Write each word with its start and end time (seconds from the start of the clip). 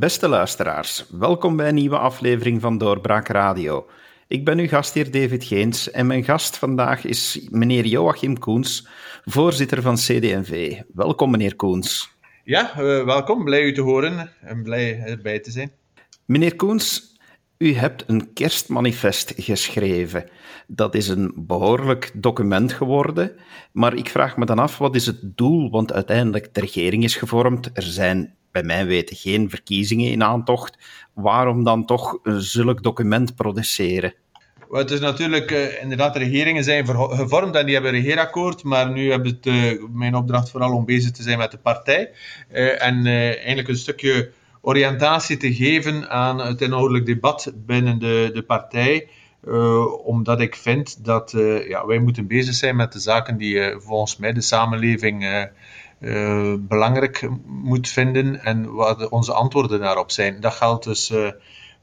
Beste 0.00 0.28
luisteraars, 0.28 1.06
welkom 1.10 1.56
bij 1.56 1.68
een 1.68 1.74
nieuwe 1.74 1.98
aflevering 1.98 2.60
van 2.60 2.78
Doorbraak 2.78 3.28
Radio. 3.28 3.86
Ik 4.28 4.44
ben 4.44 4.58
uw 4.58 4.66
gastheer 4.66 5.10
David 5.10 5.44
Geens 5.44 5.90
en 5.90 6.06
mijn 6.06 6.24
gast 6.24 6.56
vandaag 6.56 7.04
is 7.04 7.48
meneer 7.50 7.86
Joachim 7.86 8.38
Koens, 8.38 8.88
voorzitter 9.24 9.82
van 9.82 9.94
CD&V. 9.94 10.80
Welkom 10.94 11.30
meneer 11.30 11.56
Koens. 11.56 12.10
Ja, 12.44 12.72
uh, 12.78 13.04
welkom. 13.04 13.44
Blij 13.44 13.62
u 13.62 13.72
te 13.72 13.80
horen 13.80 14.30
en 14.40 14.62
blij 14.62 15.00
erbij 15.00 15.40
te 15.40 15.50
zijn. 15.50 15.72
Meneer 16.24 16.56
Koens, 16.56 17.18
u 17.58 17.74
hebt 17.74 18.04
een 18.06 18.32
kerstmanifest 18.32 19.32
geschreven. 19.36 20.28
Dat 20.66 20.94
is 20.94 21.08
een 21.08 21.32
behoorlijk 21.36 22.10
document 22.14 22.72
geworden. 22.72 23.32
Maar 23.72 23.94
ik 23.94 24.08
vraag 24.08 24.36
me 24.36 24.44
dan 24.44 24.58
af, 24.58 24.78
wat 24.78 24.94
is 24.94 25.06
het 25.06 25.36
doel? 25.36 25.70
Want 25.70 25.92
uiteindelijk, 25.92 26.54
de 26.54 26.60
regering 26.60 27.04
is 27.04 27.16
gevormd. 27.16 27.70
Er 27.72 27.82
zijn 27.82 28.34
bij 28.52 28.62
mijn 28.62 28.86
weten 28.86 29.16
geen 29.16 29.50
verkiezingen 29.50 30.10
in 30.10 30.22
aantocht. 30.22 30.78
Waarom 31.14 31.64
dan 31.64 31.86
toch 31.86 32.18
zulk 32.24 32.82
document 32.82 33.34
produceren? 33.34 34.14
het 34.70 34.90
is 34.90 35.00
natuurlijk, 35.00 35.50
uh, 35.50 35.82
inderdaad, 35.82 36.12
de 36.12 36.18
regeringen 36.18 36.64
zijn 36.64 36.86
gevormd 36.86 37.54
en 37.54 37.64
die 37.64 37.74
hebben 37.74 37.94
een 37.94 38.00
regeerakkoord, 38.00 38.62
maar 38.62 38.90
nu 38.90 39.10
heb 39.10 39.26
ik 39.26 39.46
uh, 39.46 39.82
mijn 39.92 40.14
opdracht 40.14 40.50
vooral 40.50 40.74
om 40.74 40.84
bezig 40.84 41.10
te 41.10 41.22
zijn 41.22 41.38
met 41.38 41.50
de 41.50 41.58
partij. 41.58 42.10
Uh, 42.52 42.82
en 42.82 43.06
eigenlijk 43.06 43.68
een 43.68 43.76
stukje 43.76 44.30
oriëntatie 44.60 45.36
te 45.36 45.54
geven 45.54 46.10
aan 46.10 46.38
het 46.38 46.60
inhoudelijk 46.60 47.06
debat 47.06 47.52
binnen 47.54 47.98
de, 47.98 48.30
de 48.32 48.42
partij. 48.42 49.08
omdat 50.04 50.40
ik 50.40 50.56
vind 50.56 51.04
dat 51.04 51.34
ja, 51.68 51.86
wij 51.86 51.98
moeten 51.98 52.26
bezig 52.26 52.54
zijn 52.54 52.76
met 52.76 52.92
de 52.92 52.98
zaken 52.98 53.36
die 53.36 53.74
volgens 53.78 54.16
mij 54.16 54.32
de 54.32 54.40
samenleving 54.40 55.48
uh, 56.00 56.54
belangrijk 56.58 57.28
moet 57.46 57.88
vinden 57.88 58.44
en 58.44 58.72
wat 58.72 59.08
onze 59.08 59.32
antwoorden 59.32 59.80
daarop 59.80 60.10
zijn. 60.10 60.40
Dat 60.40 60.52
geldt 60.52 60.84
dus 60.84 61.10
uh, 61.10 61.28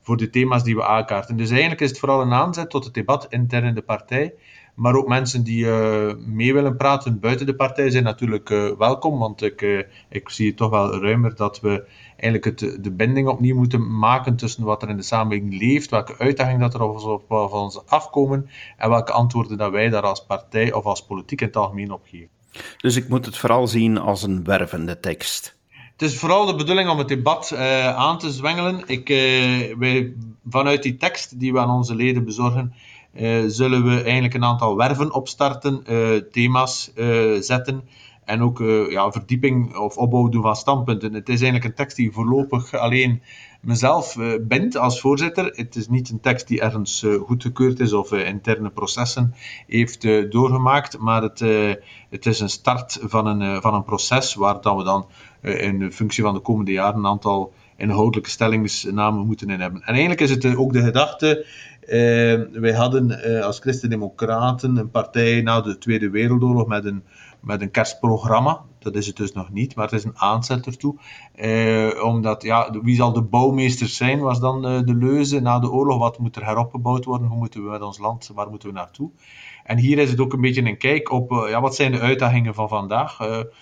voor 0.01 0.17
de 0.17 0.29
thema's 0.29 0.63
die 0.63 0.75
we 0.75 0.85
aankaarten. 0.85 1.37
Dus 1.37 1.49
eigenlijk 1.49 1.81
is 1.81 1.89
het 1.89 1.99
vooral 1.99 2.21
een 2.21 2.33
aanzet 2.33 2.69
tot 2.69 2.85
het 2.85 2.93
debat 2.93 3.27
intern 3.29 3.65
in 3.65 3.75
de 3.75 3.81
partij. 3.81 4.33
Maar 4.75 4.95
ook 4.95 5.07
mensen 5.07 5.43
die 5.43 5.65
uh, 5.65 6.13
mee 6.25 6.53
willen 6.53 6.77
praten 6.77 7.19
buiten 7.19 7.45
de 7.45 7.55
partij 7.55 7.89
zijn 7.89 8.03
natuurlijk 8.03 8.49
welkom. 8.77 9.19
Want 9.19 9.41
ik, 9.41 9.87
ik 10.09 10.29
zie 10.29 10.47
het 10.47 10.57
toch 10.57 10.69
wel 10.69 11.01
ruimer 11.01 11.35
dat 11.35 11.59
we 11.59 11.87
eigenlijk 12.17 12.45
het, 12.45 12.83
de 12.83 12.91
binding 12.91 13.27
opnieuw 13.27 13.55
moeten 13.55 13.97
maken 13.99 14.35
tussen 14.35 14.63
wat 14.63 14.81
er 14.81 14.89
in 14.89 14.97
de 14.97 15.03
samenleving 15.03 15.59
leeft, 15.59 15.89
welke 15.89 16.17
uitdagingen 16.17 16.59
dat 16.59 16.73
er 16.73 16.81
op, 16.81 17.31
op 17.31 17.51
ons 17.51 17.85
afkomen 17.85 18.49
en 18.77 18.89
welke 18.89 19.11
antwoorden 19.11 19.57
dat 19.57 19.71
wij 19.71 19.89
daar 19.89 20.03
als 20.03 20.25
partij 20.25 20.73
of 20.73 20.85
als 20.85 21.05
politiek 21.05 21.41
in 21.41 21.47
het 21.47 21.55
algemeen 21.55 21.91
op 21.91 22.01
geven. 22.05 22.36
Dus 22.77 22.95
ik 22.95 23.09
moet 23.09 23.25
het 23.25 23.37
vooral 23.37 23.67
zien 23.67 23.97
als 23.97 24.23
een 24.23 24.43
wervende 24.43 24.99
tekst. 24.99 25.55
Het 25.97 26.09
is 26.09 26.17
vooral 26.17 26.45
de 26.45 26.55
bedoeling 26.55 26.89
om 26.89 26.97
het 26.97 27.07
debat 27.07 27.51
uh, 27.53 27.95
aan 27.95 28.17
te 28.17 28.31
zwengelen. 28.31 28.83
Ik, 28.85 29.09
uh, 29.09 29.75
wij, 29.77 30.13
vanuit 30.49 30.83
die 30.83 30.97
tekst 30.97 31.39
die 31.39 31.53
we 31.53 31.59
aan 31.59 31.69
onze 31.69 31.95
leden 31.95 32.25
bezorgen, 32.25 32.73
uh, 33.13 33.43
zullen 33.47 33.83
we 33.83 34.01
eigenlijk 34.01 34.33
een 34.33 34.43
aantal 34.43 34.75
werven 34.75 35.13
opstarten, 35.13 35.83
thema's 36.31 36.91
zetten 37.39 37.83
en 38.25 38.41
ook 38.41 38.59
ja, 38.89 39.11
verdieping 39.11 39.75
of 39.75 39.97
opbouw 39.97 40.29
doen 40.29 40.41
van 40.41 40.55
standpunten. 40.55 41.13
Het 41.13 41.29
is 41.29 41.41
eigenlijk 41.41 41.65
een 41.65 41.73
tekst 41.73 41.95
die 41.95 42.11
voorlopig 42.11 42.73
alleen 42.73 43.21
mezelf 43.61 44.15
uh, 44.15 44.33
bindt 44.41 44.77
als 44.77 45.01
voorzitter. 45.01 45.45
Het 45.45 45.75
is 45.75 45.87
niet 45.87 46.09
een 46.09 46.19
tekst 46.19 46.47
die 46.47 46.61
ergens 46.61 47.03
uh, 47.03 47.21
goedgekeurd 47.21 47.79
is 47.79 47.93
of 47.93 48.11
uh, 48.11 48.27
interne 48.27 48.69
processen 48.69 49.33
heeft 49.67 50.01
doorgemaakt, 50.31 50.97
maar 50.97 51.21
het, 51.21 51.39
het 52.09 52.25
is 52.25 52.39
een 52.39 52.49
start 52.49 52.99
van 53.01 53.25
een, 53.25 53.61
van 53.61 53.73
een 53.73 53.83
proces 53.83 54.33
waar 54.33 54.61
dan 54.61 54.77
we 54.77 54.83
dan 54.83 55.07
in 55.41 55.91
functie 55.91 56.23
van 56.23 56.33
de 56.33 56.39
komende 56.39 56.71
jaren 56.71 56.97
een 56.97 57.05
aantal 57.05 57.53
inhoudelijke 57.75 58.29
stellingsnamen 58.29 59.25
moeten 59.25 59.49
in 59.49 59.59
hebben. 59.59 59.81
En 59.81 59.87
eigenlijk 59.87 60.21
is 60.21 60.29
het 60.29 60.55
ook 60.55 60.73
de 60.73 60.81
gedachte. 60.81 61.45
wij 62.51 62.73
hadden 62.73 63.21
als 63.43 63.59
Christen-Democraten 63.59 64.77
een 64.77 64.91
partij 64.91 65.41
na 65.41 65.61
de 65.61 65.77
Tweede 65.77 66.09
Wereldoorlog 66.09 66.67
met 66.67 66.85
een, 66.85 67.03
met 67.39 67.61
een 67.61 67.71
kerstprogramma. 67.71 68.61
Dat 68.87 68.95
is 68.95 69.07
het 69.07 69.15
dus 69.15 69.31
nog 69.31 69.49
niet, 69.51 69.75
maar 69.75 69.85
het 69.85 69.93
is 69.93 70.03
een 70.03 70.17
aanzet 70.17 70.65
ertoe. 70.65 70.95
Eh, 71.35 72.03
omdat, 72.03 72.43
ja, 72.43 72.71
wie 72.81 72.95
zal 72.95 73.13
de 73.13 73.21
bouwmeester 73.21 73.87
zijn, 73.87 74.19
was 74.19 74.39
dan 74.39 74.65
uh, 74.65 74.81
de 74.85 74.95
leuze 74.95 75.39
na 75.39 75.59
de 75.59 75.71
oorlog. 75.71 75.97
Wat 75.97 76.19
moet 76.19 76.35
er 76.35 76.45
heropgebouwd 76.45 77.05
worden? 77.05 77.27
Hoe 77.27 77.37
moeten 77.37 77.63
we 77.63 77.69
met 77.69 77.81
ons 77.81 77.97
land, 77.97 78.31
waar 78.33 78.49
moeten 78.49 78.69
we 78.69 78.75
naartoe? 78.75 79.09
En 79.63 79.77
hier 79.77 79.97
is 79.97 80.09
het 80.09 80.19
ook 80.19 80.33
een 80.33 80.41
beetje 80.41 80.65
een 80.65 80.77
kijk 80.77 81.11
op, 81.11 81.31
uh, 81.31 81.49
ja, 81.49 81.61
wat 81.61 81.75
zijn 81.75 81.91
de 81.91 81.99
uitdagingen 81.99 82.53
van 82.53 82.69
vandaag? 82.69 83.17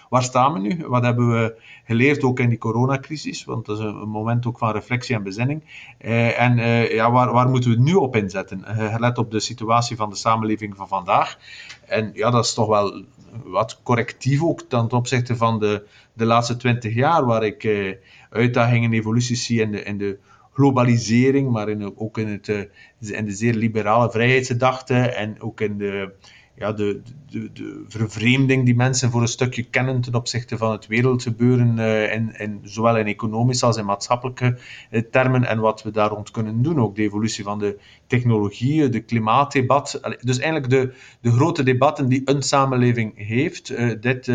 Waar 0.10 0.24
staan 0.24 0.54
we 0.54 0.60
nu? 0.60 0.88
Wat 0.88 1.04
hebben 1.04 1.32
we 1.32 1.62
geleerd 1.84 2.24
ook 2.24 2.40
in 2.40 2.50
die 2.50 2.58
coronacrisis? 2.58 3.44
Want 3.46 3.66
dat 3.66 3.80
is 3.80 3.84
een, 3.84 4.10
moment 4.10 4.46
ook 4.46 4.58
van 4.58 4.72
reflectie 4.72 5.16
en 5.16 5.24
bezinning. 5.24 5.64
En 5.98 6.58
ja, 6.90 7.12
waar, 7.12 7.32
waar 7.32 7.50
moeten 7.50 7.70
we 7.70 7.80
nu 7.80 7.94
op 7.94 8.16
inzetten? 8.16 8.64
gelet 8.66 9.18
op 9.18 9.32
de 9.32 9.40
situatie 9.40 9.96
van 9.96 10.10
de 10.10 10.16
samenleving 10.16 10.76
van 10.76 10.88
vandaag. 10.88 11.38
En 11.86 12.12
ja, 12.14 12.30
dat 12.30 12.46
is 12.46 12.54
toch 12.54 12.68
wel 12.68 13.04
wat 13.44 13.80
correctief 13.84 14.44
ook 14.44 14.62
ten 14.62 14.92
opzichte 14.92 15.36
van 15.36 15.60
de, 15.60 15.88
de 16.14 16.26
laatste 16.26 16.58
twintig 16.58 16.94
jaar, 16.94 17.26
waar 17.26 17.44
ik 17.44 17.64
eh, 17.64 17.96
uitdagingen 18.30 18.92
en 18.92 18.98
evoluties 18.98 19.46
zie 19.46 19.62
in 19.62 19.72
de, 19.72 19.84
in 19.84 19.98
de 19.98 20.18
globalisering, 20.54 21.52
maar 21.52 21.70
in, 21.70 21.98
ook 21.98 22.18
in, 22.18 22.28
het, 22.28 22.48
uh, 22.48 22.60
in 23.00 23.26
de 23.26 23.32
zeer 23.32 23.54
liberale 23.54 24.12
vrijheidsgedachte 24.12 24.96
en 24.96 25.42
ook 25.42 25.62
in 25.62 25.78
de, 25.78 26.14
ja, 26.58 26.72
de, 26.72 27.02
de, 27.30 27.52
de 27.54 27.84
vervreemding 27.88 28.66
die 28.66 28.76
mensen 28.76 29.12
voor 29.12 29.22
een 29.22 29.28
stukje 29.28 29.64
kennen 29.64 30.02
ten 30.02 30.16
opzichte 30.16 30.58
van 30.58 30.72
het 30.72 30.88
wereldgebeuren, 30.88 31.78
uh, 31.78 32.14
in, 32.14 32.60
zowel 32.64 32.98
in 32.98 33.08
economische 33.08 33.66
als 33.66 33.78
in 33.78 33.86
maatschappelijke 33.86 34.58
uh, 34.92 35.02
termen 35.12 35.46
en 35.46 35.60
wat 35.60 35.84
we 35.84 35.92
daar 35.92 36.10
rond 36.10 36.32
kunnen 36.32 36.62
doen. 36.62 36.82
Ook 36.82 36.96
de 36.96 37.02
evolutie 37.02 37.44
van 37.44 37.60
de 37.60 37.80
technologieën, 38.08 38.92
de 38.92 39.00
klimaatdebat. 39.00 40.00
Dus 40.20 40.40
eigenlijk 40.40 40.70
de, 40.70 40.94
de 41.22 41.32
grote 41.32 41.64
debatten 41.64 42.10
die 42.10 42.22
een 42.26 42.42
samenleving 42.42 43.28
heeft, 43.28 43.70
uh, 43.70 43.94
dit 44.02 44.26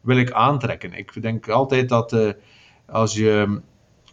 wil 0.00 0.16
ik 0.16 0.32
aantrekken. 0.32 0.92
Ik 0.92 1.22
denk 1.22 1.48
altijd 1.48 1.88
dat 1.88 2.36
als 2.86 3.14
je 3.14 3.60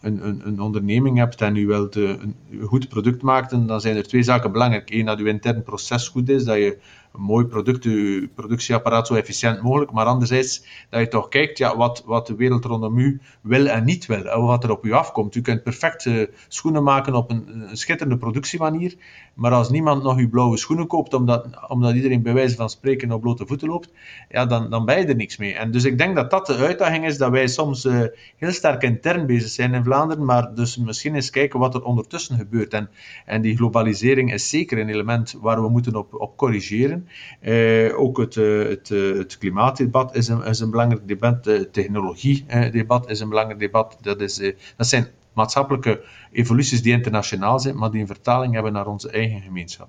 een, 0.00 0.26
een, 0.26 0.46
een, 0.46 0.60
onderneming 0.60 1.18
hebt 1.18 1.40
en 1.40 1.56
u 1.56 1.66
wilt 1.66 1.94
een, 1.94 2.36
een 2.50 2.62
goed 2.62 2.88
product 2.88 3.22
maken, 3.22 3.66
dan 3.66 3.80
zijn 3.80 3.96
er 3.96 4.06
twee 4.06 4.22
zaken 4.22 4.52
belangrijk. 4.52 4.90
Eén, 4.90 5.04
dat 5.04 5.18
uw 5.18 5.26
intern 5.26 5.62
proces 5.62 6.08
goed 6.08 6.28
is, 6.28 6.44
dat 6.44 6.56
je 6.56 6.78
een 7.14 7.20
mooi 7.20 7.44
product, 7.44 7.88
productieapparaat 8.34 9.06
zo 9.06 9.14
efficiënt 9.14 9.62
mogelijk, 9.62 9.92
maar 9.92 10.06
anderzijds 10.06 10.64
dat 10.90 11.00
je 11.00 11.08
toch 11.08 11.28
kijkt 11.28 11.58
ja, 11.58 11.76
wat, 11.76 12.02
wat 12.06 12.26
de 12.26 12.34
wereld 12.34 12.64
rondom 12.64 12.98
u 12.98 13.20
wil 13.40 13.66
en 13.66 13.84
niet 13.84 14.06
wil, 14.06 14.24
en 14.24 14.42
wat 14.42 14.64
er 14.64 14.70
op 14.70 14.84
u 14.84 14.92
afkomt. 14.92 15.34
U 15.34 15.40
kunt 15.40 15.62
perfect 15.62 16.04
uh, 16.04 16.26
schoenen 16.48 16.82
maken 16.82 17.14
op 17.14 17.30
een, 17.30 17.68
schitterende 17.72 18.18
productiemanier, 18.18 18.94
maar 19.34 19.52
als 19.52 19.70
niemand 19.70 20.02
nog 20.02 20.16
uw 20.16 20.28
blauwe 20.28 20.56
schoenen 20.56 20.86
koopt, 20.86 21.14
omdat, 21.14 21.46
omdat 21.68 21.94
iedereen 21.94 22.22
bij 22.22 22.32
wijze 22.32 22.56
van 22.56 22.70
spreken 22.70 23.12
op 23.12 23.20
blote 23.20 23.46
voeten 23.46 23.68
loopt, 23.68 23.90
ja, 24.28 24.46
dan, 24.46 24.70
dan 24.70 24.84
ben 24.84 24.98
je 24.98 25.06
er 25.06 25.16
niks 25.16 25.36
mee. 25.36 25.54
En 25.54 25.70
dus 25.70 25.84
ik 25.84 25.98
denk 25.98 26.14
dat 26.16 26.30
dat 26.30 26.46
de 26.46 26.56
uitdaging 26.56 27.06
is, 27.06 27.18
dat 27.18 27.30
wij 27.30 27.46
soms 27.46 27.84
uh, 27.84 28.02
heel 28.36 28.52
sterk 28.52 28.82
intern 28.82 29.26
bezig 29.26 29.50
zijn 29.50 29.74
in 29.74 29.84
Vlaanderen, 29.84 30.24
maar 30.24 30.54
dus 30.54 30.76
misschien 30.76 31.14
eens 31.14 31.30
kijken 31.30 31.58
wat 31.58 31.74
er 31.74 31.82
ondertussen 31.82 32.36
gebeurt. 32.36 32.74
En, 32.74 32.90
en 33.26 33.42
die 33.42 33.56
globalisering 33.56 34.32
is 34.32 34.48
zeker 34.48 34.78
een 34.78 34.88
element 34.88 35.36
waar 35.40 35.62
we 35.62 35.68
moeten 35.68 35.96
op, 35.96 36.14
op 36.14 36.36
corrigeren. 36.36 36.99
Eh, 37.40 37.98
ook 37.98 38.18
het, 38.18 38.36
eh, 38.36 38.58
het, 38.68 38.90
eh, 38.90 39.18
het, 39.18 39.38
klimaatdebat 39.38 40.16
is 40.16 40.28
een, 40.28 40.42
is 40.42 40.60
een 40.60 40.70
belangrijk 40.70 41.08
debat. 41.08 41.44
Het 41.44 41.72
technologiedebat 41.72 43.10
is 43.10 43.20
een 43.20 43.28
belangrijk 43.28 43.60
debat. 43.60 43.98
Dat, 44.00 44.20
is, 44.20 44.36
dat 44.76 44.86
zijn 44.86 45.06
maatschappelijke 45.32 46.04
evoluties 46.32 46.82
die 46.82 46.92
internationaal 46.92 47.60
zijn, 47.60 47.76
maar 47.76 47.90
die 47.90 48.00
een 48.00 48.06
vertaling 48.06 48.54
hebben 48.54 48.72
naar 48.72 48.86
onze 48.86 49.10
eigen 49.10 49.40
gemeenschap. 49.40 49.88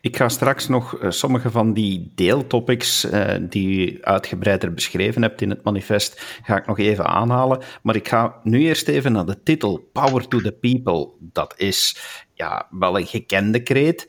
Ik 0.00 0.16
ga 0.16 0.28
straks 0.28 0.68
nog 0.68 0.98
sommige 1.08 1.50
van 1.50 1.72
die 1.72 2.12
deeltopics 2.14 3.06
die 3.40 3.92
u 3.92 3.98
uitgebreider 4.02 4.74
beschreven 4.74 5.22
hebt 5.22 5.40
in 5.42 5.50
het 5.50 5.64
manifest, 5.64 6.40
ga 6.42 6.56
ik 6.56 6.66
nog 6.66 6.78
even 6.78 7.06
aanhalen. 7.06 7.62
Maar 7.82 7.96
ik 7.96 8.08
ga 8.08 8.40
nu 8.42 8.60
eerst 8.60 8.88
even 8.88 9.12
naar 9.12 9.26
de 9.26 9.42
titel 9.42 9.88
Power 9.92 10.28
to 10.28 10.40
the 10.40 10.52
People. 10.52 11.08
Dat 11.18 11.54
is 11.56 11.96
ja, 12.34 12.66
wel 12.70 12.98
een 12.98 13.06
gekende 13.06 13.62
kreet, 13.62 14.06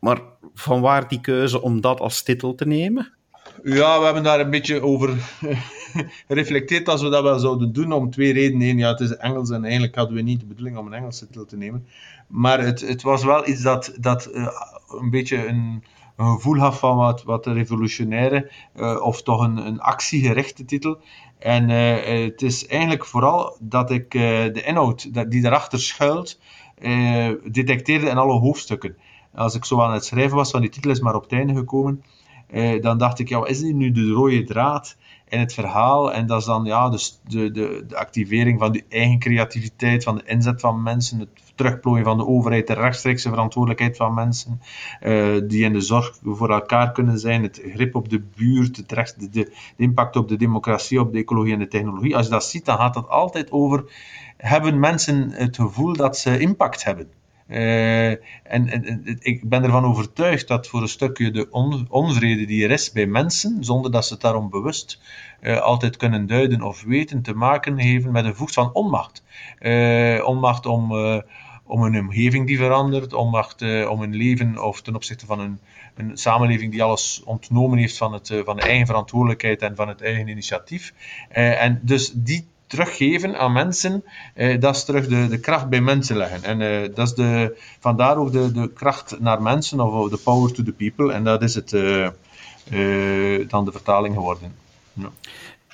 maar 0.00 0.20
van 0.54 0.80
waar 0.80 1.08
die 1.08 1.20
keuze 1.20 1.62
om 1.62 1.80
dat 1.80 2.00
als 2.00 2.22
titel 2.22 2.54
te 2.54 2.66
nemen? 2.66 3.12
Ja, 3.64 3.98
we 3.98 4.04
hebben 4.04 4.22
daar 4.22 4.40
een 4.40 4.50
beetje 4.50 4.82
over 4.82 5.16
gereflecteerd 6.28 6.88
als 6.88 7.02
we 7.02 7.08
dat 7.08 7.22
wel 7.22 7.38
zouden 7.38 7.72
doen, 7.72 7.92
om 7.92 8.10
twee 8.10 8.32
redenen. 8.32 8.68
Eén, 8.68 8.78
ja, 8.78 8.90
het 8.90 9.00
is 9.00 9.16
Engels 9.16 9.50
en 9.50 9.62
eigenlijk 9.64 9.94
hadden 9.94 10.16
we 10.16 10.22
niet 10.22 10.40
de 10.40 10.46
bedoeling 10.46 10.76
om 10.76 10.86
een 10.86 10.92
Engelse 10.92 11.26
titel 11.26 11.44
te 11.44 11.56
nemen. 11.56 11.86
Maar 12.26 12.60
het, 12.60 12.80
het 12.80 13.02
was 13.02 13.24
wel 13.24 13.48
iets 13.48 13.62
dat, 13.62 13.94
dat 14.00 14.30
uh, 14.34 14.48
een 14.88 15.10
beetje 15.10 15.46
een, 15.46 15.84
gevoel 16.16 16.58
had 16.58 16.78
van 16.78 16.96
wat, 16.96 17.22
wat 17.22 17.46
revolutionaire, 17.46 18.50
uh, 18.76 19.02
of 19.02 19.22
toch 19.22 19.40
een, 19.40 19.56
een 19.56 19.80
actiegerichte 19.80 20.64
titel. 20.64 21.00
En 21.38 21.70
uh, 21.70 22.24
het 22.24 22.42
is 22.42 22.66
eigenlijk 22.66 23.06
vooral 23.06 23.56
dat 23.60 23.90
ik 23.90 24.10
de 24.10 24.62
inhoud 24.64 25.30
die 25.30 25.42
daarachter 25.42 25.80
schuilt, 25.80 26.40
detecteerde 27.44 28.08
in 28.08 28.16
alle 28.16 28.38
hoofdstukken 28.38 28.96
als 29.34 29.54
ik 29.54 29.64
zo 29.64 29.80
aan 29.80 29.92
het 29.92 30.04
schrijven 30.04 30.36
was 30.36 30.50
van 30.50 30.60
die 30.60 30.70
titel 30.70 30.90
is 30.90 31.00
maar 31.00 31.14
op 31.14 31.22
het 31.22 31.32
einde 31.32 31.54
gekomen, 31.54 32.02
dan 32.80 32.98
dacht 32.98 33.18
ik, 33.18 33.28
ja, 33.28 33.38
wat 33.38 33.48
is 33.48 33.60
dit 33.60 33.74
nu 33.74 33.90
de 33.90 34.10
rode 34.10 34.44
draad 34.44 34.96
in 35.28 35.38
het 35.38 35.54
verhaal? 35.54 36.12
En 36.12 36.26
dat 36.26 36.40
is 36.40 36.46
dan 36.46 36.64
ja, 36.64 36.88
dus 36.88 37.20
de, 37.28 37.50
de, 37.50 37.84
de 37.88 37.96
activering 37.96 38.58
van 38.58 38.72
de 38.72 38.84
eigen 38.88 39.18
creativiteit, 39.18 40.04
van 40.04 40.16
de 40.16 40.22
inzet 40.24 40.60
van 40.60 40.82
mensen, 40.82 41.18
het 41.18 41.28
terugplooien 41.54 42.04
van 42.04 42.16
de 42.16 42.26
overheid, 42.26 42.66
de 42.66 42.72
rechtstreekse 42.72 43.28
verantwoordelijkheid 43.28 43.96
van 43.96 44.14
mensen 44.14 44.60
uh, 45.02 45.40
die 45.48 45.64
in 45.64 45.72
de 45.72 45.80
zorg 45.80 46.18
voor 46.22 46.50
elkaar 46.50 46.92
kunnen 46.92 47.18
zijn, 47.18 47.42
het 47.42 47.60
grip 47.74 47.94
op 47.94 48.08
de 48.08 48.22
buurt, 48.36 48.84
recht, 48.86 49.20
de, 49.20 49.30
de, 49.30 49.52
impact 49.76 50.16
op 50.16 50.28
de 50.28 50.36
democratie, 50.36 51.00
op 51.00 51.12
de 51.12 51.18
ecologie 51.18 51.52
en 51.52 51.58
de 51.58 51.68
technologie. 51.68 52.16
Als 52.16 52.26
je 52.26 52.32
dat 52.32 52.44
ziet, 52.44 52.64
dan 52.64 52.76
gaat 52.76 52.94
het 52.94 53.08
altijd 53.08 53.50
over, 53.50 53.84
hebben 54.36 54.80
mensen 54.80 55.30
het 55.30 55.56
gevoel 55.56 55.92
dat 55.92 56.16
ze 56.16 56.38
impact 56.38 56.84
hebben? 56.84 57.19
Uh, 57.50 58.08
en, 58.08 58.20
en, 58.42 59.18
ik 59.18 59.48
ben 59.48 59.64
ervan 59.64 59.84
overtuigd 59.84 60.48
dat 60.48 60.66
voor 60.66 60.82
een 60.82 60.88
stukje 60.88 61.30
de 61.30 61.50
on, 61.50 61.86
onvrede 61.88 62.44
die 62.44 62.64
er 62.64 62.70
is 62.70 62.92
bij 62.92 63.06
mensen, 63.06 63.64
zonder 63.64 63.90
dat 63.90 64.06
ze 64.06 64.12
het 64.12 64.22
daarom 64.22 64.50
bewust 64.50 65.00
uh, 65.40 65.60
altijd 65.60 65.96
kunnen 65.96 66.26
duiden 66.26 66.62
of 66.62 66.82
weten, 66.82 67.22
te 67.22 67.34
maken 67.34 67.78
heeft 67.78 68.06
met 68.06 68.24
een 68.24 68.34
voet 68.34 68.52
van 68.52 68.72
onmacht. 68.72 69.22
Uh, 69.60 70.26
onmacht 70.26 70.66
om 70.66 70.92
om 71.64 71.82
een 71.82 71.98
omgeving 71.98 72.46
die 72.46 72.58
verandert, 72.58 73.12
uh, 73.12 73.90
om 73.90 74.02
een 74.02 74.16
leven 74.16 74.62
of 74.62 74.82
ten 74.82 74.94
opzichte 74.94 75.26
van 75.26 75.40
een, 75.40 75.60
een 75.94 76.16
samenleving 76.16 76.72
die 76.72 76.82
alles 76.82 77.22
ontnomen 77.24 77.78
heeft 77.78 77.96
van, 77.96 78.12
het, 78.12 78.40
van 78.44 78.56
de 78.56 78.62
eigen 78.62 78.86
verantwoordelijkheid 78.86 79.62
en 79.62 79.76
van 79.76 79.88
het 79.88 80.02
eigen 80.02 80.28
initiatief. 80.28 80.94
En 81.28 81.80
dus 81.82 82.12
die 82.12 82.48
teruggeven 82.70 83.38
aan 83.38 83.52
mensen, 83.52 84.04
dat 84.58 84.76
is 84.76 84.84
terug 84.84 85.06
de, 85.06 85.28
de 85.28 85.40
kracht 85.40 85.68
bij 85.68 85.80
mensen 85.80 86.16
leggen. 86.16 86.42
En 86.42 86.90
dat 86.94 87.06
is 87.06 87.14
de, 87.14 87.56
vandaar 87.80 88.16
ook 88.16 88.32
de, 88.32 88.52
de 88.52 88.72
kracht 88.72 89.20
naar 89.20 89.42
mensen, 89.42 89.80
of 89.80 90.10
de 90.10 90.16
power 90.16 90.52
to 90.52 90.62
the 90.62 90.72
people. 90.72 91.12
En 91.12 91.24
dat 91.24 91.42
is 91.42 91.54
het, 91.54 91.70
dan 93.50 93.64
de 93.64 93.72
vertaling 93.72 94.14
geworden. 94.14 94.54
Ja. 94.92 95.10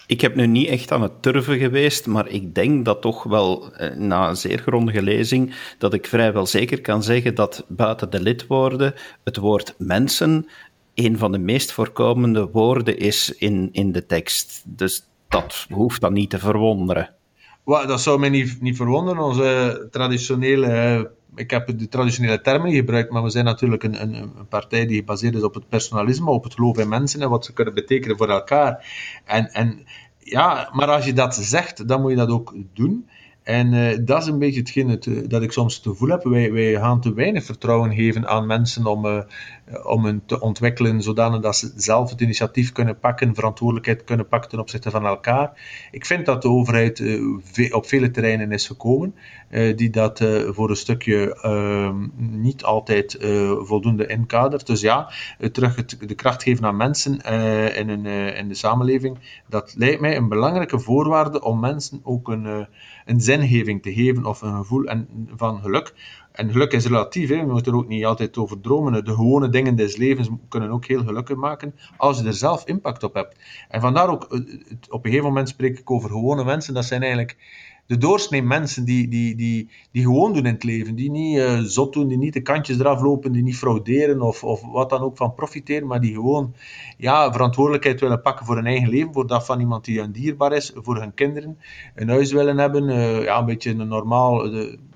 Ik 0.07 0.21
heb 0.21 0.35
nu 0.35 0.47
niet 0.47 0.69
echt 0.69 0.93
aan 0.93 1.03
het 1.03 1.23
turven 1.23 1.59
geweest, 1.59 2.07
maar 2.07 2.29
ik 2.29 2.55
denk 2.55 2.85
dat 2.85 3.01
toch 3.01 3.23
wel, 3.23 3.73
eh, 3.73 3.97
na 3.97 4.29
een 4.29 4.37
zeer 4.37 4.59
grondige 4.59 5.03
lezing, 5.03 5.55
dat 5.79 5.95
ik 5.95 6.07
vrijwel 6.07 6.47
zeker 6.47 6.81
kan 6.81 7.03
zeggen 7.03 7.35
dat 7.35 7.65
buiten 7.69 8.11
de 8.11 8.21
lidwoorden 8.21 8.95
het 9.25 9.37
woord 9.37 9.75
mensen 9.79 10.49
een 10.95 11.19
van 11.19 11.33
de 11.33 11.39
meest 11.39 11.73
voorkomende 11.73 12.49
woorden 12.51 12.99
is 12.99 13.35
in, 13.39 13.69
in 13.73 13.93
de 13.93 14.07
tekst. 14.07 14.63
Dus 14.65 15.07
dat 15.29 15.67
hoeft 15.69 16.01
dan 16.01 16.13
niet 16.13 16.31
te 16.31 16.39
verwonderen. 16.39 17.15
Dat 17.65 18.01
zou 18.01 18.19
mij 18.19 18.29
niet, 18.29 18.61
niet 18.61 18.77
verwonderen. 18.77 19.23
Onze 19.23 19.89
traditionele 19.91 20.67
eh, 20.67 21.01
ik 21.37 21.51
heb 21.51 21.79
de 21.79 21.89
traditionele 21.89 22.41
termen 22.41 22.73
gebruikt, 22.73 23.11
maar 23.11 23.23
we 23.23 23.31
zijn 23.31 23.45
natuurlijk 23.45 23.83
een, 23.83 24.03
een, 24.03 24.15
een, 24.15 24.49
partij 24.49 24.87
die 24.87 24.97
gebaseerd 24.97 25.35
is 25.35 25.43
op 25.43 25.55
het 25.55 25.69
personalisme, 25.69 26.31
op 26.31 26.45
het 26.45 26.55
geloof 26.55 26.79
in 26.79 26.89
mensen 26.89 27.23
en 27.23 27.31
wat 27.31 27.45
ze 27.45 27.53
kunnen 27.53 27.75
betekenen 27.75 28.17
voor 28.17 28.29
elkaar. 28.29 28.87
En, 29.25 29.53
en 29.53 29.87
ja, 30.19 30.71
maar 30.73 30.89
als 30.89 31.05
je 31.05 31.13
dat 31.13 31.35
zegt, 31.35 31.89
dan 31.89 32.01
moet 32.01 32.11
je 32.11 32.17
dat 32.17 32.29
ook 32.29 32.55
doen. 32.75 33.09
En 33.43 33.73
uh, 33.73 33.99
dat 34.01 34.23
is 34.23 34.29
een 34.29 34.39
beetje 34.39 34.61
hetgeen 34.61 34.89
het, 34.89 35.07
uh, 35.07 35.29
dat 35.29 35.43
ik 35.43 35.53
soms 35.53 35.75
het 35.75 35.83
gevoel 35.83 36.09
heb. 36.09 36.23
Wij, 36.23 36.53
wij 36.53 36.73
gaan 36.75 37.01
te 37.01 37.15
weinig 37.15 37.45
vertrouwen 37.45 37.95
geven 37.95 38.29
aan 38.29 38.47
mensen 38.47 38.87
om, 38.87 39.05
uh, 39.05 39.21
om 39.83 40.05
hen 40.05 40.23
te 40.27 40.41
ontwikkelen, 40.41 41.03
zodanig 41.03 41.41
dat 41.41 41.57
ze 41.57 41.73
zelf 41.77 42.11
het 42.11 42.21
initiatief 42.21 42.73
kunnen 42.73 42.99
pakken, 42.99 43.35
verantwoordelijkheid 43.35 44.05
kunnen 44.05 44.29
pakken 44.29 44.51
ten 44.51 44.59
opzichte 44.59 44.91
van 44.91 45.07
elkaar. 45.07 45.61
Ik 45.91 46.07
vind 46.07 46.27
dat 46.27 46.43
de 46.43 46.49
overheid 46.49 47.03
op 47.71 47.87
vele 47.87 48.11
terreinen 48.11 48.53
is 48.53 48.67
gekomen, 48.67 49.15
die 49.77 49.91
dat 49.91 50.19
voor 50.49 50.71
een 50.71 50.77
stukje 50.77 51.41
ehm, 51.41 52.07
niet 52.17 52.65
altijd 52.65 53.19
voldoende 53.59 54.07
inkadert. 54.07 54.67
Dus 54.67 54.81
ja, 54.81 55.13
terug 55.53 55.85
de 55.85 56.15
kracht 56.15 56.43
geven 56.43 56.65
aan 56.65 56.77
mensen 56.77 57.21
in, 57.77 58.07
in 58.37 58.49
de 58.49 58.55
samenleving, 58.55 59.19
dat 59.49 59.75
lijkt 59.77 60.01
mij 60.01 60.17
een 60.17 60.29
belangrijke 60.29 60.79
voorwaarde 60.79 61.43
om 61.43 61.61
mensen 61.61 62.01
ook 62.03 62.29
een 62.29 62.67
een 63.07 63.21
zingeving 63.21 63.83
te 63.83 63.93
geven 63.93 64.25
of 64.25 64.43
een 64.43 64.57
gevoel 64.57 64.89
van 65.37 65.61
geluk. 65.61 65.95
En 66.37 66.53
geluk 66.53 66.73
is 66.73 66.87
relatief, 66.87 67.29
hè. 67.29 67.37
we 67.37 67.53
moeten 67.53 67.73
er 67.73 67.79
ook 67.79 67.89
niet 67.89 68.05
altijd 68.05 68.37
over 68.39 68.61
dromen. 68.61 69.05
De 69.05 69.15
gewone 69.15 69.49
dingen 69.49 69.77
des 69.77 69.97
levens 69.97 70.29
kunnen 70.49 70.71
ook 70.71 70.87
heel 70.87 71.05
gelukkig 71.05 71.37
maken 71.37 71.75
als 71.97 72.19
je 72.19 72.27
er 72.27 72.33
zelf 72.33 72.65
impact 72.65 73.03
op 73.03 73.15
hebt. 73.15 73.39
En 73.69 73.81
vandaar 73.81 74.09
ook, 74.09 74.25
eh, 74.25 74.39
op 74.89 75.05
een 75.05 75.11
gegeven 75.11 75.29
moment 75.29 75.49
spreek 75.49 75.79
ik 75.79 75.91
over 75.91 76.11
gewone 76.11 76.45
mensen. 76.45 76.75
Dat 76.75 76.85
zijn 76.85 77.03
eigenlijk 77.03 77.37
de 77.87 77.99
doorsnee 77.99 78.43
mensen 78.43 78.85
die, 78.85 79.09
die, 79.09 79.35
die, 79.37 79.71
die 79.93 80.03
gewoon 80.03 80.33
doen 80.33 80.47
in 80.47 80.53
het 80.53 80.65
leven. 80.65 80.95
Die 80.95 81.11
niet 81.11 81.37
uh, 81.37 81.59
zot 81.61 81.93
doen, 81.93 82.09
die 82.09 82.19
niet 82.19 82.33
de 82.33 82.43
kantjes 82.43 82.79
eraf 82.79 83.01
lopen, 83.01 83.33
die 83.33 83.43
niet 83.43 83.57
frauderen 83.57 84.21
of, 84.21 84.45
of 84.45 84.63
wat 84.63 84.91
dan 84.91 85.01
ook 85.01 85.17
van 85.17 85.35
profiteren, 85.35 85.87
maar 85.87 86.01
die 86.01 86.15
gewoon 86.15 86.55
ja, 86.97 87.33
verantwoordelijkheid 87.33 88.01
willen 88.01 88.23
pakken 88.23 88.47
voor 88.47 88.57
hun 88.57 88.67
eigen 88.67 88.89
leven, 88.89 89.13
voor 89.13 89.27
dat 89.27 89.47
van 89.47 89.61
iemand 89.61 89.85
die 89.85 90.01
hun 90.01 90.13
dierbaar 90.13 90.53
is, 90.53 90.73
voor 90.75 90.97
hun 90.97 91.15
kinderen, 91.15 91.59
een 91.95 92.09
huis 92.09 92.33
willen 92.33 92.59
hebben, 92.59 92.89
uh, 92.89 93.23
ja, 93.23 93.39
een 93.39 93.45
beetje 93.45 93.71
een 93.71 93.89
normaal, 93.89 94.51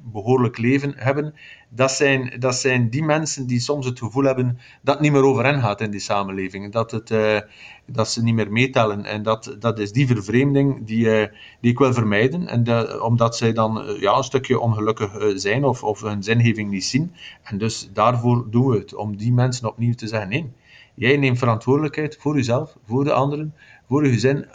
behoorlijk 0.04 0.58
leven 0.58 0.92
hebben 0.96 1.34
dat 1.72 1.92
zijn, 1.92 2.36
dat 2.38 2.54
zijn 2.54 2.90
die 2.90 3.02
mensen 3.02 3.46
die 3.46 3.60
soms 3.60 3.86
het 3.86 3.98
gevoel 3.98 4.24
hebben 4.24 4.58
dat 4.82 4.94
het 4.94 5.02
niet 5.02 5.12
meer 5.12 5.22
over 5.22 5.44
hen 5.44 5.60
gaat 5.60 5.80
in 5.80 5.90
die 5.90 6.00
samenleving. 6.00 6.72
Dat, 6.72 6.90
het, 6.90 7.10
uh, 7.10 7.40
dat 7.86 8.10
ze 8.10 8.22
niet 8.22 8.34
meer 8.34 8.52
meetellen. 8.52 9.04
En 9.04 9.22
dat, 9.22 9.56
dat 9.58 9.78
is 9.78 9.92
die 9.92 10.06
vervreemding 10.06 10.86
die, 10.86 11.04
uh, 11.04 11.26
die 11.60 11.70
ik 11.70 11.78
wil 11.78 11.92
vermijden. 11.92 12.46
En 12.48 13.02
omdat 13.02 13.36
zij 13.36 13.52
dan 13.52 13.88
uh, 13.88 14.00
ja, 14.00 14.16
een 14.16 14.24
stukje 14.24 14.60
ongelukkig 14.60 15.12
zijn 15.34 15.64
of, 15.64 15.82
of 15.84 16.00
hun 16.00 16.22
zingeving 16.22 16.70
niet 16.70 16.84
zien. 16.84 17.12
En 17.42 17.58
dus 17.58 17.90
daarvoor 17.92 18.46
doen 18.50 18.66
we 18.66 18.78
het. 18.78 18.94
Om 18.94 19.16
die 19.16 19.32
mensen 19.32 19.68
opnieuw 19.68 19.94
te 19.94 20.06
zeggen: 20.06 20.28
nee, 20.28 20.52
jij 20.94 21.16
neemt 21.16 21.38
verantwoordelijkheid 21.38 22.16
voor 22.20 22.36
jezelf, 22.36 22.76
voor 22.86 23.04
de 23.04 23.12
anderen 23.12 23.54
voor 23.88 24.04
je 24.04 24.12
gezin. 24.12 24.46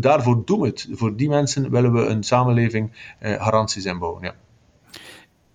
daarvoor 0.00 0.42
doen 0.44 0.60
we 0.60 0.66
het. 0.66 0.88
Voor 0.90 1.16
die 1.16 1.28
mensen 1.28 1.70
willen 1.70 1.92
we 1.92 2.06
een 2.06 2.22
samenleving 2.22 2.90
garanties 3.20 3.84
inbouwen. 3.84 4.22
Ja. 4.22 4.34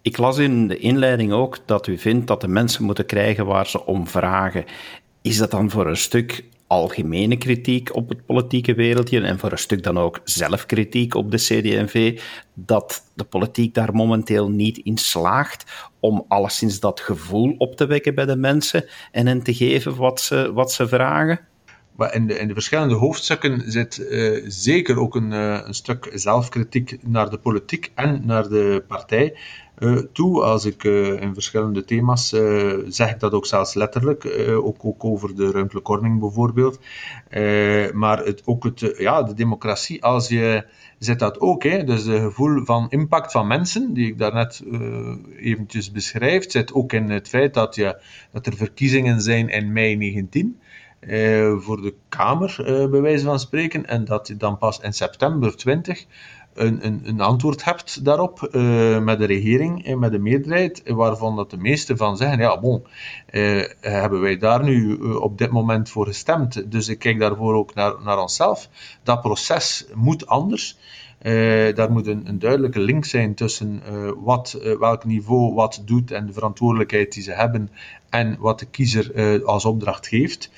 Ik 0.01 0.17
las 0.17 0.37
in 0.37 0.67
de 0.67 0.77
inleiding 0.77 1.31
ook 1.31 1.57
dat 1.65 1.87
u 1.87 1.97
vindt 1.97 2.27
dat 2.27 2.41
de 2.41 2.47
mensen 2.47 2.83
moeten 2.83 3.05
krijgen 3.05 3.45
waar 3.45 3.67
ze 3.67 3.85
om 3.85 4.07
vragen. 4.07 4.65
Is 5.21 5.37
dat 5.37 5.51
dan 5.51 5.69
voor 5.69 5.87
een 5.87 5.97
stuk 5.97 6.43
algemene 6.67 7.37
kritiek 7.37 7.95
op 7.95 8.09
het 8.09 8.25
politieke 8.25 8.73
wereldje 8.73 9.21
en 9.21 9.39
voor 9.39 9.51
een 9.51 9.57
stuk 9.57 9.83
dan 9.83 9.97
ook 9.97 10.21
zelfkritiek 10.23 11.15
op 11.15 11.31
de 11.31 11.37
CD&V, 11.37 12.21
dat 12.53 13.03
de 13.13 13.23
politiek 13.23 13.73
daar 13.73 13.93
momenteel 13.93 14.49
niet 14.49 14.77
in 14.77 14.97
slaagt 14.97 15.89
om 15.99 16.25
alleszins 16.27 16.79
dat 16.79 16.99
gevoel 16.99 17.55
op 17.57 17.75
te 17.75 17.85
wekken 17.85 18.15
bij 18.15 18.25
de 18.25 18.35
mensen 18.35 18.85
en 19.11 19.27
hen 19.27 19.43
te 19.43 19.53
geven 19.53 19.95
wat 19.95 20.21
ze, 20.21 20.53
wat 20.53 20.71
ze 20.71 20.87
vragen? 20.87 21.39
Maar 21.99 22.15
in 22.15 22.27
de, 22.27 22.39
in 22.39 22.47
de 22.47 22.53
verschillende 22.53 22.95
hoofdstukken 22.95 23.71
zit 23.71 23.97
uh, 23.97 24.43
zeker 24.47 24.99
ook 24.99 25.15
een, 25.15 25.31
uh, 25.31 25.59
een 25.65 25.73
stuk 25.73 26.11
zelfkritiek 26.13 26.97
naar 27.01 27.29
de 27.29 27.37
politiek 27.37 27.91
en 27.95 28.21
naar 28.25 28.49
de 28.49 28.83
partij. 28.87 29.35
Uh, 29.79 29.97
toe. 30.13 30.43
Als 30.43 30.65
ik 30.65 30.83
uh, 30.83 31.21
in 31.21 31.33
verschillende 31.33 31.85
thema's 31.85 32.33
uh, 32.33 32.73
zeg 32.87 33.17
dat 33.17 33.33
ook 33.33 33.45
zelfs 33.45 33.73
letterlijk, 33.73 34.25
ook, 34.61 34.85
ook 34.85 35.03
over 35.03 35.35
de 35.35 35.51
ruimtelijke 35.51 35.91
ordening 35.91 36.19
bijvoorbeeld. 36.19 36.79
maar 37.93 38.17
het, 38.25 38.41
ook 38.45 38.63
het, 38.63 38.93
ja, 38.97 39.23
de 39.23 39.33
democratie, 39.33 40.03
als 40.03 40.27
je 40.27 40.65
zit 40.97 41.19
dat 41.19 41.39
ook, 41.39 41.63
hè, 41.63 41.83
dus 41.83 42.03
het 42.03 42.21
gevoel 42.21 42.65
van 42.65 42.89
impact 42.89 43.31
van 43.31 43.47
mensen, 43.47 43.93
die 43.93 44.07
ik 44.07 44.17
daarnet 44.17 44.63
eventjes 45.37 45.91
beschrijf, 45.91 46.51
zit 46.51 46.73
ook 46.73 46.93
in 46.93 47.09
het 47.09 47.29
feit 47.29 47.53
dat, 47.53 47.75
je, 47.75 48.01
dat 48.31 48.45
er 48.45 48.55
verkiezingen 48.55 49.21
zijn 49.21 49.49
in 49.49 49.71
mei 49.71 49.95
19. 49.95 50.59
Voor 51.59 51.81
de 51.81 51.93
Kamer, 52.09 52.55
bij 52.89 53.01
wijze 53.01 53.25
van 53.25 53.39
spreken, 53.39 53.85
en 53.85 54.05
dat 54.05 54.27
je 54.27 54.37
dan 54.37 54.57
pas 54.57 54.79
in 54.79 54.93
september 54.93 55.55
20 55.55 56.05
een, 56.53 56.85
een, 56.85 57.01
een 57.03 57.21
antwoord 57.21 57.63
hebt 57.63 58.05
daarop 58.05 58.49
uh, 58.51 58.99
met 58.99 59.19
de 59.19 59.25
regering 59.25 59.85
en 59.85 59.99
met 59.99 60.11
de 60.11 60.19
meerderheid, 60.19 60.81
waarvan 60.85 61.35
dat 61.35 61.49
de 61.49 61.57
meesten 61.57 61.97
van 61.97 62.17
zeggen, 62.17 62.39
ja 62.39 62.59
bon, 62.59 62.85
hebben 63.79 64.21
wij 64.21 64.37
daar 64.37 64.63
nu 64.63 64.95
op 65.01 65.37
dit 65.37 65.51
moment 65.51 65.89
voor 65.89 66.05
gestemd, 66.05 66.71
dus 66.71 66.87
ik 66.87 66.99
kijk 66.99 67.19
daarvoor 67.19 67.55
ook 67.55 67.73
naar, 67.73 67.93
naar 68.03 68.19
onszelf. 68.19 68.69
Dat 69.03 69.21
proces 69.21 69.85
moet 69.93 70.27
anders. 70.27 70.77
Uh, 71.21 71.75
daar 71.75 71.91
moet 71.91 72.07
een, 72.07 72.27
een, 72.27 72.39
duidelijke 72.39 72.79
link 72.79 73.05
zijn 73.05 73.35
tussen 73.35 73.81
uh, 73.91 74.11
wat, 74.15 74.59
uh, 74.63 74.77
welk 74.77 75.05
niveau 75.05 75.53
wat 75.53 75.81
doet 75.85 76.11
en 76.11 76.25
de 76.25 76.33
verantwoordelijkheid 76.33 77.13
die 77.13 77.23
ze 77.23 77.31
hebben 77.31 77.69
en 78.09 78.37
wat 78.39 78.59
de 78.59 78.65
kiezer 78.65 79.43
als 79.45 79.65
opdracht 79.65 80.07
geeft. 80.07 80.51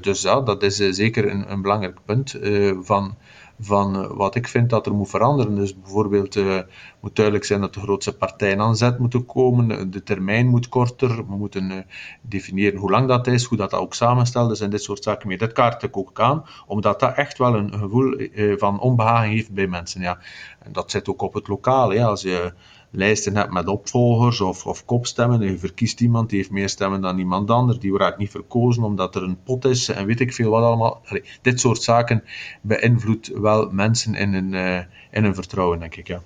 dus 0.00 0.22
ja, 0.22 0.40
dat 0.40 0.62
is 0.62 0.76
zeker 0.76 1.30
een, 1.30 1.52
een 1.52 1.62
belangrijk 1.62 1.98
punt 2.04 2.38
van 2.80 3.16
van 3.60 3.96
eh, 3.96 4.10
wat 4.10 4.34
ik 4.34 4.48
vind 4.48 4.70
dat 4.70 4.86
er 4.86 4.94
moet 4.94 5.10
veranderen. 5.10 5.54
Dus 5.54 5.80
bijvoorbeeld 5.80 6.36
uh, 6.36 6.60
moet 7.00 7.16
duidelijk 7.16 7.44
zijn 7.46 7.60
dat 7.60 7.74
de 7.74 7.80
grootste 7.80 8.16
partijen 8.16 8.60
aan 8.60 8.76
zet 8.76 8.98
moeten 8.98 9.26
komen, 9.26 9.90
de 9.90 10.02
termijn 10.02 10.46
moet 10.46 10.68
korter, 10.68 11.16
we 11.16 11.36
moeten 11.36 11.86
definiëren 12.20 12.78
hoe 12.78 12.90
lang 12.90 13.08
dat 13.08 13.26
is, 13.26 13.44
hoe 13.44 13.58
dat, 13.58 13.70
dat 13.70 13.80
ook 13.80 13.94
samengesteld 13.94 14.50
is 14.50 14.60
en 14.60 14.70
dit 14.70 14.82
soort 14.82 15.02
zaken 15.02 15.28
meer. 15.28 15.38
Dat 15.38 15.52
kaart 15.52 15.82
ik 15.82 15.96
ook 15.96 16.20
aan, 16.20 16.44
omdat 16.66 17.00
dat 17.00 17.14
echt 17.16 17.38
wel 17.38 17.54
een 17.54 17.72
gevoel 17.72 18.28
van 18.56 18.80
onbehagen 18.80 19.30
heeft 19.30 19.52
bij 19.52 19.66
mensen. 19.66 20.00
Ja. 20.00 20.18
En 20.58 20.72
dat 20.72 20.90
zit 20.90 21.08
ook 21.08 21.22
op 21.22 21.34
het 21.34 21.48
lokaal. 21.48 21.92
Ja. 21.92 22.06
Als 22.06 22.22
je 22.22 22.52
lijsten 22.90 23.36
hebt 23.36 23.52
met 23.52 23.66
opvolgers 23.66 24.40
of, 24.40 24.66
of 24.66 24.84
kopstemmen. 24.84 25.40
Je 25.40 25.58
verkiest 25.58 26.00
iemand 26.00 26.28
die 26.28 26.38
heeft 26.38 26.50
meer 26.50 26.68
stemmen 26.68 27.00
dan 27.00 27.18
iemand 27.18 27.50
anders. 27.50 27.78
Die 27.78 27.90
wordt 27.90 28.18
niet 28.18 28.30
verkozen 28.30 28.82
omdat 28.82 29.14
er 29.14 29.22
een 29.22 29.42
pot 29.42 29.64
is 29.64 29.88
en 29.88 30.06
weet 30.06 30.20
ik 30.20 30.32
veel 30.32 30.50
wat 30.50 30.62
allemaal. 30.62 31.02
dit 31.42 31.60
soort 31.60 31.82
zaken 31.82 32.24
beïnvloedt 32.62 33.30
wel 33.34 33.70
mensen 33.70 34.14
in 34.14 34.32
hun, 34.32 34.52
uh, 34.52 34.78
in 35.10 35.24
hun 35.24 35.34
vertrouwen, 35.34 35.78
denk 35.78 35.96
ik. 35.96 36.06
Ja. 36.06 36.22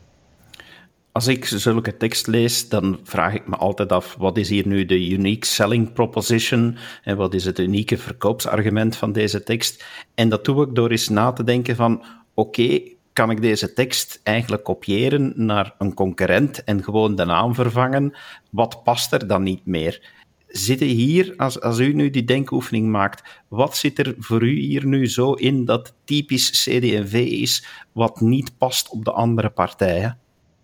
Als 1.12 1.26
ik 1.26 1.44
zulke 1.44 1.96
tekst 1.96 2.26
lees, 2.26 2.68
dan 2.68 3.00
vraag 3.02 3.34
ik 3.34 3.48
me 3.48 3.56
altijd 3.56 3.92
af, 3.92 4.14
wat 4.18 4.36
is 4.36 4.48
hier 4.48 4.66
nu 4.66 4.84
de 4.84 5.10
unique 5.10 5.46
selling 5.46 5.92
proposition 5.92 6.76
en 7.02 7.16
wat 7.16 7.34
is 7.34 7.44
het 7.44 7.58
unieke 7.58 7.98
verkoopsargument 7.98 8.96
van 8.96 9.12
deze 9.12 9.42
tekst? 9.42 9.84
En 10.14 10.28
dat 10.28 10.44
doe 10.44 10.66
ik 10.66 10.74
door 10.74 10.90
eens 10.90 11.08
na 11.08 11.32
te 11.32 11.44
denken 11.44 11.76
van, 11.76 12.04
oké, 12.34 12.80
kan 13.14 13.30
ik 13.30 13.40
deze 13.40 13.72
tekst 13.72 14.20
eigenlijk 14.22 14.64
kopiëren 14.64 15.32
naar 15.36 15.74
een 15.78 15.94
concurrent 15.94 16.64
en 16.64 16.84
gewoon 16.84 17.14
de 17.14 17.24
naam 17.24 17.54
vervangen? 17.54 18.16
Wat 18.50 18.82
past 18.82 19.12
er 19.12 19.26
dan 19.26 19.42
niet 19.42 19.66
meer? 19.66 20.12
Zitten 20.46 20.86
hier, 20.86 21.34
als, 21.36 21.60
als 21.60 21.78
u 21.78 21.92
nu 21.92 22.10
die 22.10 22.24
denkoefening 22.24 22.90
maakt, 22.90 23.42
wat 23.48 23.76
zit 23.76 23.98
er 23.98 24.14
voor 24.18 24.42
u 24.42 24.58
hier 24.58 24.86
nu 24.86 25.06
zo 25.06 25.32
in 25.32 25.64
dat 25.64 25.94
typisch 26.04 26.50
CD&V 26.50 27.12
is, 27.14 27.66
wat 27.92 28.20
niet 28.20 28.58
past 28.58 28.88
op 28.88 29.04
de 29.04 29.12
andere 29.12 29.50
partijen? 29.50 30.18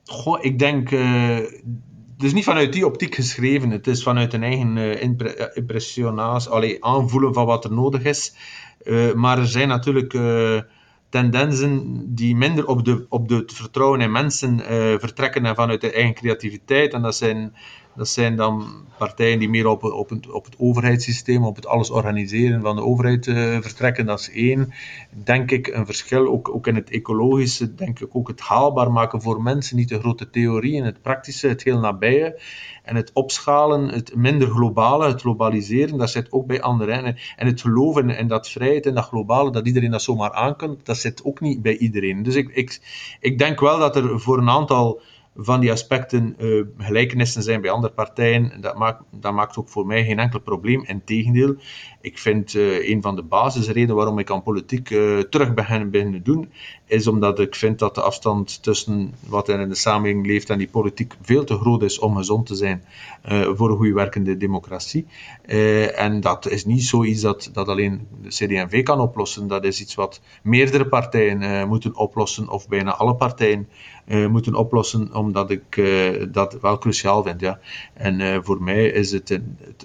Goh, 0.04 0.44
ik 0.44 0.58
denk. 0.58 0.90
Uh, 0.90 1.36
het 1.36 2.28
is 2.28 2.32
niet 2.32 2.44
vanuit 2.44 2.72
die 2.72 2.86
optiek 2.86 3.14
geschreven. 3.14 3.70
Het 3.70 3.86
is 3.86 4.02
vanuit 4.02 4.32
een 4.32 4.42
eigen 4.42 4.76
uh, 4.76 5.02
impressionatie, 5.54 6.84
aanvoelen 6.84 7.34
van 7.34 7.46
wat 7.46 7.64
er 7.64 7.72
nodig 7.72 8.02
is. 8.02 8.34
Maar 9.14 9.38
er 9.38 9.46
zijn 9.46 9.68
natuurlijk 9.68 10.12
tendensen 11.10 12.02
die 12.14 12.36
minder 12.36 12.66
op, 12.66 12.84
de, 12.84 13.06
op 13.08 13.28
de, 13.28 13.34
het 13.34 13.52
vertrouwen 13.52 14.00
in 14.00 14.12
mensen 14.12 14.58
vertrekken 15.00 15.46
en 15.46 15.54
vanuit 15.54 15.80
de 15.80 15.92
eigen 15.92 16.14
creativiteit. 16.14 16.92
En 16.92 17.02
dat 17.02 17.16
zijn 17.16 17.52
dat 18.00 18.08
zijn 18.08 18.36
dan 18.36 18.84
partijen 18.98 19.38
die 19.38 19.48
meer 19.48 19.66
op, 19.66 19.84
op, 19.84 20.08
het, 20.08 20.30
op 20.30 20.44
het 20.44 20.54
overheidssysteem, 20.58 21.44
op 21.44 21.56
het 21.56 21.66
alles 21.66 21.90
organiseren 21.90 22.60
van 22.60 22.76
de 22.76 22.82
overheid 22.82 23.26
uh, 23.26 23.60
vertrekken. 23.60 24.06
Dat 24.06 24.20
is 24.20 24.30
één, 24.30 24.72
denk 25.10 25.50
ik, 25.50 25.66
een 25.66 25.86
verschil. 25.86 26.26
Ook, 26.28 26.54
ook 26.54 26.66
in 26.66 26.74
het 26.74 26.90
ecologische, 26.90 27.74
denk 27.74 28.00
ik, 28.00 28.08
ook 28.12 28.28
het 28.28 28.40
haalbaar 28.40 28.92
maken 28.92 29.22
voor 29.22 29.42
mensen. 29.42 29.76
Niet 29.76 29.88
de 29.88 29.98
grote 29.98 30.30
theorieën, 30.30 30.84
het 30.84 31.02
praktische, 31.02 31.48
het 31.48 31.62
heel 31.62 31.78
nabije. 31.78 32.40
En 32.90 32.96
het 32.96 33.10
opschalen, 33.12 33.88
het 33.88 34.16
minder 34.16 34.48
globale, 34.48 35.06
het 35.06 35.20
globaliseren, 35.20 35.98
dat 35.98 36.10
zit 36.10 36.32
ook 36.32 36.46
bij 36.46 36.62
anderen. 36.62 37.04
En, 37.04 37.16
en 37.36 37.46
het 37.46 37.60
geloven 37.60 38.10
in 38.10 38.28
dat 38.28 38.48
vrijheid 38.48 38.86
en 38.86 38.94
dat 38.94 39.04
globale, 39.04 39.50
dat 39.50 39.66
iedereen 39.66 39.90
dat 39.90 40.02
zomaar 40.02 40.32
aankunt, 40.32 40.86
dat 40.86 40.96
zit 40.96 41.24
ook 41.24 41.40
niet 41.40 41.62
bij 41.62 41.76
iedereen. 41.76 42.22
Dus 42.22 42.34
ik, 42.34 42.48
ik, 42.48 42.80
ik 43.20 43.38
denk 43.38 43.60
wel 43.60 43.78
dat 43.78 43.96
er 43.96 44.20
voor 44.20 44.38
een 44.38 44.48
aantal 44.48 45.00
van 45.36 45.60
die 45.60 45.72
aspecten 45.72 46.34
uh, 46.38 46.64
gelijkenissen 46.78 47.42
zijn 47.42 47.60
bij 47.60 47.70
andere 47.70 47.92
partijen. 47.92 48.60
Dat 48.60 48.78
maakt, 48.78 49.02
dat 49.10 49.32
maakt 49.32 49.56
ook 49.56 49.68
voor 49.68 49.86
mij 49.86 50.04
geen 50.04 50.18
enkel 50.18 50.40
probleem. 50.40 50.84
Integendeel, 50.84 51.56
ik 52.00 52.18
vind 52.18 52.54
uh, 52.54 52.88
een 52.88 53.02
van 53.02 53.16
de 53.16 53.22
basisredenen 53.22 53.96
waarom 53.96 54.18
ik 54.18 54.30
aan 54.30 54.42
politiek 54.42 54.90
uh, 54.90 55.18
terug 55.18 55.54
begin 55.54 55.90
beginnen 55.90 56.22
doen, 56.22 56.52
is 56.90 57.06
omdat 57.06 57.38
ik 57.38 57.54
vind 57.54 57.78
dat 57.78 57.94
de 57.94 58.02
afstand 58.02 58.62
tussen 58.62 59.14
wat 59.26 59.48
er 59.48 59.60
in 59.60 59.68
de 59.68 59.74
samenleving 59.74 60.26
leeft 60.26 60.50
en 60.50 60.58
die 60.58 60.68
politiek 60.68 61.14
veel 61.22 61.44
te 61.44 61.58
groot 61.58 61.82
is 61.82 61.98
om 61.98 62.16
gezond 62.16 62.46
te 62.46 62.54
zijn 62.54 62.84
voor 63.54 63.70
een 63.70 63.76
goede 63.76 63.92
werkende 63.92 64.36
democratie. 64.36 65.06
en 65.94 66.20
dat 66.20 66.48
is 66.48 66.64
niet 66.64 66.84
zoiets 66.84 67.20
dat, 67.20 67.50
dat 67.52 67.68
alleen 67.68 68.06
de 68.22 68.28
CD&V 68.28 68.82
kan 68.82 69.00
oplossen. 69.00 69.46
Dat 69.46 69.64
is 69.64 69.80
iets 69.80 69.94
wat 69.94 70.20
meerdere 70.42 70.86
partijen 70.86 71.68
moeten 71.68 71.96
oplossen, 71.96 72.48
of 72.48 72.68
bijna 72.68 72.94
alle 72.94 73.14
partijen 73.14 73.68
moeten 74.28 74.54
oplossen, 74.54 75.14
omdat 75.14 75.50
ik 75.50 75.82
dat 76.32 76.60
wel 76.60 76.78
cruciaal 76.78 77.22
vind. 77.22 77.40
Ja. 77.40 77.58
En 77.94 78.44
voor 78.44 78.62
mij 78.62 78.86
is 78.86 79.12
het, 79.12 79.28
het, 79.28 79.42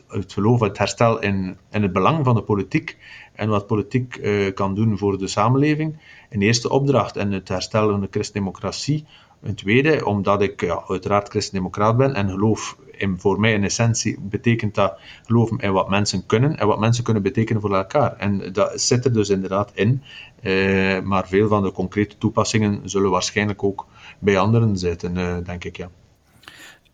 het 0.07 0.33
geloof, 0.33 0.59
het 0.59 0.77
herstel 0.77 1.21
in, 1.21 1.57
in 1.71 1.81
het 1.81 1.93
belang 1.93 2.25
van 2.25 2.35
de 2.35 2.41
politiek 2.41 2.97
en 3.35 3.49
wat 3.49 3.67
politiek 3.67 4.21
kan 4.53 4.75
doen 4.75 4.97
voor 4.97 5.17
de 5.17 5.27
samenleving. 5.27 5.97
Een 6.29 6.41
eerste 6.41 6.69
opdracht 6.69 7.15
en 7.15 7.31
het 7.31 7.47
herstellen 7.47 7.91
van 7.91 8.01
de 8.01 8.07
christendemocratie. 8.11 9.05
Een 9.41 9.55
tweede, 9.55 10.05
omdat 10.05 10.41
ik 10.41 10.61
ja, 10.61 10.83
uiteraard 10.87 11.29
christendemocraat 11.29 11.97
ben 11.97 12.13
en 12.13 12.29
geloof 12.29 12.77
in, 12.97 13.19
voor 13.19 13.39
mij 13.39 13.53
in 13.53 13.63
essentie 13.63 14.19
betekent 14.19 14.75
dat 14.75 14.99
geloven 15.23 15.57
in 15.57 15.71
wat 15.71 15.89
mensen 15.89 16.25
kunnen 16.25 16.57
en 16.57 16.67
wat 16.67 16.79
mensen 16.79 17.03
kunnen 17.03 17.23
betekenen 17.23 17.61
voor 17.61 17.75
elkaar. 17.75 18.15
En 18.17 18.53
dat 18.53 18.81
zit 18.81 19.05
er 19.05 19.13
dus 19.13 19.29
inderdaad 19.29 19.71
in, 19.73 20.01
eh, 20.41 21.01
maar 21.01 21.27
veel 21.27 21.47
van 21.47 21.63
de 21.63 21.71
concrete 21.71 22.17
toepassingen 22.17 22.89
zullen 22.89 23.11
waarschijnlijk 23.11 23.63
ook 23.63 23.85
bij 24.19 24.39
anderen 24.39 24.77
zitten, 24.77 25.17
uh, 25.17 25.37
denk 25.43 25.63
ik. 25.63 25.77
Ja. 25.77 25.89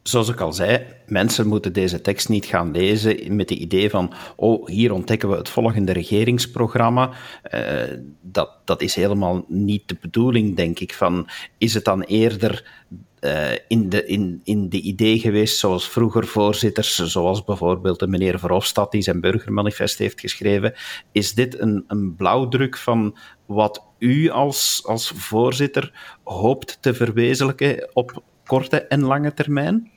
Zoals 0.03 0.29
ik 0.29 0.39
al 0.39 0.53
zei, 0.53 0.85
mensen 1.07 1.47
moeten 1.47 1.73
deze 1.73 2.01
tekst 2.01 2.29
niet 2.29 2.45
gaan 2.45 2.71
lezen 2.71 3.35
met 3.35 3.49
het 3.49 3.59
idee 3.59 3.89
van, 3.89 4.13
oh, 4.35 4.67
hier 4.67 4.91
ontdekken 4.91 5.29
we 5.29 5.35
het 5.35 5.49
volgende 5.49 5.91
regeringsprogramma. 5.91 7.11
Uh, 7.53 7.83
dat, 8.21 8.49
dat 8.65 8.81
is 8.81 8.95
helemaal 8.95 9.45
niet 9.47 9.87
de 9.87 9.97
bedoeling, 10.01 10.55
denk 10.55 10.79
ik. 10.79 10.93
Van, 10.93 11.29
is 11.57 11.73
het 11.73 11.85
dan 11.85 12.01
eerder 12.01 12.83
uh, 13.19 13.51
in, 13.67 13.89
de, 13.89 14.05
in, 14.05 14.41
in 14.43 14.69
de 14.69 14.81
idee 14.81 15.19
geweest, 15.19 15.57
zoals 15.57 15.89
vroeger 15.89 16.27
voorzitters, 16.27 16.95
zoals 16.95 17.43
bijvoorbeeld 17.43 17.99
de 17.99 18.07
meneer 18.07 18.39
Verhofstadt 18.39 18.91
die 18.91 19.01
zijn 19.01 19.21
burgermanifest 19.21 19.97
heeft 19.97 20.19
geschreven. 20.19 20.73
Is 21.11 21.33
dit 21.33 21.59
een, 21.59 21.83
een 21.87 22.15
blauwdruk 22.15 22.77
van 22.77 23.17
wat 23.45 23.83
u 23.97 24.29
als, 24.29 24.81
als 24.85 25.13
voorzitter 25.15 26.17
hoopt 26.23 26.77
te 26.81 26.93
verwezenlijken 26.93 27.89
op 27.93 28.23
korte 28.51 28.81
en 28.81 29.01
lange 29.03 29.33
termijn? 29.33 29.91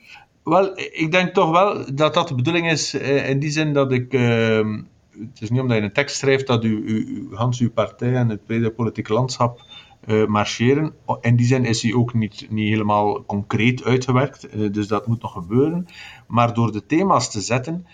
Wel, 0.44 0.78
ik 1.04 1.12
denk 1.12 1.34
toch 1.34 1.50
wel 1.50 1.94
dat 1.94 2.14
dat 2.14 2.28
de 2.28 2.34
bedoeling 2.34 2.70
is, 2.70 2.94
eh, 2.94 3.28
in 3.28 3.38
die 3.38 3.50
zin 3.50 3.72
dat 3.72 3.92
ik. 3.92 4.12
Uh, 4.12 4.78
het 5.10 5.40
is 5.40 5.50
niet 5.50 5.60
omdat 5.60 5.76
je 5.76 5.82
een 5.82 5.92
tekst 5.92 6.16
schrijft 6.16 6.46
dat 6.46 6.64
u, 6.64 6.82
u, 6.86 7.28
Hans, 7.32 7.60
uw 7.60 7.70
partij 7.70 8.14
en 8.14 8.28
het 8.28 8.46
brede 8.46 8.70
politieke 8.70 9.12
landschap 9.12 9.60
uh, 10.06 10.26
marcheren. 10.26 10.94
In 11.20 11.36
die 11.36 11.46
zin 11.46 11.64
is 11.64 11.82
hij 11.82 11.94
ook 11.94 12.14
niet, 12.14 12.46
niet 12.50 12.68
helemaal 12.68 13.24
concreet 13.24 13.84
uitgewerkt, 13.84 14.54
uh, 14.54 14.72
dus 14.72 14.86
dat 14.86 15.06
moet 15.06 15.22
nog 15.22 15.32
gebeuren. 15.32 15.86
Maar 16.26 16.54
door 16.54 16.72
de 16.72 16.86
thema's 16.86 17.30
te 17.30 17.40
zetten, 17.40 17.86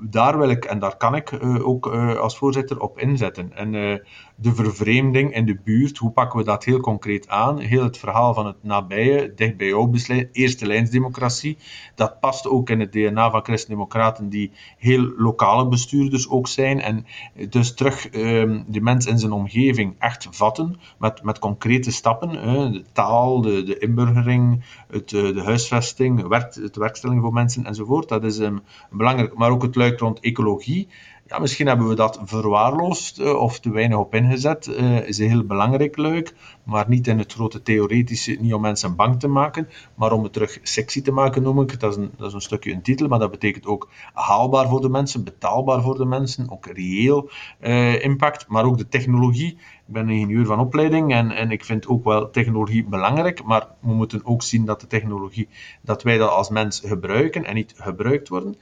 daar 0.00 0.38
wil 0.38 0.50
ik 0.50 0.64
en 0.64 0.78
daar 0.78 0.96
kan 0.96 1.14
ik 1.14 1.38
ook 1.62 1.86
als 2.16 2.36
voorzitter 2.36 2.80
op 2.80 2.98
inzetten. 2.98 3.52
En 3.52 4.00
de 4.36 4.54
vervreemding 4.54 5.34
in 5.34 5.46
de 5.46 5.58
buurt, 5.64 5.98
hoe 5.98 6.10
pakken 6.10 6.38
we 6.38 6.44
dat 6.44 6.64
heel 6.64 6.80
concreet 6.80 7.28
aan? 7.28 7.58
Heel 7.58 7.82
het 7.82 7.98
verhaal 7.98 8.34
van 8.34 8.46
het 8.46 8.56
nabije, 8.60 9.34
dicht 9.34 9.56
bij 9.56 9.66
jou 9.66 9.86
besluit, 9.86 10.28
eerste 10.32 10.66
lijnsdemocratie, 10.66 11.56
dat 11.94 12.20
past 12.20 12.46
ook 12.46 12.70
in 12.70 12.80
het 12.80 12.92
DNA 12.92 13.30
van 13.30 13.44
Christen-Democraten, 13.44 14.28
die 14.28 14.50
heel 14.78 15.12
lokale 15.16 15.68
bestuurders 15.68 16.28
ook 16.28 16.48
zijn. 16.48 16.80
En 16.80 17.06
dus 17.48 17.74
terug 17.74 18.14
um, 18.14 18.64
de 18.68 18.80
mens 18.80 19.06
in 19.06 19.18
zijn 19.18 19.32
omgeving 19.32 19.94
echt 19.98 20.28
vatten 20.30 20.80
met, 20.98 21.22
met 21.22 21.38
concrete 21.38 21.90
stappen. 21.90 22.30
De 22.72 22.84
taal, 22.92 23.40
de, 23.40 23.62
de 23.62 23.78
inburgering, 23.78 24.64
het, 24.88 25.12
eh, 25.12 25.34
de 25.34 25.42
huisvesting, 25.42 26.28
werk, 26.28 26.54
het 26.54 26.76
werkstelling 26.76 27.20
voor 27.20 27.32
mensen 27.32 27.64
enzovoort. 27.64 28.08
Dat 28.08 28.24
is 28.24 28.38
um, 28.38 28.60
belangrijk. 28.90 29.34
Maar 29.34 29.50
ook 29.50 29.62
het 29.62 29.74
luik 29.74 29.98
rond 29.98 30.20
ecologie 30.20 30.88
ja, 31.32 31.38
misschien 31.38 31.66
hebben 31.66 31.88
we 31.88 31.94
dat 31.94 32.20
verwaarloosd 32.24 33.20
uh, 33.20 33.40
of 33.40 33.60
te 33.60 33.70
weinig 33.70 33.98
op 33.98 34.14
ingezet. 34.14 34.66
Uh, 34.66 35.08
is 35.08 35.18
heel 35.18 35.44
belangrijk 35.44 35.96
leuk, 35.96 36.34
maar 36.62 36.84
niet 36.88 37.06
in 37.06 37.18
het 37.18 37.32
grote 37.32 37.62
theoretische, 37.62 38.36
niet 38.40 38.54
om 38.54 38.60
mensen 38.60 38.96
bang 38.96 39.20
te 39.20 39.28
maken, 39.28 39.68
maar 39.94 40.12
om 40.12 40.22
het 40.22 40.32
terug 40.32 40.58
sexy 40.62 41.02
te 41.02 41.12
maken, 41.12 41.42
noem 41.42 41.60
ik 41.60 41.70
het. 41.70 41.80
Dat 41.80 41.90
is 41.90 41.96
een, 41.96 42.10
dat 42.16 42.28
is 42.28 42.34
een 42.34 42.40
stukje 42.40 42.72
een 42.72 42.82
titel, 42.82 43.08
maar 43.08 43.18
dat 43.18 43.30
betekent 43.30 43.66
ook 43.66 43.88
haalbaar 44.12 44.68
voor 44.68 44.80
de 44.80 44.88
mensen, 44.88 45.24
betaalbaar 45.24 45.82
voor 45.82 45.96
de 45.96 46.04
mensen, 46.04 46.50
ook 46.50 46.66
reëel 46.66 47.30
uh, 47.60 48.04
impact, 48.04 48.48
maar 48.48 48.64
ook 48.64 48.78
de 48.78 48.88
technologie. 48.88 49.58
Ben 49.92 50.08
ingenieur 50.08 50.46
van 50.46 50.60
opleiding 50.60 51.12
en, 51.12 51.30
en 51.30 51.50
ik 51.50 51.64
vind 51.64 51.86
ook 51.86 52.04
wel 52.04 52.30
technologie 52.30 52.84
belangrijk, 52.84 53.44
maar 53.44 53.66
we 53.80 53.94
moeten 53.94 54.24
ook 54.24 54.42
zien 54.42 54.64
dat 54.64 54.80
de 54.80 54.86
technologie, 54.86 55.48
dat 55.80 56.02
wij 56.02 56.18
dat 56.18 56.30
als 56.30 56.48
mens 56.48 56.82
gebruiken 56.84 57.44
en 57.44 57.54
niet 57.54 57.74
gebruikt 57.76 58.28
worden. 58.28 58.56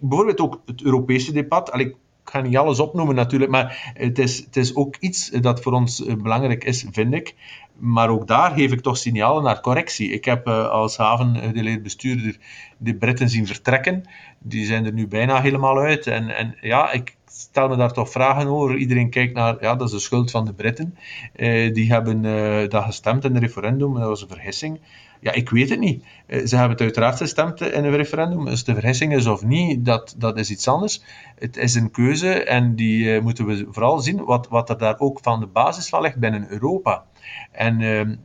Bijvoorbeeld 0.00 0.40
ook 0.40 0.60
het 0.66 0.82
Europese 0.82 1.32
debat. 1.32 1.78
ik 1.78 1.96
ga 2.30 2.40
niet 2.40 2.56
alles 2.56 2.80
opnoemen 2.80 3.14
natuurlijk, 3.14 3.50
maar 3.50 3.92
het 3.94 4.18
is, 4.18 4.38
het 4.38 4.56
is 4.56 4.74
ook 4.74 4.96
iets 5.00 5.30
dat 5.30 5.60
voor 5.60 5.72
ons 5.72 6.04
eh, 6.04 6.14
belangrijk 6.14 6.64
is, 6.64 6.86
vind 6.90 7.14
ik. 7.14 7.34
Maar 7.78 8.08
ook 8.08 8.26
daar 8.26 8.50
geef 8.50 8.72
ik 8.72 8.80
toch 8.80 8.96
signalen 8.96 9.42
naar 9.42 9.60
correctie. 9.60 10.10
Ik 10.10 10.24
heb 10.24 10.48
uh, 10.48 10.68
als 10.68 10.96
havengedeleerd 10.96 11.82
bestuurder 11.82 12.36
de 12.76 12.94
Britten 12.94 13.28
zien 13.28 13.46
vertrekken. 13.46 14.04
Die 14.38 14.66
zijn 14.66 14.84
er 14.84 14.92
nu 14.92 15.06
bijna 15.06 15.40
helemaal 15.40 15.78
uit. 15.78 16.06
En, 16.06 16.36
en 16.36 16.56
ja, 16.60 16.92
ik, 16.92 17.16
stel 17.38 17.68
me 17.68 17.76
daar 17.76 17.92
toch 17.92 18.10
vragen 18.10 18.46
over. 18.46 18.76
Iedereen 18.76 19.10
kijkt 19.10 19.34
naar, 19.34 19.56
ja, 19.60 19.74
dat 19.74 19.86
is 19.86 19.92
de 19.92 19.98
schuld 19.98 20.30
van 20.30 20.44
de 20.44 20.52
Britten. 20.52 20.96
Uh, 21.36 21.74
die 21.74 21.92
hebben 21.92 22.24
uh, 22.24 22.68
dat 22.68 22.84
gestemd 22.84 23.24
in 23.24 23.34
het 23.34 23.42
referendum, 23.42 23.94
dat 23.94 24.08
was 24.08 24.22
een 24.22 24.28
vergissing. 24.28 24.80
Ja, 25.20 25.32
ik 25.32 25.50
weet 25.50 25.70
het 25.70 25.78
niet. 25.78 26.04
Uh, 26.26 26.46
ze 26.46 26.56
hebben 26.56 26.72
het 26.72 26.80
uiteraard 26.80 27.16
gestemd 27.16 27.60
in 27.60 27.84
een 27.84 27.96
referendum. 27.96 28.44
Dus 28.44 28.64
de 28.64 28.74
vergissing 28.74 29.14
is 29.14 29.26
of 29.26 29.44
niet, 29.44 29.84
dat, 29.84 30.14
dat 30.18 30.38
is 30.38 30.50
iets 30.50 30.68
anders. 30.68 31.02
Het 31.38 31.56
is 31.56 31.74
een 31.74 31.90
keuze 31.90 32.44
en 32.44 32.74
die 32.74 33.20
moeten 33.20 33.46
we 33.46 33.66
vooral 33.70 33.98
zien 33.98 34.24
wat, 34.24 34.48
wat 34.48 34.70
er 34.70 34.78
daar 34.78 34.98
ook 34.98 35.18
van 35.22 35.40
de 35.40 35.46
basis 35.46 35.88
van 35.88 36.02
ligt 36.02 36.18
binnen 36.18 36.50
Europa. 36.50 37.04
En 37.52 37.80
ehm, 37.80 38.16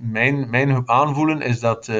mijn, 0.00 0.50
mijn 0.50 0.88
aanvoelen 0.88 1.40
is 1.40 1.60
dat 1.60 1.90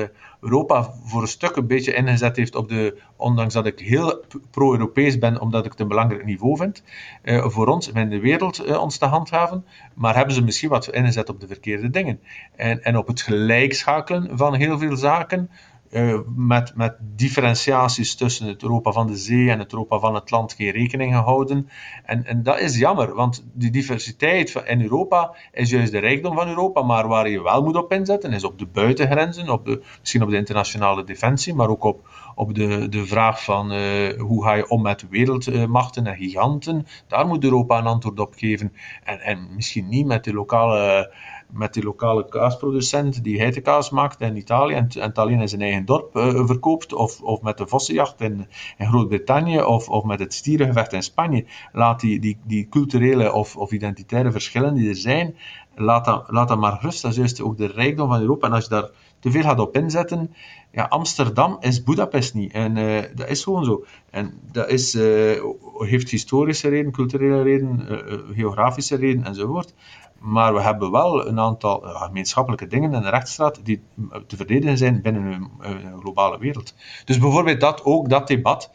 Europa 0.45 0.95
voor 1.05 1.23
een 1.23 1.29
stuk 1.29 1.57
een 1.57 1.67
beetje 1.67 1.95
ingezet 1.95 2.37
heeft 2.37 2.55
op 2.55 2.69
de, 2.69 3.01
ondanks 3.17 3.55
dat 3.55 3.67
ik 3.67 3.79
heel 3.79 4.25
pro-Europees 4.51 5.19
ben, 5.19 5.41
omdat 5.41 5.65
ik 5.65 5.71
het 5.71 5.81
een 5.81 5.89
belangrijk 5.89 6.25
niveau 6.25 6.57
vind, 6.57 6.83
voor 7.25 7.67
ons 7.67 7.89
in 7.89 8.11
de 8.11 8.21
wereld 8.21 8.79
ons 8.79 8.99
te 8.99 9.07
handhaven, 9.07 9.65
maar 9.95 10.17
hebben 10.17 10.35
ze 10.35 10.43
misschien 10.43 10.69
wat 10.69 10.89
ingezet 10.89 11.29
op 11.29 11.41
de 11.41 11.47
verkeerde 11.47 11.91
dingen. 11.91 12.21
En, 12.57 12.85
en 12.85 12.97
op 12.97 13.07
het 13.07 13.21
gelijkschakelen 13.21 14.39
van 14.39 14.55
heel 14.55 14.79
veel 14.79 14.97
zaken, 14.97 15.51
uh, 15.95 16.19
met, 16.37 16.73
met 16.77 16.97
differentiaties 17.01 18.15
tussen 18.15 18.47
het 18.47 18.63
Europa 18.63 18.93
van 18.93 19.07
de 19.07 19.17
zee 19.17 19.51
en 19.51 19.59
het 19.59 19.73
Europa 19.73 19.99
van 19.99 20.15
het 20.15 20.31
land 20.31 20.53
geen 20.53 20.71
rekening 20.71 21.15
gehouden. 21.15 21.69
En, 22.05 22.25
en 22.25 22.43
dat 22.43 22.61
is 22.61 22.79
jammer, 22.79 23.15
want 23.15 23.45
die 23.53 23.71
diversiteit 23.71 24.63
in 24.67 24.83
Europa 24.83 25.35
is 25.53 25.71
juist 25.71 25.93
de 25.93 25.99
rijkdom 25.99 26.35
van 26.35 26.49
Europa, 26.49 26.83
maar 26.83 27.09
waar 27.09 27.29
je 27.29 27.43
wel 27.43 27.63
moet 27.63 27.77
op 27.77 27.93
inzetten 27.93 28.33
is 28.33 28.45
op 28.45 28.59
de 28.59 28.67
buitengrenzen, 28.67 29.49
op 29.49 29.65
de, 29.65 29.83
misschien 30.01 30.23
op 30.23 30.31
de 30.31 30.37
internationale 30.37 31.05
defensie, 31.05 31.55
maar 31.55 31.69
ook 31.69 31.85
op, 31.85 32.09
op 32.35 32.55
de, 32.55 32.89
de 32.89 33.07
vraag 33.07 33.45
van 33.45 33.73
uh, 33.73 34.21
hoe 34.21 34.45
ga 34.45 34.55
je 34.55 34.69
om 34.69 34.83
met 34.83 35.09
wereldmachten 35.09 36.07
en 36.07 36.17
giganten. 36.17 36.87
Daar 37.07 37.27
moet 37.27 37.45
Europa 37.45 37.79
een 37.79 37.87
antwoord 37.87 38.21
op 38.21 38.35
geven. 38.37 38.73
En, 39.05 39.21
en 39.21 39.49
misschien 39.55 39.89
niet 39.89 40.07
met 40.07 40.25
de 40.25 40.33
lokale 40.33 41.13
met 41.55 41.75
die 41.75 41.83
lokale 41.83 42.29
kaasproducent 42.29 43.25
die 43.25 43.39
geitenkaas 43.39 43.91
maakt 43.91 44.21
in 44.21 44.37
Italië 44.37 44.75
en, 44.75 44.89
en 44.89 45.13
alleen 45.13 45.41
in 45.41 45.49
zijn 45.49 45.61
eigen 45.61 45.85
dorp 45.85 46.17
uh, 46.17 46.47
verkoopt, 46.47 46.93
of, 46.93 47.21
of 47.21 47.43
met 47.43 47.59
de 47.59 47.67
vossenjacht 47.67 48.21
in, 48.21 48.47
in 48.79 48.87
Groot-Brittannië, 48.87 49.63
of, 49.63 49.89
of 49.89 50.05
met 50.05 50.19
het 50.19 50.35
stierengevecht 50.35 50.93
in 50.93 51.03
Spanje. 51.03 51.45
Laat 51.73 52.01
die, 52.01 52.21
die, 52.21 52.39
die 52.45 52.69
culturele 52.69 53.33
of, 53.33 53.57
of 53.57 53.73
identitaire 53.73 54.33
verschillen 54.33 54.75
die 54.75 54.89
er 54.89 54.97
zijn, 54.97 55.37
laat 55.77 56.05
dat, 56.49 56.59
maar 56.59 56.79
rust. 56.81 57.03
Dat 57.03 57.11
is 57.11 57.17
juist 57.17 57.41
ook 57.41 57.57
de 57.57 57.67
rijkdom 57.67 58.09
van 58.09 58.21
Europa. 58.21 58.47
En 58.47 58.53
als 58.53 58.65
je 58.65 58.71
daar 58.71 58.91
te 59.19 59.31
veel 59.31 59.43
gaat 59.43 59.59
op 59.59 59.77
inzetten, 59.77 60.35
ja, 60.73 60.85
Amsterdam 60.85 61.57
is 61.61 61.83
Budapest 61.83 62.35
niet. 62.35 62.53
En 62.53 62.77
uh, 62.77 63.03
dat 63.15 63.29
is 63.29 63.43
gewoon 63.43 63.65
zo. 63.65 63.85
En 64.11 64.41
dat 64.53 64.69
is, 64.69 64.95
uh, 64.95 65.43
heeft 65.79 66.11
historische 66.11 66.69
reden, 66.69 66.93
culturele 66.93 67.43
reden, 67.43 67.87
uh, 67.91 68.37
geografische 68.37 68.97
reden 68.97 69.25
enzovoort. 69.25 69.75
Maar 70.19 70.55
we 70.55 70.61
hebben 70.61 70.91
wel 70.91 71.27
een 71.27 71.41
aantal 71.41 71.81
gemeenschappelijke 71.81 72.67
dingen 72.67 72.93
in 72.93 73.03
de 73.03 73.11
rechtsstraat 73.11 73.65
die 73.65 73.83
te 74.27 74.37
verdedigen 74.37 74.79
zijn 74.79 75.03
binnen 75.03 75.51
een, 75.61 76.01
globale 76.01 76.39
wereld. 76.39 76.75
Dus 77.05 77.19
bijvoorbeeld 77.19 77.61
dat, 77.61 77.85
ook 77.85 78.09
dat 78.09 78.29
debat 78.29 78.71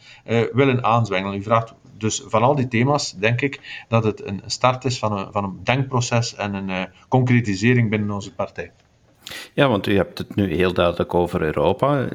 willen 0.54 0.84
aanzwengelen. 0.84 1.38
U 1.38 1.44
vraagt 1.44 1.74
dus 2.00 2.24
van 2.26 2.42
al 2.42 2.56
die 2.56 2.68
thema's 2.68 3.12
denk 3.12 3.42
ik 3.42 3.84
dat 3.88 4.04
het 4.04 4.26
een 4.26 4.42
start 4.46 4.86
is 4.86 5.00
van 5.00 5.18
een, 5.18 5.32
van 5.32 5.44
een 5.44 5.60
denkproces 5.64 6.36
en 6.36 6.54
een 6.54 6.70
uh, 6.70 6.84
concretisering 7.08 7.90
binnen 7.90 8.12
onze 8.12 8.34
partij. 8.34 8.72
Ja, 9.54 9.68
want 9.68 9.88
u 9.88 9.96
hebt 9.96 10.18
het 10.18 10.36
nu 10.36 10.56
heel 10.56 10.74
duidelijk 10.74 11.14
over 11.14 11.42
Europa. 11.42 12.08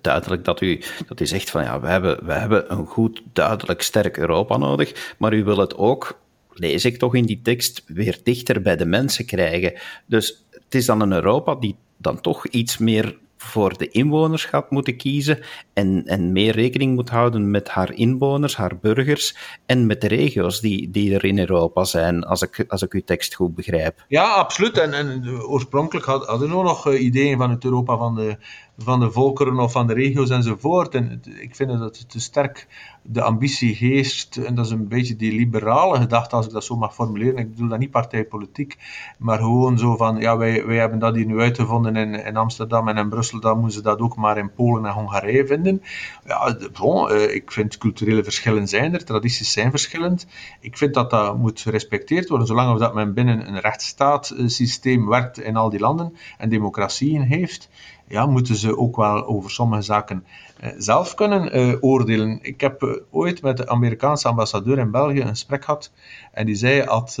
duidelijk 0.00 0.44
dat 0.44 0.60
u, 0.60 0.82
dat 1.06 1.20
u 1.20 1.26
zegt 1.26 1.50
van 1.50 1.62
ja, 1.62 1.80
we 1.80 1.86
hebben, 1.88 2.26
we 2.26 2.32
hebben 2.32 2.72
een 2.72 2.86
goed, 2.86 3.22
duidelijk, 3.32 3.82
sterk 3.82 4.16
Europa 4.16 4.56
nodig, 4.56 5.14
maar 5.18 5.32
u 5.32 5.44
wil 5.44 5.58
het 5.58 5.76
ook 5.76 6.20
lees 6.54 6.84
ik 6.84 6.98
toch 6.98 7.14
in 7.14 7.24
die 7.24 7.40
tekst, 7.42 7.82
weer 7.86 8.18
dichter 8.22 8.62
bij 8.62 8.76
de 8.76 8.86
mensen 8.86 9.26
krijgen. 9.26 9.72
Dus 10.06 10.44
het 10.50 10.74
is 10.74 10.86
dan 10.86 11.00
een 11.00 11.12
Europa 11.12 11.54
die 11.54 11.76
dan 11.96 12.20
toch 12.20 12.46
iets 12.46 12.78
meer 12.78 13.18
voor 13.42 13.78
de 13.78 13.88
inwoners 13.88 14.44
gaat 14.44 14.70
moeten 14.70 14.96
kiezen 14.96 15.38
en, 15.72 16.02
en 16.06 16.32
meer 16.32 16.54
rekening 16.54 16.94
moet 16.94 17.10
houden 17.10 17.50
met 17.50 17.68
haar 17.68 17.92
inwoners, 17.92 18.56
haar 18.56 18.78
burgers 18.78 19.36
en 19.66 19.86
met 19.86 20.00
de 20.00 20.08
regio's 20.08 20.60
die, 20.60 20.90
die 20.90 21.14
er 21.14 21.24
in 21.24 21.38
Europa 21.38 21.84
zijn, 21.84 22.24
als 22.24 22.42
ik, 22.42 22.64
als 22.68 22.82
ik 22.82 22.92
uw 22.92 23.02
tekst 23.04 23.34
goed 23.34 23.54
begrijp. 23.54 24.04
Ja, 24.08 24.32
absoluut. 24.32 24.78
En, 24.78 24.92
en 24.92 25.40
oorspronkelijk 25.42 26.06
hadden 26.06 26.38
we 26.38 26.46
nog 26.46 26.86
uh, 26.86 27.02
ideeën 27.02 27.38
van 27.38 27.50
het 27.50 27.64
Europa 27.64 27.96
van 27.96 28.14
de, 28.14 28.36
van 28.82 29.00
de 29.00 29.10
volkeren 29.10 29.58
of 29.58 29.72
van 29.72 29.86
de 29.86 29.92
regio's 29.92 30.30
enzovoort. 30.30 30.94
En 30.94 31.22
ik 31.40 31.54
vind 31.54 31.70
dat 31.70 31.98
het 31.98 32.10
te 32.10 32.20
sterk 32.20 32.66
de 33.02 33.22
ambitie 33.22 33.74
geest, 33.74 34.36
en 34.36 34.54
dat 34.54 34.64
is 34.66 34.70
een 34.70 34.88
beetje 34.88 35.16
die 35.16 35.32
liberale 35.32 35.98
gedachte, 35.98 36.36
als 36.36 36.46
ik 36.46 36.52
dat 36.52 36.64
zo 36.64 36.76
mag 36.76 36.94
formuleren. 36.94 37.36
Ik 37.36 37.50
bedoel 37.50 37.68
dat 37.68 37.78
niet 37.78 37.90
partijpolitiek, 37.90 38.76
maar 39.18 39.38
gewoon 39.38 39.78
zo 39.78 39.96
van, 39.96 40.16
ja, 40.16 40.36
wij, 40.36 40.66
wij 40.66 40.76
hebben 40.76 40.98
dat 40.98 41.14
hier 41.14 41.26
nu 41.26 41.40
uitgevonden 41.40 41.96
in, 41.96 42.14
in 42.14 42.36
Amsterdam 42.36 42.88
en 42.88 42.96
in 42.96 43.08
Brussel, 43.08 43.40
dan 43.40 43.58
moeten 43.58 43.76
ze 43.76 43.82
dat 43.82 44.00
ook 44.00 44.16
maar 44.16 44.38
in 44.38 44.52
Polen 44.52 44.86
en 44.86 44.92
Hongarije 44.92 45.46
vinden. 45.46 45.82
Ja, 46.26 46.56
bon, 46.80 47.10
eh, 47.10 47.34
ik 47.34 47.52
vind 47.52 47.78
culturele 47.78 48.24
verschillen 48.24 48.68
zijn 48.68 48.94
er, 48.94 49.04
tradities 49.04 49.52
zijn 49.52 49.70
verschillend. 49.70 50.26
Ik 50.60 50.76
vind 50.76 50.94
dat 50.94 51.10
dat 51.10 51.38
moet 51.38 51.60
gerespecteerd 51.60 52.28
worden, 52.28 52.46
zolang 52.46 52.78
dat 52.78 52.94
men 52.94 53.14
binnen 53.14 53.48
een 53.48 53.60
rechtsstaatsysteem 53.60 55.08
werkt 55.08 55.40
in 55.40 55.56
al 55.56 55.70
die 55.70 55.80
landen 55.80 56.16
en 56.38 56.48
democratieën 56.48 57.22
heeft 57.22 57.68
ja, 58.12 58.26
moeten 58.26 58.56
ze 58.56 58.78
ook 58.78 58.96
wel 58.96 59.26
over 59.26 59.50
sommige 59.50 59.82
zaken 59.82 60.24
eh, 60.60 60.70
zelf 60.78 61.14
kunnen 61.14 61.58
uh, 61.58 61.76
oordelen. 61.80 62.38
Ik 62.42 62.60
heb 62.60 62.82
uh, 62.82 62.90
ooit 63.10 63.42
met 63.42 63.56
de 63.56 63.68
Amerikaanse 63.68 64.28
ambassadeur 64.28 64.78
in 64.78 64.90
België 64.90 65.20
een 65.20 65.28
gesprek 65.28 65.64
gehad 65.64 65.92
en 66.32 66.46
die 66.46 66.54
zei 66.54 66.84
dat 66.84 67.18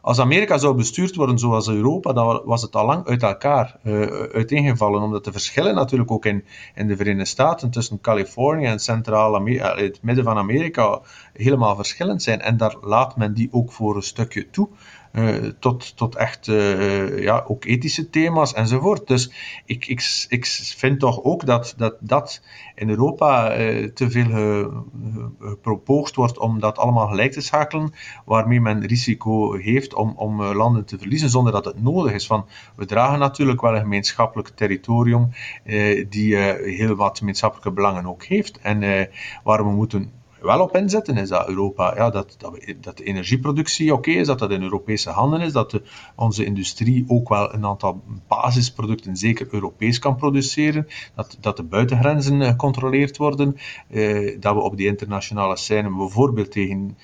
als 0.00 0.18
Amerika 0.18 0.58
zou 0.58 0.74
bestuurd 0.74 1.14
worden 1.14 1.38
zoals 1.38 1.68
Europa, 1.68 2.12
dan 2.12 2.42
was 2.44 2.62
het 2.62 2.76
al 2.76 2.86
lang 2.86 3.06
uit 3.06 3.22
elkaar 3.22 3.76
uiteengevallen, 4.32 5.02
omdat 5.02 5.24
de 5.24 5.32
verschillen 5.32 5.74
natuurlijk 5.74 6.10
ook 6.10 6.24
in, 6.24 6.44
in 6.74 6.86
de 6.86 6.96
Verenigde 6.96 7.24
Staten 7.24 7.70
tussen 7.70 8.00
Californië 8.00 8.64
en 8.64 8.78
Centraal-Amerika, 8.78 9.76
het 9.76 9.98
midden 10.02 10.24
van 10.24 10.36
Amerika, 10.36 11.00
helemaal 11.32 11.76
verschillend 11.76 12.22
zijn. 12.22 12.40
En 12.40 12.56
daar 12.56 12.76
laat 12.80 13.16
men 13.16 13.34
die 13.34 13.48
ook 13.52 13.72
voor 13.72 13.96
een 13.96 14.02
stukje 14.02 14.50
toe. 14.50 14.68
Uh, 15.16 15.36
tot, 15.58 15.96
tot 15.96 16.16
echt 16.16 16.46
uh, 16.46 17.22
ja, 17.22 17.44
ook 17.46 17.64
ethische 17.64 18.10
thema's 18.10 18.52
enzovoort. 18.52 19.06
Dus 19.06 19.32
ik, 19.64 19.86
ik, 19.86 20.26
ik 20.28 20.46
vind 20.76 21.00
toch 21.00 21.22
ook 21.22 21.46
dat 21.46 21.74
dat, 21.76 21.96
dat 22.00 22.42
in 22.74 22.88
Europa 22.88 23.58
uh, 23.58 23.88
te 23.88 24.10
veel 24.10 24.84
gepropoogd 25.40 26.14
wordt 26.14 26.38
om 26.38 26.60
dat 26.60 26.78
allemaal 26.78 27.06
gelijk 27.06 27.32
te 27.32 27.40
schakelen, 27.40 27.92
waarmee 28.24 28.60
men 28.60 28.86
risico 28.86 29.52
heeft 29.52 29.94
om, 29.94 30.12
om 30.16 30.42
landen 30.42 30.84
te 30.84 30.98
verliezen 30.98 31.30
zonder 31.30 31.52
dat 31.52 31.64
het 31.64 31.82
nodig 31.82 32.12
is. 32.12 32.26
Van, 32.26 32.46
we 32.76 32.86
dragen 32.86 33.18
natuurlijk 33.18 33.60
wel 33.60 33.74
een 33.74 33.80
gemeenschappelijk 33.80 34.48
territorium 34.48 35.30
die 36.08 36.36
heel 36.36 36.94
wat 36.94 37.18
gemeenschappelijke 37.18 37.72
belangen 37.72 38.06
ook 38.06 38.24
heeft 38.24 38.58
en 38.58 39.08
waar 39.42 39.64
we 39.64 39.70
moeten 39.70 40.12
wel 40.44 40.60
op 40.60 40.76
inzetten, 40.76 41.16
is 41.16 41.28
dat 41.28 41.48
Europa, 41.48 41.94
ja, 41.96 42.10
dat, 42.10 42.34
dat, 42.38 42.74
dat 42.80 42.96
de 42.96 43.04
energieproductie 43.04 43.92
oké 43.92 44.10
is, 44.10 44.26
dat 44.26 44.38
dat 44.38 44.50
in 44.50 44.62
Europese 44.62 45.10
handen 45.10 45.40
is, 45.40 45.52
dat 45.52 45.80
onze 46.16 46.44
industrie 46.44 47.04
ook 47.08 47.28
wel 47.28 47.54
een 47.54 47.64
aantal 47.64 48.02
basisproducten 48.28 49.16
zeker 49.16 49.46
Europees 49.50 49.98
kan 49.98 50.16
produceren, 50.16 50.86
dat, 51.14 51.36
dat 51.40 51.56
de 51.56 51.62
buitengrenzen 51.62 52.42
gecontroleerd 52.42 53.16
worden, 53.16 53.56
eh, 53.88 54.40
dat 54.40 54.54
we 54.54 54.60
op 54.60 54.76
die 54.76 54.86
internationale 54.86 55.56
scène 55.56 55.96
bijvoorbeeld 55.96 56.50
tegen 56.50 56.96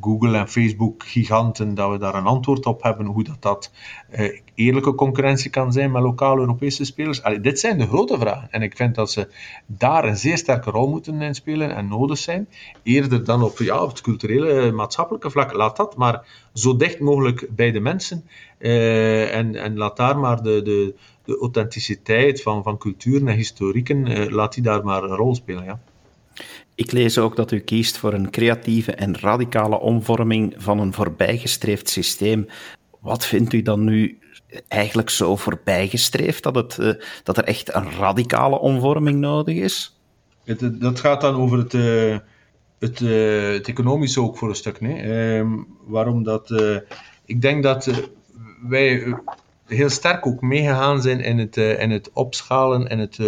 Google 0.00 0.36
en 0.36 0.48
Facebook 0.48 1.04
giganten, 1.04 1.74
dat 1.74 1.90
we 1.90 1.98
daar 1.98 2.14
een 2.14 2.24
antwoord 2.24 2.66
op 2.66 2.82
hebben 2.82 3.06
hoe 3.06 3.24
dat, 3.24 3.42
dat 3.42 3.70
eh, 4.10 4.40
eerlijke 4.54 4.94
concurrentie 4.94 5.50
kan 5.50 5.72
zijn 5.72 5.90
met 5.90 6.02
lokale 6.02 6.40
Europese 6.40 6.84
spelers. 6.84 7.22
Allee, 7.22 7.40
dit 7.40 7.60
zijn 7.60 7.78
de 7.78 7.86
grote 7.86 8.18
vragen. 8.18 8.48
En 8.50 8.62
ik 8.62 8.76
vind 8.76 8.94
dat 8.94 9.10
ze 9.10 9.28
daar 9.66 10.04
een 10.04 10.16
zeer 10.16 10.38
sterke 10.38 10.70
rol 10.70 10.88
moeten 10.88 11.22
in 11.22 11.34
spelen 11.34 11.74
en 11.74 11.88
nodig 11.88 12.18
zijn. 12.18 12.48
Eerder 12.82 13.24
dan 13.24 13.42
op, 13.42 13.58
ja, 13.58 13.82
op 13.82 13.88
het 13.88 14.00
culturele, 14.00 14.72
maatschappelijke 14.72 15.30
vlak. 15.30 15.52
Laat 15.52 15.76
dat 15.76 15.96
maar 15.96 16.26
zo 16.52 16.76
dicht 16.76 17.00
mogelijk 17.00 17.48
bij 17.50 17.70
de 17.70 17.80
mensen. 17.80 18.24
Eh, 18.58 19.34
en, 19.34 19.54
en 19.54 19.76
laat 19.76 19.96
daar 19.96 20.18
maar 20.18 20.42
de, 20.42 20.62
de, 20.62 20.94
authenticiteit 21.40 22.42
van, 22.42 22.62
van 22.62 22.78
culturen 22.78 23.28
en 23.28 23.36
historieken, 23.36 24.06
eh, 24.06 24.30
laat 24.30 24.54
die 24.54 24.62
daar 24.62 24.84
maar 24.84 25.02
een 25.02 25.16
rol 25.16 25.34
spelen. 25.34 25.64
Ja. 25.64 25.80
Ik 26.78 26.92
lees 26.92 27.18
ook 27.18 27.36
dat 27.36 27.50
u 27.50 27.58
kiest 27.58 27.98
voor 27.98 28.12
een 28.12 28.30
creatieve 28.30 28.92
en 28.92 29.18
radicale 29.20 29.80
omvorming 29.80 30.54
van 30.56 30.78
een 30.78 30.92
voorbijgestreefd 30.92 31.88
systeem. 31.88 32.46
Wat 33.00 33.24
vindt 33.24 33.52
u 33.52 33.62
dan 33.62 33.84
nu 33.84 34.18
eigenlijk 34.68 35.10
zo 35.10 35.36
voorbijgestreefd 35.36 36.42
dat, 36.42 36.54
het, 36.54 36.76
uh, 36.80 36.92
dat 37.22 37.36
er 37.36 37.44
echt 37.44 37.74
een 37.74 37.90
radicale 37.90 38.58
omvorming 38.58 39.18
nodig 39.18 39.56
is? 39.56 39.98
Het, 40.44 40.80
dat 40.80 41.00
gaat 41.00 41.20
dan 41.20 41.34
over 41.34 41.58
het, 41.58 41.74
uh, 41.74 42.18
het, 42.78 43.00
uh, 43.00 43.52
het, 43.52 43.68
economische 43.68 44.20
ook 44.20 44.38
voor 44.38 44.48
een 44.48 44.54
stuk. 44.54 44.80
Nee? 44.80 45.00
Ehm, 45.00 45.48
waarom 45.86 46.22
dat... 46.22 46.62
ik 47.24 47.42
denk 47.42 47.62
dat 47.62 47.90
wij 48.68 49.14
heel 49.66 49.90
sterk 49.90 50.26
ook 50.26 50.40
meegegaan 50.40 51.02
zijn 51.02 51.20
in 51.20 51.38
het, 51.38 51.56
in 51.56 51.90
het 51.90 52.10
opschalen 52.12 52.88
en 52.88 52.98
het 52.98 53.18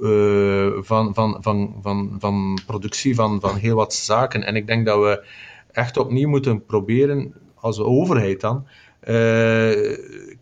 uh, 0.00 0.70
van, 0.80 1.14
van, 1.14 1.36
van, 1.40 1.78
van, 1.82 2.16
van 2.18 2.58
productie 2.66 3.14
van, 3.14 3.40
van 3.40 3.56
heel 3.56 3.76
wat 3.76 3.94
zaken. 3.94 4.44
En 4.44 4.56
ik 4.56 4.66
denk 4.66 4.86
dat 4.86 5.00
we 5.00 5.24
echt 5.72 5.96
opnieuw 5.96 6.28
moeten 6.28 6.64
proberen, 6.64 7.34
als 7.54 7.80
overheid 7.80 8.40
dan, 8.40 8.66
uh, 9.00 9.08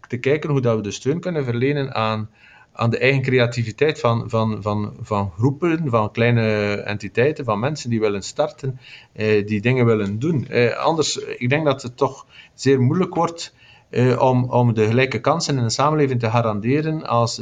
te 0.08 0.18
kijken 0.20 0.50
hoe 0.50 0.60
dat 0.60 0.76
we 0.76 0.82
de 0.82 0.90
steun 0.90 1.20
kunnen 1.20 1.44
verlenen 1.44 1.94
aan, 1.94 2.30
aan 2.72 2.90
de 2.90 2.98
eigen 2.98 3.22
creativiteit 3.22 4.00
van, 4.00 4.30
van, 4.30 4.62
van, 4.62 4.94
van 5.00 5.30
groepen, 5.30 5.90
van 5.90 6.10
kleine 6.10 6.74
entiteiten, 6.74 7.44
van 7.44 7.58
mensen 7.58 7.90
die 7.90 8.00
willen 8.00 8.22
starten, 8.22 8.78
uh, 9.16 9.46
die 9.46 9.60
dingen 9.60 9.86
willen 9.86 10.18
doen. 10.18 10.48
anders, 10.76 11.16
ik 11.16 11.48
denk 11.48 11.64
dat 11.64 11.82
het 11.82 11.96
toch 11.96 12.26
zeer 12.54 12.80
moeilijk 12.80 13.14
wordt 13.14 13.54
om, 14.18 14.44
om 14.44 14.74
de 14.74 14.86
gelijke 14.86 15.20
kansen 15.20 15.56
in 15.56 15.62
de 15.62 15.70
samenleving 15.70 16.20
te 16.20 16.30
garanderen 16.30 17.06
als 17.06 17.40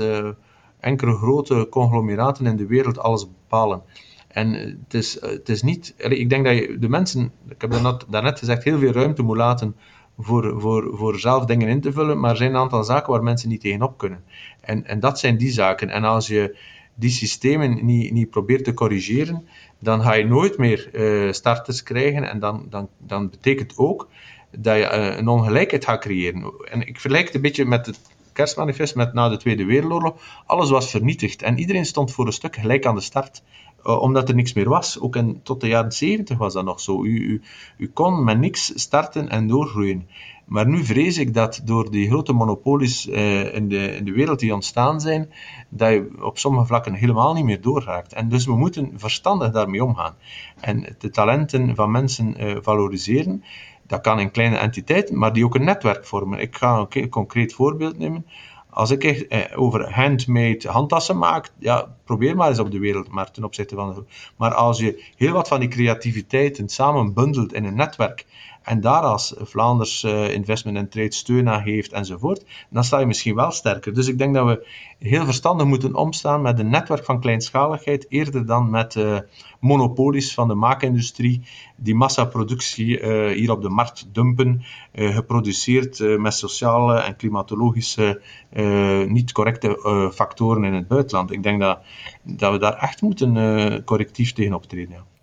enkele 0.89 1.15
grote 1.15 1.67
conglomeraten 1.71 2.47
in 2.47 2.57
de 2.57 2.67
wereld 2.67 2.99
alles 2.99 3.27
bepalen. 3.27 3.83
En 4.29 4.53
het 4.53 4.95
is, 4.95 5.21
het 5.21 5.49
is 5.49 5.63
niet, 5.63 5.95
ik 5.99 6.31
denk 6.31 6.45
dat 6.45 6.57
je 6.57 6.77
de 6.79 6.89
mensen, 6.89 7.33
ik 7.49 7.61
heb 7.61 7.71
daarnet, 7.71 8.05
daarnet 8.09 8.39
gezegd, 8.39 8.65
heel 8.65 8.79
veel 8.79 8.93
ruimte 8.93 9.23
moet 9.23 9.37
laten 9.37 9.77
voor, 10.19 10.61
voor, 10.61 10.97
voor 10.97 11.19
zelf 11.19 11.45
dingen 11.45 11.69
in 11.69 11.81
te 11.81 11.93
vullen, 11.93 12.21
maar 12.21 12.31
er 12.31 12.37
zijn 12.37 12.51
een 12.51 12.61
aantal 12.61 12.85
zaken 12.85 13.13
waar 13.13 13.23
mensen 13.23 13.49
niet 13.49 13.61
tegenop 13.61 13.99
kunnen. 13.99 14.23
En, 14.61 14.87
en 14.87 15.01
dat 15.01 15.19
zijn 15.19 15.37
die 15.37 15.51
zaken. 15.51 15.91
En 15.91 16.05
als 16.05 16.27
je 16.27 16.57
die 16.95 17.11
systemen 17.11 17.85
niet, 17.85 18.13
niet 18.13 18.31
probeert 18.31 18.65
te 18.65 18.75
corrigeren, 18.75 19.49
dan 19.79 20.03
ga 20.03 20.13
je 20.15 20.25
nooit 20.25 20.59
meer 20.59 20.91
uh, 20.93 21.33
starters 21.33 21.83
krijgen. 21.83 22.31
En 22.31 22.39
dan, 22.41 22.67
dan, 22.71 22.89
dan 22.99 23.31
betekent 23.31 23.77
ook 23.77 24.09
dat 24.51 24.77
je 24.77 24.91
een 24.91 25.29
ongelijkheid 25.29 25.85
gaat 25.85 26.01
creëren. 26.01 26.53
En 26.71 26.81
ik 26.81 27.01
vergelijk 27.01 27.27
het 27.27 27.35
een 27.35 27.41
beetje 27.41 27.65
met 27.65 27.87
het 27.87 28.01
kerstmanifest 28.39 28.95
met 28.95 29.13
na 29.13 29.29
de 29.29 29.37
Tweede 29.37 29.65
Wereldoorlog. 29.65 30.15
Alles 30.47 30.71
was 30.71 30.91
vernietigd 30.91 31.43
en 31.43 31.59
iedereen 31.59 31.87
stond 31.87 32.13
voor 32.13 32.27
een 32.27 32.33
stuk 32.33 32.57
gelijk 32.57 32.87
aan 32.87 32.95
de 32.95 33.01
start. 33.01 33.43
Uh, 33.85 34.01
omdat 34.03 34.29
er 34.29 34.35
niks 34.35 34.53
meer 34.53 34.69
was. 34.69 35.01
Ook 35.01 35.17
in, 35.17 35.41
tot 35.43 35.61
de 35.61 35.69
jaren 35.69 35.93
70 35.93 36.39
was 36.39 36.53
dat 36.53 36.65
nog 36.65 36.81
zo. 36.81 37.05
U, 37.05 37.09
u, 37.09 37.43
u 37.77 37.89
kon 37.89 38.25
met 38.25 38.39
niks 38.39 38.73
starten 38.75 39.29
en 39.29 39.47
doorgroeien. 39.47 40.09
Maar 40.45 40.69
nu 40.69 40.85
vrees 40.85 41.19
ik 41.19 41.35
dat 41.35 41.61
door 41.65 41.91
die 41.91 42.09
grote 42.09 42.33
monopolies 42.33 43.07
uh, 43.07 43.55
in, 43.55 43.69
de, 43.69 43.97
in 43.97 44.05
de 44.05 44.13
wereld 44.13 44.39
die 44.39 44.55
ontstaan 44.55 45.01
zijn, 45.01 45.33
dat 45.69 45.91
je 45.91 46.11
op 46.21 46.39
sommige 46.39 46.67
vlakken 46.67 46.95
helemaal 46.95 47.35
niet 47.35 47.45
meer 47.45 47.61
doorraakt. 47.61 48.13
En 48.13 48.29
dus 48.29 48.47
we 48.47 48.57
moeten 48.57 48.93
verstandig 48.97 49.51
daarmee 49.51 49.85
omgaan. 49.85 50.15
En 50.61 50.97
de 50.99 51.11
talenten 51.11 51.75
van 51.75 51.91
mensen 51.91 52.35
uh, 52.45 52.57
valoriseren. 52.61 53.43
Dat 53.89 54.01
kan 54.01 54.21
in 54.21 54.31
kleine 54.31 54.57
entiteiten, 54.57 55.19
maar 55.19 55.33
die 55.33 55.45
ook 55.45 55.55
een 55.55 55.65
netwerk 55.65 56.07
vormen. 56.07 56.39
Ik 56.39 56.57
ga 56.57 56.87
een 56.91 57.09
concreet 57.09 57.53
voorbeeld 57.53 57.99
nemen. 57.99 58.27
Als 58.71 58.91
ik 58.91 59.05
echt 59.05 59.27
eh, 59.27 59.41
over 59.55 59.93
handmade 59.93 60.69
handtassen 60.69 61.19
maak, 61.19 61.51
ja, 61.59 61.95
probeer 62.05 62.37
maar 62.37 62.49
eens 62.49 62.59
op 62.59 62.71
de 62.71 62.79
wereldmarkt 62.79 63.35
ten 63.35 63.45
opzichte 63.45 63.75
van 63.75 63.95
de... 63.95 64.05
Maar 64.37 64.55
als 64.55 64.79
je 64.79 65.05
heel 65.17 65.33
wat 65.33 65.49
van 65.49 65.61
die 65.61 65.69
creativiteiten 65.69 66.69
samen 66.69 67.15
bundelt 67.15 67.53
in 67.53 67.65
een 67.65 67.75
netwerk 67.75 68.27
en 68.69 68.81
daar 68.81 69.03
als 69.03 69.35
Vlaanders 69.39 70.03
uh, 70.03 70.33
Investment 70.33 70.77
and 70.77 70.91
Trade 70.91 71.15
steun 71.15 71.49
aan 71.49 71.63
geeft 71.63 71.93
enzovoort, 71.93 72.45
dan 72.71 72.85
sta 72.85 72.99
je 72.99 73.07
misschien 73.07 73.35
wel 73.35 73.51
sterker. 73.51 73.95
Dus 73.95 74.09
ik 74.09 74.19
denk 74.19 74.35
dat 74.35 74.47
we 74.47 74.67
heel 74.99 75.25
verstandig 75.25 75.67
moeten 75.67 75.95
omstaan 75.95 76.43
met 76.43 76.59
een 76.59 76.71
netwerk 76.71 77.05
van 77.05 77.21
kleinschaligheid, 77.21 78.07
eerder 78.09 78.47
dan 78.47 78.71
met 78.71 78.95
uh, 78.95 79.19
monopolies 79.61 80.35
van 80.35 80.49
de 80.49 80.55
maakindustrie 80.55 81.43
die 81.77 81.95
massaproductie 81.95 83.01
uh, 83.01 83.35
hier 83.37 83.51
op 83.51 83.63
de 83.63 83.69
markt 83.69 84.09
dumpen, 84.13 84.63
geproduceerd 84.93 86.19
met 86.19 86.35
sociale 86.35 86.99
en 86.99 87.17
klimatologische 87.17 88.21
niet 89.09 89.33
correcte 89.33 90.11
factoren 90.15 90.65
in 90.65 90.75
het 90.75 90.89
buitenland. 90.89 91.33
Ik 91.33 91.43
denk 91.43 91.61
dat, 91.61 91.79
dat 92.23 92.53
we 92.53 92.59
daar 92.59 92.77
echt 92.77 93.03
moeten 93.03 93.85
correctief 93.85 94.33
tegen 94.33 94.55
optreden. 94.55 94.95
Ja 94.95 95.18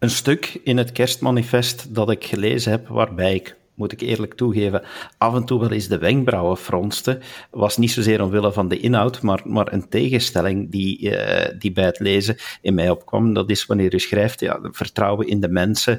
een 0.00 0.10
stuk 0.10 0.60
in 0.64 0.76
het 0.76 0.92
kerstmanifest 0.92 1.94
dat 1.94 2.10
ik 2.10 2.24
gelezen 2.24 2.70
heb, 2.70 2.88
waarbij 2.88 3.34
ik, 3.34 3.56
moet 3.74 3.92
ik 3.92 4.00
eerlijk 4.00 4.34
toegeven, 4.34 4.82
af 5.18 5.34
en 5.34 5.44
toe 5.44 5.60
wel 5.60 5.70
eens 5.70 5.88
de 5.88 5.98
wenkbrauwen 5.98 6.56
fronste, 6.56 7.18
was 7.50 7.76
niet 7.76 7.90
zozeer 7.90 8.22
omwille 8.22 8.52
van 8.52 8.68
de 8.68 8.80
inhoud, 8.80 9.22
maar, 9.22 9.40
maar 9.44 9.72
een 9.72 9.88
tegenstelling 9.88 10.70
die, 10.70 11.00
uh, 11.00 11.58
die 11.58 11.72
bij 11.72 11.84
het 11.84 11.98
lezen 11.98 12.36
in 12.60 12.74
mij 12.74 12.90
opkwam. 12.90 13.34
Dat 13.34 13.50
is 13.50 13.66
wanneer 13.66 13.94
u 13.94 13.98
schrijft, 13.98 14.40
ja, 14.40 14.58
vertrouwen 14.62 15.26
in 15.26 15.40
de 15.40 15.48
mensen, 15.48 15.98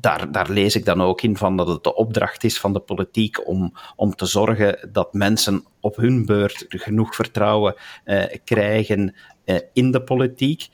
daar, 0.00 0.32
daar, 0.32 0.50
lees 0.50 0.76
ik 0.76 0.84
dan 0.84 1.02
ook 1.02 1.22
in 1.22 1.36
van 1.36 1.56
dat 1.56 1.68
het 1.68 1.84
de 1.84 1.94
opdracht 1.94 2.44
is 2.44 2.60
van 2.60 2.72
de 2.72 2.80
politiek 2.80 3.48
om, 3.48 3.72
om 3.96 4.14
te 4.14 4.26
zorgen 4.26 4.88
dat 4.92 5.12
mensen 5.14 5.64
op 5.80 5.96
hun 5.96 6.26
beurt 6.26 6.64
genoeg 6.68 7.14
vertrouwen 7.14 7.74
uh, 8.04 8.24
krijgen 8.44 9.14
uh, 9.44 9.56
in 9.72 9.90
de 9.90 10.02
politiek. 10.02 10.68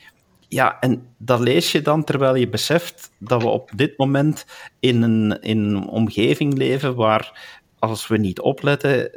Ja, 0.54 0.80
en 0.80 1.06
dat 1.18 1.40
lees 1.40 1.72
je 1.72 1.82
dan 1.82 2.04
terwijl 2.04 2.34
je 2.34 2.48
beseft 2.48 3.10
dat 3.18 3.42
we 3.42 3.48
op 3.48 3.70
dit 3.76 3.98
moment 3.98 4.46
in 4.80 5.02
een, 5.02 5.40
in 5.40 5.88
omgeving 5.88 6.56
leven 6.56 6.94
waar, 6.94 7.52
als 7.78 8.06
we 8.06 8.16
niet 8.16 8.40
opletten, 8.40 9.10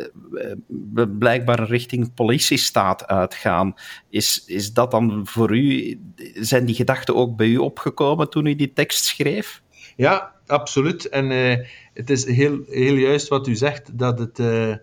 we 0.93 1.07
blijkbaar 1.07 1.63
richting 1.67 2.13
politiestaat 2.13 3.07
uitgaan. 3.07 3.73
Is, 4.09 4.43
is 4.45 4.73
dat 4.73 4.91
dan 4.91 5.21
voor 5.27 5.55
u, 5.55 5.99
zijn 6.33 6.65
die 6.65 6.75
gedachten 6.75 7.15
ook 7.15 7.35
bij 7.35 7.47
u 7.47 7.57
opgekomen 7.57 8.29
toen 8.29 8.45
u 8.45 8.55
die 8.55 8.73
tekst 8.73 9.05
schreef? 9.05 9.61
Ja, 9.95 10.35
absoluut. 10.47 11.09
En 11.09 11.31
uh, 11.31 11.57
het 11.93 12.09
is 12.09 12.25
heel, 12.25 12.59
heel 12.67 12.95
juist 12.95 13.27
wat 13.27 13.47
u 13.47 13.55
zegt, 13.55 13.97
dat 13.97 14.19
het... 14.19 14.39
Uh 14.39 14.73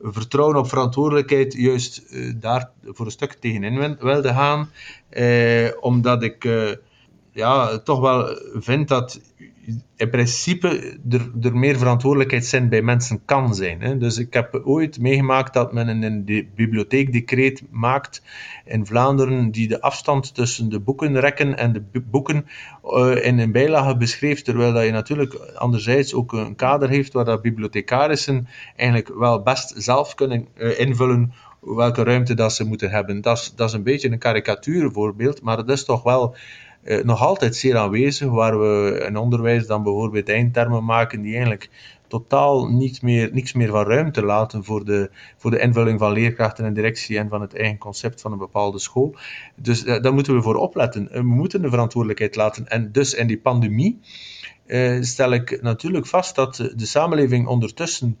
vertrouwen 0.00 0.56
op 0.56 0.68
verantwoordelijkheid 0.68 1.54
juist 1.54 2.02
uh, 2.10 2.32
daar 2.36 2.70
voor 2.84 3.06
een 3.06 3.12
stuk 3.12 3.32
tegenin 3.32 3.96
wilde 4.00 4.28
gaan. 4.28 4.70
Eh, 5.08 5.68
omdat 5.80 6.22
ik 6.22 6.44
eh, 6.44 6.70
ja, 7.32 7.78
toch 7.78 8.00
wel 8.00 8.38
vind 8.52 8.88
dat 8.88 9.20
in 9.96 10.10
principe 10.10 10.98
er, 11.10 11.30
er 11.42 11.56
meer 11.56 11.78
verantwoordelijkheid 11.78 12.46
zijn 12.46 12.68
bij 12.68 12.82
mensen 12.82 13.24
kan 13.24 13.54
zijn. 13.54 13.80
Hè. 13.80 13.96
Dus 13.96 14.18
ik 14.18 14.32
heb 14.32 14.60
ooit 14.64 15.00
meegemaakt 15.00 15.54
dat 15.54 15.72
men 15.72 15.88
een, 15.88 16.02
een 16.02 16.48
bibliotheekdecreet 16.54 17.62
maakt 17.70 18.22
in 18.64 18.86
Vlaanderen 18.86 19.50
die 19.50 19.68
de 19.68 19.80
afstand 19.80 20.34
tussen 20.34 20.68
de 20.68 20.80
boekenrekken 20.80 21.56
en 21.56 21.72
de 21.72 22.00
boeken 22.10 22.46
uh, 22.84 23.24
in 23.24 23.38
een 23.38 23.52
bijlage 23.52 23.96
beschreef, 23.96 24.42
terwijl 24.42 24.72
dat 24.72 24.84
je 24.84 24.90
natuurlijk 24.90 25.34
anderzijds 25.34 26.14
ook 26.14 26.32
een 26.32 26.56
kader 26.56 26.88
heeft 26.88 27.12
waar 27.12 27.24
dat 27.24 27.42
bibliothecarissen 27.42 28.48
eigenlijk 28.76 29.18
wel 29.18 29.42
best 29.42 29.74
zelf 29.76 30.14
kunnen 30.14 30.48
uh, 30.56 30.78
invullen 30.78 31.32
welke 31.60 32.02
ruimte 32.02 32.34
dat 32.34 32.52
ze 32.52 32.64
moeten 32.64 32.90
hebben. 32.90 33.20
Dat 33.20 33.38
is, 33.38 33.52
dat 33.56 33.68
is 33.68 33.74
een 33.74 33.82
beetje 33.82 34.10
een 34.10 34.18
karikatuurvoorbeeld, 34.18 35.42
maar 35.42 35.56
het 35.56 35.68
is 35.68 35.84
toch 35.84 36.02
wel 36.02 36.36
eh, 36.82 37.04
nog 37.04 37.22
altijd 37.22 37.56
zeer 37.56 37.76
aanwezig, 37.76 38.28
waar 38.28 38.60
we 38.60 39.04
in 39.06 39.16
onderwijs 39.16 39.66
dan 39.66 39.82
bijvoorbeeld 39.82 40.28
eindtermen 40.28 40.84
maken 40.84 41.20
die 41.20 41.32
eigenlijk 41.32 41.70
totaal 42.06 42.66
niets 42.66 43.00
meer, 43.00 43.30
niks 43.32 43.52
meer 43.52 43.70
van 43.70 43.86
ruimte 43.86 44.24
laten 44.24 44.64
voor 44.64 44.84
de, 44.84 45.10
voor 45.36 45.50
de 45.50 45.58
invulling 45.58 45.98
van 45.98 46.12
leerkrachten 46.12 46.64
en 46.64 46.74
directie 46.74 47.18
en 47.18 47.28
van 47.28 47.40
het 47.40 47.54
eigen 47.54 47.78
concept 47.78 48.20
van 48.20 48.32
een 48.32 48.38
bepaalde 48.38 48.78
school. 48.78 49.14
Dus 49.56 49.84
uh, 49.84 50.02
daar 50.02 50.14
moeten 50.14 50.34
we 50.34 50.42
voor 50.42 50.54
opletten. 50.54 51.08
We 51.12 51.22
moeten 51.22 51.62
de 51.62 51.68
verantwoordelijkheid 51.68 52.36
laten. 52.36 52.68
En 52.68 52.92
dus 52.92 53.14
in 53.14 53.26
die 53.26 53.38
pandemie 53.38 54.00
stel 55.00 55.32
ik 55.32 55.62
natuurlijk 55.62 56.06
vast 56.06 56.34
dat 56.34 56.56
de 56.56 56.86
samenleving 56.86 57.46
ondertussen 57.46 58.18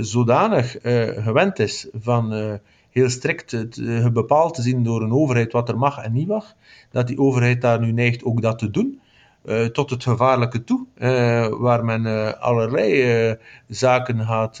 zodanig 0.00 0.76
gewend 1.22 1.58
is 1.58 1.88
van 1.92 2.60
heel 2.90 3.10
strikt 3.10 3.50
het, 3.50 3.80
bepaald 4.12 4.54
te 4.54 4.62
zien 4.62 4.84
door 4.84 5.02
een 5.02 5.12
overheid 5.12 5.52
wat 5.52 5.68
er 5.68 5.78
mag 5.78 5.98
en 5.98 6.12
niet 6.12 6.28
mag, 6.28 6.54
dat 6.90 7.06
die 7.06 7.18
overheid 7.18 7.60
daar 7.60 7.80
nu 7.80 7.92
neigt 7.92 8.24
ook 8.24 8.42
dat 8.42 8.58
te 8.58 8.70
doen. 8.70 9.00
Uh, 9.44 9.64
tot 9.64 9.90
het 9.90 10.02
gevaarlijke 10.02 10.64
toe, 10.64 10.86
uh, 10.98 11.48
waar 11.48 11.84
men 11.84 12.40
allerlei 12.40 13.36
zaken 13.68 14.26
gaat, 14.26 14.60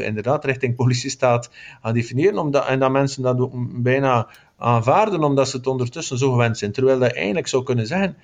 inderdaad 0.00 0.44
richting 0.44 0.76
politiestaat 0.76 1.50
gaan 1.82 1.94
definiëren, 1.94 2.38
omdat, 2.38 2.66
en 2.66 2.78
dat 2.78 2.90
mensen 2.90 3.22
dat 3.22 3.40
ook 3.40 3.52
bijna 3.82 4.28
aanvaarden, 4.56 5.24
omdat 5.24 5.48
ze 5.48 5.56
het 5.56 5.66
ondertussen 5.66 6.18
zo 6.18 6.30
gewend 6.30 6.58
zijn. 6.58 6.72
Terwijl 6.72 6.98
dat 6.98 7.12
eigenlijk 7.12 7.48
zou 7.48 7.62
kunnen 7.62 7.86
zeggen, 7.86 8.16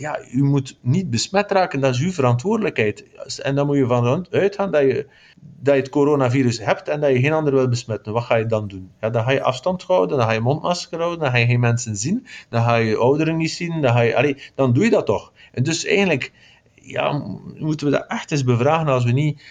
ja, 0.00 0.18
u 0.32 0.42
moet 0.42 0.78
niet 0.80 1.10
besmet 1.10 1.50
raken, 1.50 1.80
dat 1.80 1.94
is 1.94 2.00
uw 2.00 2.12
verantwoordelijkheid. 2.12 3.04
En 3.42 3.54
dan 3.54 3.66
moet 3.66 3.76
je 3.76 3.86
van 3.86 4.26
uitgaan 4.30 4.70
dat 4.70 4.82
je, 4.82 5.06
dat 5.60 5.74
je 5.74 5.80
het 5.80 5.90
coronavirus 5.90 6.58
hebt 6.58 6.88
en 6.88 7.00
dat 7.00 7.10
je 7.10 7.20
geen 7.20 7.32
ander 7.32 7.52
wil 7.52 7.68
besmetten. 7.68 8.12
Wat 8.12 8.22
ga 8.22 8.34
je 8.34 8.46
dan 8.46 8.68
doen? 8.68 8.90
Ja, 9.00 9.10
dan 9.10 9.24
ga 9.24 9.30
je 9.30 9.42
afstand 9.42 9.82
houden, 9.82 10.18
dan 10.18 10.26
ga 10.26 10.32
je 10.32 10.40
mondmasker 10.40 10.98
houden, 10.98 11.18
dan 11.18 11.30
ga 11.30 11.36
je 11.36 11.46
geen 11.46 11.60
mensen 11.60 11.96
zien, 11.96 12.26
dan 12.48 12.62
ga 12.62 12.76
je 12.76 12.96
ouderen 12.96 13.36
niet 13.36 13.50
zien, 13.50 13.80
dan, 13.80 13.92
ga 13.92 14.00
je, 14.00 14.50
dan 14.54 14.72
doe 14.72 14.84
je 14.84 14.90
dat 14.90 15.06
toch. 15.06 15.32
En 15.52 15.62
dus 15.62 15.84
eigenlijk 15.84 16.32
ja, 16.82 17.22
moeten 17.58 17.86
we 17.86 17.92
dat 17.92 18.06
echt 18.08 18.30
eens 18.30 18.44
bevragen 18.44 18.86
als 18.86 19.04
we 19.04 19.12
niet 19.12 19.42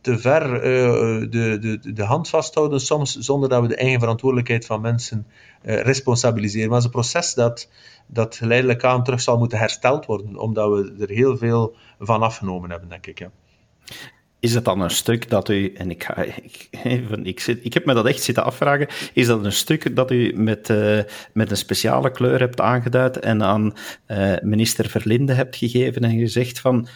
te 0.00 0.18
ver 0.18 0.54
uh, 0.54 1.30
de, 1.30 1.58
de, 1.60 1.92
de 1.92 2.02
hand 2.02 2.28
vasthouden, 2.28 2.80
soms 2.80 3.16
zonder 3.16 3.48
dat 3.48 3.62
we 3.62 3.68
de 3.68 3.76
eigen 3.76 4.00
verantwoordelijkheid 4.00 4.66
van 4.66 4.80
mensen 4.80 5.26
uh, 5.64 5.80
responsabiliseren. 5.80 6.68
Maar 6.68 6.80
het 6.80 6.86
is 6.88 6.94
een 6.94 7.00
proces 7.00 7.34
dat 7.34 7.68
dat 8.06 8.36
geleidelijk 8.36 8.84
aan 8.84 9.04
terug 9.04 9.20
zal 9.20 9.38
moeten 9.38 9.58
hersteld 9.58 10.06
worden, 10.06 10.36
omdat 10.36 10.70
we 10.70 10.94
er 11.00 11.14
heel 11.14 11.36
veel 11.36 11.76
van 11.98 12.22
afgenomen 12.22 12.70
hebben, 12.70 12.88
denk 12.88 13.06
ik. 13.06 13.28
Is 14.40 14.54
het 14.54 14.64
dan 14.64 14.80
een 14.80 14.90
stuk 14.90 15.30
dat 15.30 15.48
u, 15.48 15.72
en 15.72 15.90
ik, 15.90 16.08
ik, 16.42 16.68
ik, 17.22 17.40
zit, 17.40 17.64
ik 17.64 17.74
heb 17.74 17.84
me 17.84 17.94
dat 17.94 18.06
echt 18.06 18.22
zitten 18.22 18.44
afvragen, 18.44 18.88
is 19.12 19.26
dat 19.26 19.44
een 19.44 19.52
stuk 19.52 19.96
dat 19.96 20.10
u 20.10 20.32
met, 20.36 20.72
met 21.32 21.50
een 21.50 21.56
speciale 21.56 22.10
kleur 22.10 22.38
hebt 22.38 22.60
aangeduid 22.60 23.18
en 23.18 23.42
aan 23.42 23.74
minister 24.42 24.88
Verlinde 24.88 25.32
hebt 25.32 25.56
gegeven 25.56 26.02
en 26.02 26.18
gezegd 26.18 26.60
van, 26.60 26.88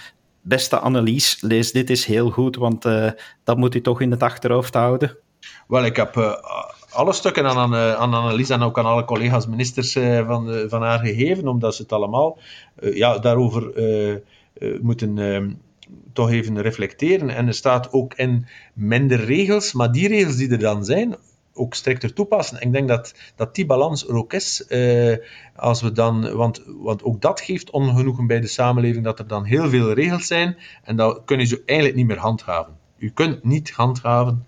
beste 0.42 0.79
Annelies, 0.79 1.40
lees 1.40 1.72
dit 1.72 1.90
is 1.90 2.05
heel 2.05 2.31
goed, 2.31 2.57
want 2.57 2.85
uh, 2.85 3.11
dat 3.44 3.57
moet 3.57 3.74
u 3.74 3.81
toch 3.81 4.00
in 4.00 4.11
het 4.11 4.22
achterhoofd 4.22 4.74
houden? 4.74 5.16
Wel, 5.68 5.85
ik 5.85 5.96
heb 5.96 6.40
alle 6.90 7.12
stukken 7.12 7.46
aan, 7.46 7.57
aan, 7.57 7.74
aan 7.74 8.14
Annelies 8.14 8.50
en 8.50 8.62
ook 8.62 8.79
aan 8.79 8.85
alle 8.85 9.05
collega's 9.05 9.46
ministers 9.46 9.92
van, 10.26 10.68
van 10.68 10.83
haar 10.83 10.98
gegeven, 10.98 11.48
omdat 11.48 11.74
ze 11.74 11.83
het 11.83 11.92
allemaal 11.92 12.38
ja, 12.81 13.18
daarover 13.18 13.72
moeten, 14.81 15.18
toch 16.12 16.31
even 16.31 16.62
reflecteren. 16.62 17.29
En 17.29 17.46
er 17.46 17.55
staat 17.55 17.92
ook 17.92 18.14
in 18.14 18.46
minder 18.74 19.24
regels, 19.24 19.72
maar 19.72 19.92
die 19.92 20.09
regels 20.09 20.37
die 20.37 20.50
er 20.50 20.59
dan 20.59 20.85
zijn, 20.85 21.16
ook 21.60 21.74
strikter 21.74 22.12
toepassen. 22.12 22.60
Ik 22.60 22.72
denk 22.72 22.88
dat, 22.88 23.14
dat 23.36 23.54
die 23.54 23.66
balans 23.66 24.08
er 24.08 24.14
ook 24.14 24.32
is. 24.32 24.66
Eh, 24.66 25.16
als 25.56 25.82
we 25.82 25.92
dan, 25.92 26.34
want, 26.36 26.62
want 26.66 27.02
ook 27.02 27.20
dat 27.20 27.40
geeft 27.40 27.70
ongenoegen 27.70 28.26
bij 28.26 28.40
de 28.40 28.46
samenleving, 28.46 29.04
dat 29.04 29.18
er 29.18 29.26
dan 29.26 29.44
heel 29.44 29.68
veel 29.68 29.92
regels 29.92 30.26
zijn 30.26 30.56
en 30.84 30.96
dan 30.96 31.24
kun 31.24 31.38
je 31.38 31.44
ze 31.44 31.62
eigenlijk 31.66 31.98
niet 31.98 32.06
meer 32.06 32.18
handhaven. 32.18 32.78
U 32.98 33.10
kunt 33.10 33.44
niet 33.44 33.70
handhaven 33.70 34.46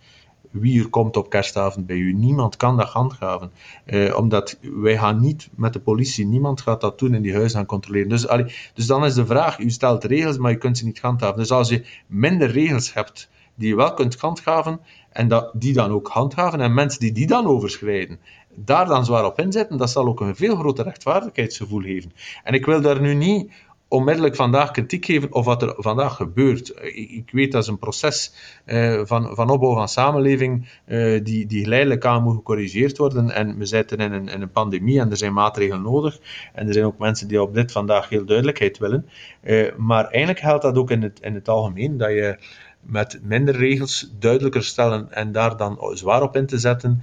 wie 0.50 0.82
er 0.82 0.88
komt 0.88 1.16
op 1.16 1.30
kerstavond 1.30 1.86
bij 1.86 1.96
u. 1.96 2.12
Niemand 2.12 2.56
kan 2.56 2.76
dat 2.76 2.88
handhaven. 2.88 3.52
Eh, 3.84 4.16
omdat 4.16 4.58
wij 4.60 4.98
gaan 4.98 5.20
niet 5.20 5.48
met 5.54 5.72
de 5.72 5.80
politie, 5.80 6.26
niemand 6.26 6.60
gaat 6.60 6.80
dat 6.80 6.98
doen 6.98 7.14
in 7.14 7.22
die 7.22 7.34
huizen 7.34 7.58
gaan 7.58 7.66
controleren. 7.66 8.08
Dus, 8.08 8.26
dus 8.74 8.86
dan 8.86 9.04
is 9.04 9.14
de 9.14 9.26
vraag, 9.26 9.58
u 9.58 9.70
stelt 9.70 10.04
regels, 10.04 10.38
maar 10.38 10.50
je 10.50 10.58
kunt 10.58 10.78
ze 10.78 10.84
niet 10.84 11.00
handhaven. 11.00 11.36
Dus 11.36 11.50
als 11.50 11.68
je 11.68 11.84
minder 12.06 12.50
regels 12.50 12.94
hebt 12.94 13.28
die 13.54 13.68
je 13.68 13.76
wel 13.76 13.94
kunt 13.94 14.20
handhaven, 14.20 14.80
en 15.10 15.28
dat, 15.28 15.50
die 15.54 15.72
dan 15.72 15.90
ook 15.90 16.08
handhaven, 16.08 16.60
en 16.60 16.74
mensen 16.74 17.00
die 17.00 17.12
die 17.12 17.26
dan 17.26 17.46
overschrijden, 17.46 18.20
daar 18.54 18.86
dan 18.86 19.04
zwaar 19.04 19.24
op 19.24 19.38
inzetten, 19.38 19.78
dat 19.78 19.90
zal 19.90 20.06
ook 20.06 20.20
een 20.20 20.36
veel 20.36 20.56
groter 20.56 20.84
rechtvaardigheidsgevoel 20.84 21.80
geven. 21.80 22.12
En 22.44 22.54
ik 22.54 22.66
wil 22.66 22.80
daar 22.80 23.00
nu 23.00 23.14
niet 23.14 23.52
onmiddellijk 23.92 24.36
vandaag 24.36 24.70
kritiek 24.70 25.04
geven 25.04 25.32
of 25.32 25.44
wat 25.44 25.62
er 25.62 25.74
vandaag 25.76 26.16
gebeurt. 26.16 26.72
Ik, 26.94 27.30
weet 27.32 27.52
dat 27.52 27.62
is 27.62 27.68
een 27.68 27.78
proces 27.78 28.32
eh, 28.64 29.00
van, 29.04 29.34
van 29.34 29.50
opbouw 29.50 29.74
van 29.74 29.88
samenleving 29.88 30.68
uh, 30.86 31.24
die, 31.24 31.46
die 31.46 31.62
geleidelijk 31.62 32.04
aan 32.04 32.22
moet 32.22 32.34
gecorrigeerd 32.34 32.98
worden. 32.98 33.30
En 33.30 33.58
we 33.58 33.66
zitten 33.66 33.98
in 33.98 34.12
een, 34.12 34.28
in 34.28 34.42
een 34.42 34.50
pandemie 34.50 35.00
en 35.00 35.10
er 35.10 35.16
zijn 35.16 35.32
maatregelen 35.32 35.82
nodig. 35.82 36.18
En 36.52 36.66
er 36.66 36.72
zijn 36.72 36.84
ook 36.84 36.98
mensen 36.98 37.28
die 37.28 37.42
op 37.42 37.54
dit 37.54 37.72
vandaag 37.72 38.08
heel 38.08 38.24
duidelijkheid 38.24 38.78
willen. 38.78 39.08
Uh, 39.42 39.76
maar 39.76 40.04
eigenlijk 40.04 40.44
geldt 40.44 40.62
dat 40.62 40.76
ook 40.76 40.90
in 40.90 41.02
het, 41.02 41.20
in 41.20 41.34
het 41.34 41.48
algemeen, 41.48 41.96
dat 41.96 42.10
je 42.10 42.38
met 42.82 43.20
minder 43.22 43.56
regels 43.56 44.12
duidelijker 44.18 44.64
stellen 44.64 45.12
en 45.12 45.32
daar 45.32 45.56
dan 45.56 45.78
zwaar 45.92 46.22
op 46.22 46.36
in 46.36 46.46
te 46.46 46.58
zetten, 46.58 47.02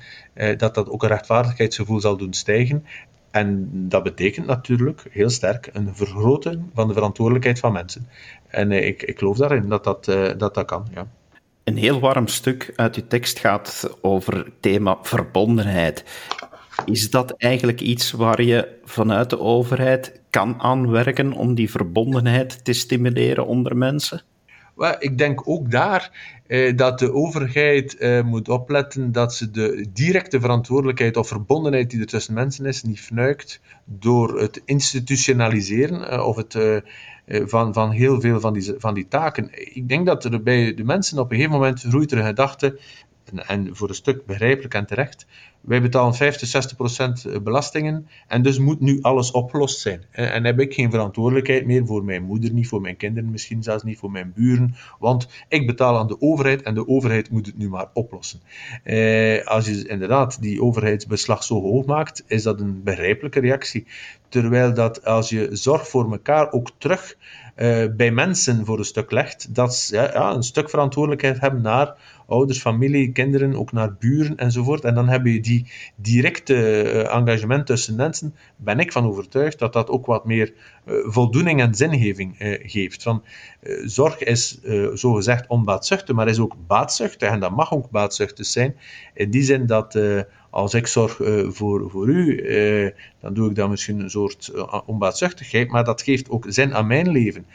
dat 0.58 0.76
dat 0.76 0.90
ook 0.90 1.04
een 1.04 1.10
rechtvaardigheidsgevoel 1.10 2.00
zal 2.00 2.18
doen 2.18 2.34
stijgen. 2.34 2.86
En 3.32 3.70
dat 3.72 4.04
betekent 4.04 4.46
natuurlijk 4.46 5.06
heel 5.10 5.30
sterk 5.30 5.70
een 5.74 5.96
vergroting 5.96 6.64
van 6.74 6.88
de 6.88 6.94
verantwoordelijkheid 6.94 7.60
van 7.60 7.72
mensen. 7.72 8.08
En 8.48 8.72
eh, 8.72 8.88
ik, 8.88 9.04
ik 9.04 9.18
geloof 9.18 9.38
daarin 9.38 9.70
dat 9.70 9.84
dat, 9.84 10.08
uh, 10.08 10.28
dat, 10.38 10.54
dat 10.54 10.66
kan. 10.66 10.88
Ja. 10.94 11.08
Een 11.64 11.78
heel 11.78 12.00
warm 12.00 12.28
stuk 12.28 12.74
uit 12.76 12.96
uw 12.96 13.08
tekst 13.08 13.40
gaat 13.40 13.98
over 14.02 14.38
het 14.38 14.52
thema 14.60 14.98
verbondenheid. 15.02 16.04
Is 16.86 17.10
dat 17.10 17.32
eigenlijk 17.32 17.82
iets 17.82 18.12
waar 18.12 18.42
je 18.42 18.80
vanuit 18.86 19.30
de 19.30 19.40
overheid 19.40 20.22
kan 20.30 20.62
aanwerken 20.62 21.34
om 21.34 21.56
die 21.56 21.70
verbondenheid 21.70 22.66
te 22.66 22.74
stimuleren 22.74 23.46
onder 23.46 23.78
mensen? 23.78 24.22
Ik 25.00 25.18
denk 25.18 25.48
ook 25.48 25.72
daar 25.72 26.38
eh, 26.48 26.78
dat 26.78 27.00
de 27.00 27.14
overheid 27.14 27.98
eh, 27.98 28.24
moet 28.24 28.50
opletten 28.50 29.12
dat 29.12 29.36
ze 29.36 29.52
de 29.52 29.86
directe 29.94 30.40
verantwoordelijkheid 30.40 31.18
of 31.18 31.28
verbondenheid 31.28 31.90
die 31.90 32.00
er 32.00 32.06
tussen 32.06 32.34
mensen 32.34 32.66
is, 32.66 32.84
niet 32.84 33.00
fnuikt 33.00 33.62
door 33.86 34.40
het 34.40 34.62
institutionaliseren 34.66 36.10
eh, 36.10 36.28
of 36.28 36.36
het, 36.36 36.56
eh, 36.56 36.76
eh, 36.76 36.82
van, 37.46 37.74
van 37.74 37.92
heel 37.92 38.22
veel 38.22 38.40
van 38.40 38.54
die, 38.54 38.74
van 38.78 38.94
die 38.94 39.08
taken. 39.08 39.50
Ik 39.76 39.88
denk 39.88 40.06
dat 40.06 40.26
er 40.26 40.44
bij 40.44 40.74
de 40.74 40.84
mensen 40.84 41.20
op 41.20 41.32
een 41.32 41.36
gegeven 41.36 41.58
moment 41.60 41.82
groeit 41.82 42.12
er 42.12 42.18
een 42.18 42.26
gedachte, 42.26 42.80
en, 43.32 43.48
en 43.48 43.76
voor 43.76 43.90
een 43.90 43.96
stuk 43.96 44.26
begrijpelijk 44.26 44.74
en 44.74 44.86
terecht, 44.86 45.26
wij 45.62 45.82
betalen 45.82 46.14
50, 46.14 46.48
60 46.48 46.78
procent 46.78 47.26
eh, 47.26 47.40
belastingen 47.40 48.08
en 48.28 48.42
dus 48.42 48.60
moet 48.60 48.80
nu 48.80 49.02
alles 49.02 49.32
opgelost 49.32 49.80
zijn. 49.80 50.04
En, 50.12 50.32
en, 50.32 50.44
heb 50.44 50.60
ik 50.60 50.74
geen 50.74 50.92
verantwoordelijkheid 50.92 51.66
meer 51.66 51.86
voor 51.86 52.04
mijn 52.04 52.24
moeder, 52.24 52.52
niet 52.54 52.68
voor 52.68 52.82
mijn 52.82 52.98
kinderen, 52.98 53.32
misschien 53.32 53.64
zelfs 53.64 53.84
niet 53.84 53.98
voor 53.98 54.12
mijn 54.12 54.34
buren, 54.36 54.76
want 55.00 55.28
ik 55.48 55.68
betaal 55.68 55.98
aan 55.98 56.08
de 56.08 56.22
overheid 56.22 56.62
en 56.62 56.74
de 56.74 56.88
overheid 56.88 57.30
moet 57.30 57.46
het 57.46 57.58
nu 57.58 57.70
maar 57.70 57.90
oplossen. 57.94 58.40
Eh, 58.84 59.46
als 59.46 59.66
je 59.66 59.88
inderdaad 59.88 60.42
die 60.42 60.62
overheidsbeslag 60.62 61.44
zo 61.44 61.62
hoog 61.62 61.86
maakt, 61.86 62.24
is 62.28 62.44
dat 62.44 62.60
een 62.60 62.84
begrijpelijke 62.84 63.40
reactie. 63.40 63.86
Terwijl 64.30 64.74
dat 64.74 65.06
als 65.06 65.30
je 65.30 65.50
zorg 65.52 65.88
voor 65.88 66.12
elkaar 66.12 66.52
ook 66.52 66.72
terug 66.78 67.18
uh, 67.60 67.86
bij 67.96 68.12
mensen 68.12 68.66
voor 68.66 68.78
een 68.78 68.86
stuk 68.86 69.12
legt, 69.12 69.56
dat 69.56 69.76
ze 69.76 69.96
ja, 69.96 70.12
ja, 70.14 70.34
een 70.34 70.44
stuk 70.44 70.70
verantwoordelijkheid 70.70 71.40
hebben 71.40 71.62
naar 71.62 71.96
ouders, 72.28 72.60
familie, 72.60 73.12
kinderen, 73.12 73.56
ook 73.56 73.72
naar 73.72 73.96
buren 74.00 74.38
enzovoort. 74.38 74.84
En 74.84 74.96
dan 74.96 75.10
heb 75.10 75.26
je 75.26 75.40
die 75.40 75.72
directe 75.96 76.54
uh, 76.54 77.16
engagement 77.16 77.66
tussen 77.66 77.96
mensen, 77.96 78.36
ben 78.56 78.80
ik 78.80 78.92
van 78.92 79.06
overtuigd 79.06 79.60
dat 79.60 79.74
dat 79.74 79.90
ook 79.90 80.06
wat 80.06 80.26
meer 80.26 80.54
uh, 80.86 80.96
voldoening 81.04 81.62
en 81.62 81.76
zingeving 81.76 82.36
geeft. 82.64 83.04
Van, 83.04 83.24
zorg 83.86 84.24
is 84.24 84.62
zo 84.96 85.14
gezegd 85.14 85.48
onbaatzuchtig, 85.48 86.16
maar 86.16 86.28
is 86.28 86.40
ook 86.40 86.56
baatzuchtig 86.68 87.30
en 87.30 87.40
dat 87.40 87.56
mag 87.56 87.74
ook 87.74 87.90
baatzuchtig 87.90 88.46
zijn. 88.46 88.76
In 89.14 89.30
die 89.30 89.44
zin 89.44 89.66
dat 89.66 90.00
als 90.50 90.74
ik 90.74 90.88
zorg 90.88 91.20
uh, 91.20 91.50
voor, 91.50 91.90
voor 91.90 92.08
u, 92.08 92.42
uh, 92.42 92.92
dan 93.22 93.34
doe 93.34 93.50
ik 93.50 93.56
dan 93.56 93.70
misschien 93.70 94.00
een 94.00 94.10
soort 94.10 94.52
uh, 94.56 94.80
onbaatzuchtigheid, 94.86 95.70
maar 95.70 95.84
dat 95.84 96.02
geeft 96.02 96.30
ook 96.30 96.46
zin 96.48 96.76
aan 96.76 96.88
mijn 96.88 97.10
leven, 97.10 97.46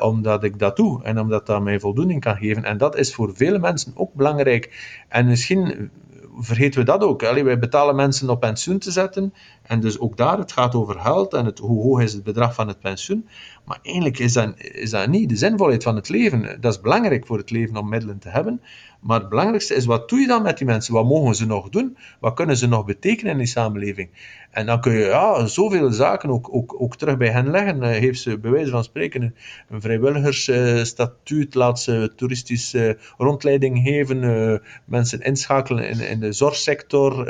omdat 0.00 0.44
ik 0.44 0.58
dat 0.58 0.76
doe 0.76 1.02
en 1.02 1.18
omdat 1.18 1.46
dat 1.46 1.62
mij 1.62 1.80
voldoening 1.80 2.20
kan 2.20 2.36
geven. 2.36 2.64
En 2.64 2.78
dat 2.78 2.96
is 2.96 3.14
voor 3.14 3.36
vele 3.36 3.58
mensen 3.58 3.92
ook 3.94 4.14
belangrijk. 4.14 4.70
En 5.08 5.26
misschien 5.26 5.90
vergeten 6.38 6.80
we 6.80 6.86
dat 6.86 7.02
ook. 7.02 7.22
Allee, 7.22 7.44
wij 7.44 7.58
betalen 7.58 7.96
mensen 7.96 8.30
op 8.30 8.40
pensioen 8.40 8.78
te 8.78 8.90
zetten. 8.90 9.34
En 9.62 9.80
dus 9.80 9.98
ook 9.98 10.16
daar, 10.16 10.38
het 10.38 10.52
gaat 10.52 10.74
over 10.74 11.00
geld 11.00 11.34
en 11.34 11.44
het, 11.44 11.58
hoe 11.58 11.82
hoog 11.82 12.00
is 12.00 12.12
het 12.12 12.22
bedrag 12.22 12.54
van 12.54 12.68
het 12.68 12.80
pensioen. 12.80 13.28
Maar 13.64 13.78
eigenlijk 13.82 14.18
is 14.18 14.32
dat, 14.32 14.54
is 14.56 14.90
dat 14.90 15.08
niet 15.08 15.28
de 15.28 15.36
zinvolheid 15.36 15.82
van 15.82 15.96
het 15.96 16.08
leven. 16.08 16.60
Dat 16.60 16.72
is 16.72 16.80
belangrijk 16.80 17.26
voor 17.26 17.38
het 17.38 17.50
leven 17.50 17.76
om 17.76 17.88
middelen 17.88 18.18
te 18.18 18.28
hebben. 18.28 18.60
Maar 19.00 19.20
het 19.20 19.28
belangrijkste 19.28 19.74
is, 19.74 19.84
wat 19.84 20.08
doe 20.08 20.18
je 20.18 20.26
dan 20.26 20.42
met 20.42 20.58
die 20.58 20.66
mensen? 20.66 20.94
Wat 20.94 21.04
mogen 21.04 21.34
ze 21.34 21.46
nog 21.46 21.68
doen? 21.68 21.96
Wat 22.20 22.34
kunnen 22.34 22.56
ze 22.56 22.68
nog 22.68 22.84
betekenen 22.84 23.32
in 23.32 23.38
die 23.38 23.46
samenleving? 23.46 24.08
En 24.52 24.66
dan 24.66 24.80
kun 24.80 24.92
je 24.92 25.04
ja, 25.04 25.46
zoveel 25.46 25.92
zaken 25.92 26.30
ook, 26.30 26.54
ook, 26.54 26.74
ook 26.78 26.96
terug 26.96 27.16
bij 27.16 27.30
hen 27.30 27.50
leggen. 27.50 27.82
Uh, 27.82 27.88
heeft 27.88 28.20
ze 28.20 28.38
bij 28.38 28.50
wijze 28.50 28.70
van 28.70 28.84
spreken 28.84 29.34
een, 29.68 29.80
vrijwilligersstatuut, 29.80 31.54
uh, 31.54 31.60
laat 31.60 31.80
ze 31.80 32.12
toeristische 32.16 32.96
uh, 32.98 33.04
rondleiding 33.18 33.78
geven, 33.84 34.60
mensen 34.84 35.20
inschakelen 35.20 35.88
in, 35.88 36.00
in 36.00 36.20
de 36.20 36.32
zorgsector. 36.32 37.26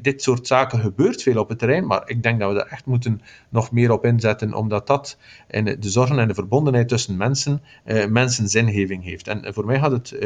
Dit 0.00 0.22
soort 0.22 0.46
zaken 0.46 0.80
gebeurt 0.80 1.22
veel 1.22 1.40
op 1.40 1.48
het 1.48 1.58
terrein, 1.58 1.86
maar 1.86 2.02
ik 2.06 2.22
denk 2.22 2.40
dat 2.40 2.48
we 2.48 2.58
daar 2.58 2.66
echt 2.66 2.86
moeten 2.86 3.20
nog 3.48 3.72
meer 3.72 3.90
op 3.90 4.04
inzetten, 4.04 4.54
omdat 4.54 4.86
dat 4.86 5.18
in 5.48 5.64
de 5.64 5.90
zorgen 5.90 6.18
en 6.18 6.28
de 6.28 6.34
verbondenheid 6.34 6.88
tussen 6.88 7.16
mensen, 7.16 7.62
mensen 8.08 8.48
zingeving 8.48 9.04
heeft. 9.04 9.28
En 9.28 9.54
voor 9.54 9.66
mij 9.66 9.78
gaat 9.78 9.92
het 9.92 10.16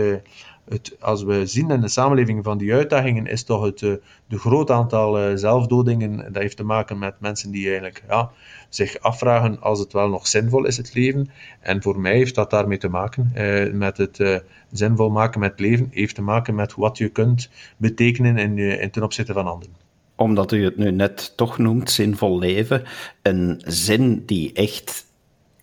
het, 0.68 0.96
als 1.00 1.22
we 1.22 1.46
zien 1.46 1.70
in 1.70 1.80
de 1.80 1.88
samenleving 1.88 2.44
van 2.44 2.58
die 2.58 2.74
uitdagingen, 2.74 3.26
is 3.26 3.44
toch 3.44 3.64
het 3.64 3.80
uh, 3.80 3.94
de 4.26 4.38
groot 4.38 4.70
aantal 4.70 5.20
uh, 5.20 5.36
zelfdodingen. 5.36 6.16
Dat 6.32 6.42
heeft 6.42 6.56
te 6.56 6.64
maken 6.64 6.98
met 6.98 7.14
mensen 7.20 7.50
die 7.50 7.66
eigenlijk 7.66 8.02
ja, 8.08 8.30
zich 8.68 8.98
afvragen 8.98 9.60
als 9.60 9.78
het 9.78 9.92
wel 9.92 10.08
nog 10.08 10.26
zinvol 10.26 10.64
is, 10.64 10.76
het 10.76 10.94
leven. 10.94 11.30
En 11.60 11.82
voor 11.82 12.00
mij 12.00 12.16
heeft 12.16 12.34
dat 12.34 12.50
daarmee 12.50 12.78
te 12.78 12.88
maken. 12.88 13.32
Uh, 13.36 13.72
met 13.72 13.96
het 13.96 14.44
zinvol 14.72 15.10
maken 15.10 15.40
met 15.40 15.60
leven, 15.60 15.88
heeft 15.90 16.14
te 16.14 16.22
maken 16.22 16.54
met 16.54 16.74
wat 16.74 16.98
je 16.98 17.08
kunt 17.08 17.50
betekenen 17.76 18.38
in, 18.38 18.58
in 18.58 18.90
ten 18.90 19.02
opzichte 19.02 19.32
van 19.32 19.46
anderen 19.46 19.80
omdat 20.16 20.52
u 20.52 20.64
het 20.64 20.76
nu 20.76 20.90
net 20.90 21.32
toch 21.36 21.58
noemt, 21.58 21.90
zinvol 21.90 22.38
leven, 22.38 22.82
een 23.22 23.62
zin 23.64 24.22
die 24.26 24.52
echt 24.52 25.06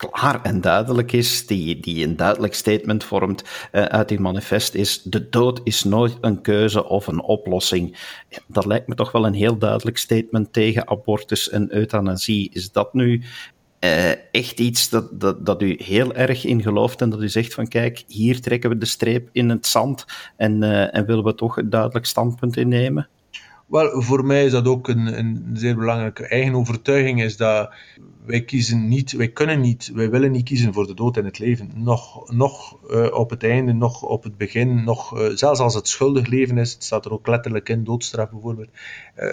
klaar 0.08 0.42
en 0.42 0.62
duidelijk 0.62 1.12
is, 1.12 1.48
die, 1.48 1.80
die 1.80 2.06
een 2.06 2.16
duidelijk 2.16 2.54
statement 2.54 3.04
vormt 3.04 3.44
uh, 3.72 3.84
uit 3.84 4.08
die 4.08 4.20
manifest, 4.20 4.74
is 4.74 5.02
de 5.04 5.30
dood 5.30 5.62
is 5.64 5.84
nooit 5.84 6.18
een 6.22 6.42
keuze 6.42 6.86
of 6.86 7.08
een 7.08 7.22
oplossing. 7.22 7.98
Dat 8.48 8.66
lijkt 8.66 8.88
me 8.88 8.96
toch 8.96 9.12
wel 9.12 9.26
een 9.26 9.34
heel 9.34 9.58
duidelijk 9.58 9.98
statement 9.98 10.54
tegen 10.54 10.88
abortus 10.88 11.50
en 11.50 11.76
euthanasie. 11.76 12.50
Is 12.54 12.72
dat 12.72 12.94
nu 12.94 13.24
uh, 13.80 14.10
echt 14.32 14.60
iets 14.60 14.90
dat, 14.90 15.20
dat, 15.20 15.46
dat 15.46 15.62
u 15.62 15.80
heel 15.84 16.14
erg 16.14 16.46
in 16.46 16.62
gelooft 16.62 17.02
en 17.02 17.10
dat 17.10 17.22
u 17.22 17.30
zegt 17.30 17.54
van 17.54 17.68
kijk, 17.68 18.04
hier 18.08 18.42
trekken 18.42 18.70
we 18.70 18.78
de 18.78 18.86
streep 18.86 19.30
in 19.32 19.50
het 19.50 19.68
zand 19.68 20.06
en, 20.36 20.64
uh, 20.64 20.96
en 20.96 21.06
willen 21.06 21.24
we 21.24 21.36
toch 21.36 21.58
een 21.58 21.70
duidelijk 21.70 22.06
standpunt 22.06 22.58
innemen? 22.58 23.08
Wel, 23.70 24.02
voor 24.02 24.26
mij 24.26 24.46
is 24.46 24.52
dat 24.52 24.68
ook 24.68 24.88
een, 24.88 25.20
een 25.20 25.50
zeer 25.54 25.76
belangrijke 25.76 26.28
eigen 26.28 26.56
overtuiging, 26.56 27.24
is 27.24 27.38
dat 27.38 27.74
wij 28.26 28.44
kiezen 28.44 28.88
niet, 28.88 29.12
wij 29.12 29.30
kunnen 29.30 29.62
niet, 29.62 29.92
wij 29.94 30.10
willen 30.10 30.32
niet 30.32 30.44
kiezen 30.44 30.74
voor 30.74 30.88
de 30.88 30.94
dood 30.94 31.18
en 31.18 31.26
het 31.26 31.40
leven. 31.40 31.72
Nog, 31.76 32.32
nog 32.32 32.78
uh, 32.92 33.14
op 33.14 33.30
het 33.30 33.44
einde, 33.44 33.74
nog 33.74 34.04
op 34.04 34.24
het 34.24 34.38
begin, 34.38 34.84
nog, 34.84 35.20
uh, 35.20 35.28
zelfs 35.34 35.60
als 35.60 35.74
het 35.74 35.88
schuldig 35.88 36.28
leven 36.28 36.58
is, 36.58 36.74
het 36.74 36.84
staat 36.84 37.06
er 37.06 37.12
ook 37.12 37.28
letterlijk 37.28 37.70
in, 37.70 37.84
doodstraf 37.84 38.30
bijvoorbeeld. 38.30 38.70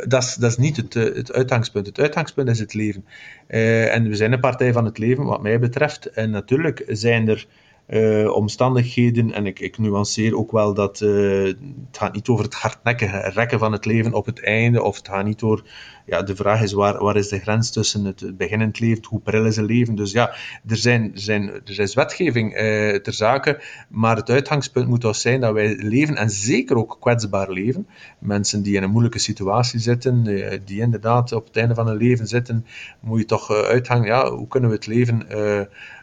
Dat, 0.07 0.23
is, 0.23 0.35
dat 0.35 0.51
is 0.51 0.57
niet 0.57 0.77
het, 0.77 0.95
het 0.95 1.33
uitgangspunt. 1.33 1.87
Het 1.87 2.01
uitgangspunt 2.01 2.49
is 2.49 2.59
het 2.59 2.75
leven. 2.75 3.05
en 3.47 4.09
we 4.09 4.15
zijn 4.15 4.33
een 4.33 4.41
partij 4.41 4.73
van 4.73 4.85
het 4.85 4.99
leven, 4.99 5.25
wat 5.25 5.43
mij 5.43 5.59
betreft. 5.59 6.07
En 6.07 6.31
natuurlijk 6.31 6.85
zijn 6.89 7.29
er 7.29 7.47
uh, 7.89 8.35
omstandigheden. 8.35 9.33
En 9.33 9.47
ik, 9.47 9.61
ik 9.61 9.79
nuanceer 9.79 10.37
ook 10.37 10.53
wel 10.53 10.75
dat 10.75 11.01
uh, 11.01 11.45
het 11.45 11.99
gaat 11.99 12.15
niet 12.15 12.29
over 12.29 12.45
het 12.45 12.55
hardnekkige 12.55 13.19
rekken 13.19 13.59
van 13.59 13.73
het 13.73 13.85
leven 13.85 14.13
op 14.13 14.27
het 14.27 14.43
einde, 14.43 14.83
of 14.83 14.97
het 14.97 15.09
gaat 15.09 15.25
niet 15.25 15.39
door, 15.39 15.63
ja, 16.07 16.23
de 16.23 16.37
vraag 16.37 16.63
is 16.63 16.73
waar, 16.73 17.03
waar 17.03 17.17
is 17.17 17.29
de 17.29 17.39
grens 17.39 17.71
tussen 17.71 18.05
het 18.05 18.37
beginnend 18.37 18.81
leven, 18.81 19.05
hoe 19.09 19.21
pril 19.21 19.45
is 19.45 19.57
het 19.57 19.67
leven. 19.67 19.95
Dus 19.95 20.13
ja, 20.13 20.35
er, 20.67 20.77
zijn, 20.77 21.11
zijn, 21.15 21.49
er 21.49 21.81
is 21.81 21.95
wetgeving 21.95 22.53
uh, 22.53 22.95
ter 22.95 23.13
zake, 23.13 23.63
maar 23.89 24.17
het 24.17 24.31
uitgangspunt 24.31 24.89
moet 24.89 25.01
toch 25.01 25.17
zijn 25.17 25.41
dat 25.41 25.53
wij 25.53 25.77
leven, 25.77 26.17
en 26.17 26.31
zeker 26.31 26.77
ook 26.77 26.97
kwetsbaar 27.01 27.51
leven. 27.51 27.87
Mensen 28.19 28.63
die 28.63 28.77
in 28.77 28.83
een 28.83 28.91
moeilijke 28.91 29.19
situatie 29.19 29.81
zitten, 29.81 30.23
die 30.65 30.81
inderdaad 30.81 31.33
op 31.33 31.47
het 31.47 31.57
einde 31.57 31.75
van 31.75 31.87
hun 31.87 31.97
leven 31.97 32.27
zitten, 32.27 32.67
moet 33.01 33.19
je 33.19 33.25
toch 33.25 33.51
uithangen, 33.51 34.07
ja, 34.07 34.31
hoe 34.31 34.49
kunnen 34.49 34.71
we 34.71 34.77
het 34.77 34.87
leven 34.87 35.27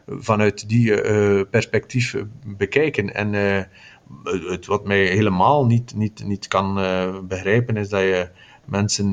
vanuit 0.07 0.69
die 0.69 1.03
uh, 1.03 1.41
perspectief 1.49 2.15
bekijken. 2.57 3.13
En 3.13 3.33
uh, 3.33 3.63
het, 4.51 4.65
wat 4.65 4.85
mij 4.85 5.05
helemaal 5.05 5.65
niet, 5.65 5.95
niet, 5.95 6.23
niet 6.25 6.47
kan 6.47 6.75
begrijpen 7.27 7.77
is 7.77 7.89
dat 7.89 8.01
je 8.01 8.29
mensen 8.65 9.11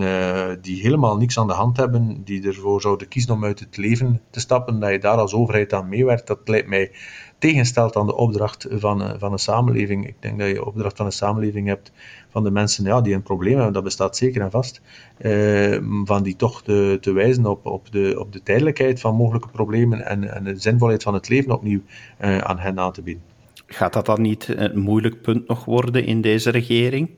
die 0.62 0.83
helemaal 0.83 1.16
niks 1.16 1.38
aan 1.38 1.46
de 1.46 1.53
hand 1.53 1.76
hebben, 1.76 2.24
die 2.24 2.46
ervoor 2.46 2.81
zouden 2.81 3.09
kiezen 3.09 3.35
om 3.35 3.44
uit 3.44 3.61
het 3.61 3.76
leven 3.76 4.20
te 4.31 4.40
stappen, 4.40 4.81
dat 4.81 4.90
je 4.90 4.98
daar 4.98 5.16
als 5.16 5.35
overheid 5.35 5.72
aan 5.72 5.88
meewerkt, 5.88 6.26
dat 6.26 6.48
lijkt 6.48 6.68
mij 6.68 6.92
tegenstelt 7.40 7.96
aan 7.96 8.07
de 8.07 8.16
opdracht 8.16 8.66
van, 8.70 9.14
van 9.18 9.33
een 9.33 9.38
samenleving. 9.38 10.07
Ik 10.07 10.14
denk 10.20 10.38
dat 10.38 10.48
je 10.48 10.64
opdracht 10.64 10.96
van 10.96 11.07
een 11.07 11.12
samenleving 11.12 11.66
hebt 11.66 11.92
van 12.31 12.44
de 12.44 12.50
mensen 12.50 12.85
ja, 12.85 13.00
die 13.00 13.14
een 13.14 13.22
probleem 13.22 13.55
hebben, 13.55 13.72
dat 13.72 13.85
bestaat 13.85 14.16
zeker 14.16 14.42
en 14.42 14.50
vast, 14.50 14.81
eh, 15.16 15.79
van 16.05 16.22
die 16.22 16.37
toch 16.37 16.62
te, 16.62 16.98
te 17.00 17.12
wijzen 17.12 17.46
op, 17.46 17.66
op, 17.66 17.92
de, 17.92 18.16
op 18.18 18.33
de 18.33 18.42
tijdelijkheid 18.42 19.00
van 19.00 19.14
mogelijke 19.14 19.48
problemen 19.48 20.07
en, 20.07 20.35
en 20.35 20.44
de 20.44 20.57
zinvolheid 20.57 21.03
van 21.03 21.14
het 21.14 21.29
leven 21.29 21.53
opnieuw 21.53 21.81
eh, 22.18 22.38
aan 22.38 22.59
hen 22.59 22.79
aan 22.79 22.92
te 22.92 23.03
bieden. 23.03 23.22
Gaat 23.66 23.92
dat 23.92 24.07
dan 24.07 24.22
niet 24.22 24.48
een 24.57 24.79
moeilijk 24.79 25.22
punt 25.22 25.48
nog 25.48 25.64
worden 25.64 26.05
in 26.05 26.20
deze 26.20 26.50
regering? 26.50 27.11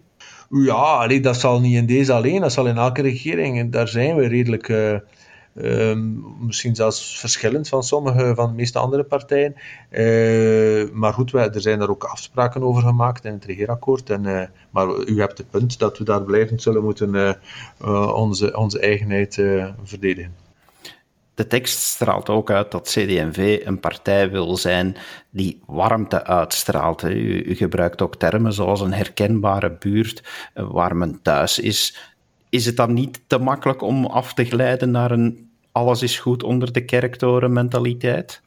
Ja, 0.51 0.73
allee, 0.73 1.21
dat 1.21 1.41
zal 1.41 1.61
niet 1.61 1.77
in 1.77 1.87
deze 1.87 2.13
alleen, 2.13 2.41
dat 2.41 2.53
zal 2.53 2.67
in 2.67 2.77
elke 2.77 3.03
regering. 3.03 3.59
En 3.59 3.71
daar 3.71 3.89
zijn 3.89 4.17
we 4.17 4.27
redelijk... 4.27 4.69
Uh, 4.69 4.97
Um, 5.55 6.25
misschien 6.41 6.75
zelfs 6.75 7.19
verschillend 7.19 7.69
van 7.69 7.83
sommige 7.83 8.35
van 8.35 8.49
de 8.49 8.55
meeste 8.55 8.79
andere 8.79 9.03
partijen. 9.05 9.55
Uh, 9.91 10.91
maar 10.93 11.13
goed, 11.13 11.31
wij, 11.31 11.51
er 11.51 11.61
zijn 11.61 11.79
daar 11.79 11.91
ook 11.91 12.05
afspraken 12.05 12.63
over 12.63 12.83
gemaakt 12.83 13.25
in 13.25 13.33
het 13.33 13.45
regeerakkoord. 13.45 14.11
En, 14.11 14.25
uh, 14.25 14.43
maar 14.71 14.89
u 15.07 15.21
hebt 15.21 15.39
het 15.39 15.51
punt 15.51 15.79
dat 15.79 15.99
we 15.99 16.05
daar 16.05 16.23
blijvend 16.23 16.63
zullen 16.63 16.83
moeten 16.83 17.15
uh, 17.15 18.15
onze, 18.15 18.57
onze 18.57 18.81
eigenheid 18.81 19.35
verdedigen. 19.85 20.35
De 21.35 21.47
tekst 21.47 21.79
straalt 21.79 22.29
ook 22.29 22.51
uit 22.51 22.71
dat 22.71 22.89
CD&V 22.89 23.61
een 23.65 23.81
partij 23.81 24.31
wil 24.31 24.57
zijn 24.57 24.97
die 25.31 25.63
warmte 25.67 26.25
uitstraalt. 26.25 27.03
U, 27.03 27.43
u 27.45 27.55
gebruikt 27.55 28.03
ook 28.03 28.17
termen 28.17 28.53
zoals 28.53 28.81
een 28.81 28.93
herkenbare 28.93 29.77
buurt 29.79 30.23
waar 30.55 30.97
men 30.97 31.19
thuis 31.23 31.59
is 31.59 32.12
is 32.53 32.67
het 32.67 32.77
dan 32.77 32.93
niet 32.93 33.23
te 33.27 33.39
makkelijk 33.39 33.83
om 33.83 34.07
af 34.07 34.35
te 34.35 34.45
glijden 34.45 34.91
naar 34.91 35.11
een 35.11 35.51
alles 35.73 36.03
is 36.03 36.19
goed 36.19 36.43
onder 36.43 36.73
de 36.73 36.85
kerktoren 36.85 37.53
mentaliteit? 37.53 38.43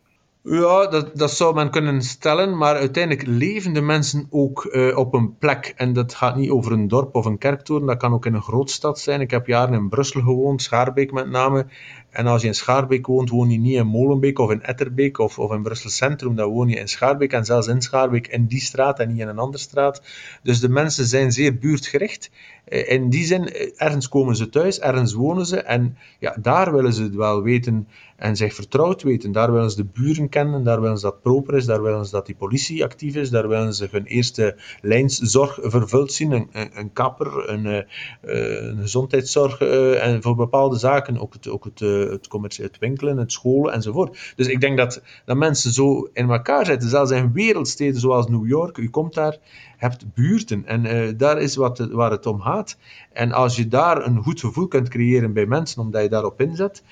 Ja, 0.47 0.87
dat, 0.87 1.17
dat 1.17 1.31
zou 1.31 1.55
men 1.55 1.69
kunnen 1.69 2.01
stellen, 2.01 2.57
maar 2.57 2.75
uiteindelijk 2.75 3.27
leven 3.27 3.73
de 3.73 3.81
mensen 3.81 4.27
ook 4.29 4.69
uh, 4.71 4.97
op 4.97 5.13
een 5.13 5.37
plek. 5.37 5.73
En 5.75 5.93
dat 5.93 6.13
gaat 6.13 6.35
niet 6.35 6.49
over 6.49 6.71
een 6.71 6.87
dorp 6.87 7.15
of 7.15 7.25
een 7.25 7.37
kerktoren, 7.37 7.87
dat 7.87 7.97
kan 7.97 8.13
ook 8.13 8.25
in 8.25 8.33
een 8.33 8.41
grootstad 8.41 8.99
zijn. 8.99 9.21
Ik 9.21 9.31
heb 9.31 9.47
jaren 9.47 9.73
in 9.73 9.89
Brussel 9.89 10.21
gewoond, 10.21 10.61
Schaarbeek 10.61 11.11
met 11.11 11.29
name. 11.29 11.65
En 12.09 12.27
als 12.27 12.41
je 12.41 12.47
in 12.47 12.55
Schaarbeek 12.55 13.07
woont, 13.07 13.29
woon 13.29 13.49
je 13.49 13.57
niet 13.57 13.75
in 13.75 13.87
Molenbeek 13.87 14.39
of 14.39 14.51
in 14.51 14.61
Etterbeek 14.61 15.17
of, 15.17 15.39
of 15.39 15.51
in 15.51 15.63
Brussel 15.63 15.89
Centrum, 15.89 16.35
dan 16.35 16.49
woon 16.49 16.67
je 16.67 16.75
in 16.75 16.87
Schaarbeek 16.87 17.33
en 17.33 17.45
zelfs 17.45 17.67
in 17.67 17.81
Schaarbeek 17.81 18.27
in 18.27 18.45
die 18.45 18.61
straat 18.61 18.99
en 18.99 19.09
niet 19.09 19.19
in 19.19 19.27
een 19.27 19.39
andere 19.39 19.63
straat. 19.63 20.01
Dus 20.43 20.59
de 20.59 20.69
mensen 20.69 21.05
zijn 21.05 21.31
zeer 21.31 21.57
buurtgericht. 21.57 22.29
Eh, 22.65 22.89
in 22.89 23.09
die 23.09 23.25
zin, 23.25 23.47
eh, 23.47 23.71
ergens 23.75 24.09
komen 24.09 24.35
ze 24.35 24.49
thuis, 24.49 24.79
ergens 24.79 25.13
wonen 25.13 25.45
ze 25.45 25.61
en 25.61 25.97
ja, 26.19 26.35
daar 26.41 26.73
willen 26.73 26.93
ze 26.93 27.09
wel 27.09 27.41
weten 27.41 27.87
en 28.15 28.35
zich 28.35 28.53
vertrouwd 28.53 29.03
weten. 29.03 29.31
Daar 29.31 29.51
willen 29.51 29.69
ze 29.69 29.75
de 29.75 29.85
buren 29.93 30.29
kennen, 30.29 30.63
daar 30.63 30.81
willen 30.81 30.97
ze 30.97 31.05
dat 31.05 31.21
proper 31.21 31.55
is, 31.55 31.65
daar 31.65 31.81
willen 31.81 32.05
ze 32.05 32.11
dat 32.11 32.25
die 32.25 32.35
politie 32.35 32.83
actief 32.83 33.15
is, 33.15 33.29
daar 33.29 33.47
willen 33.47 33.73
ze 33.73 33.87
hun 33.91 34.05
eerste 34.05 34.55
lijnszorg 34.81 35.59
vervuld 35.61 36.13
zien, 36.13 36.31
een, 36.31 36.49
een, 36.51 36.93
kapper, 36.93 37.49
een, 37.49 37.65
eh, 37.65 38.67
een 38.67 38.77
gezondheidszorg 38.81 39.59
en 39.59 40.21
voor 40.21 40.35
bepaalde 40.35 40.77
zaken 40.77 41.19
ook 41.19 41.33
het, 41.33 41.47
ook 41.47 41.63
het, 41.63 41.79
het, 41.79 42.27
commercie, 42.27 42.63
het 42.63 42.77
winkelen, 42.77 43.17
het 43.17 43.31
scholen 43.31 43.73
enzovoort. 43.73 44.33
Dus 44.35 44.47
ik 44.47 44.61
denk 44.61 44.77
dat, 44.77 45.01
dat 45.25 45.37
mensen 45.37 45.71
zo 45.71 46.09
in 46.13 46.29
elkaar 46.29 46.65
zitten, 46.65 46.89
zelfs 46.89 47.11
in 47.11 47.33
wereldsteden 47.33 47.99
zoals 47.99 48.27
New 48.27 48.47
York, 48.47 48.77
u 48.77 48.89
komt 48.89 49.13
daar, 49.13 49.37
hebt 49.77 50.13
buurten 50.13 50.65
en 50.65 51.17
daar 51.17 51.41
is 51.41 51.55
wat, 51.55 51.77
waar 51.77 52.11
het 52.11 52.25
om 52.25 52.41
gaat. 52.41 52.77
En 53.13 53.31
als 53.31 53.55
je 53.55 53.67
daar 53.67 54.05
een 54.05 54.23
goed 54.23 54.39
gevoel 54.39 54.67
kunt 54.67 54.89
creëren 54.89 55.33
bij 55.33 55.45
mensen, 55.45 55.81
omdat 55.81 56.01
je 56.01 56.09
daarop 56.09 56.41
inzet, 56.41 56.83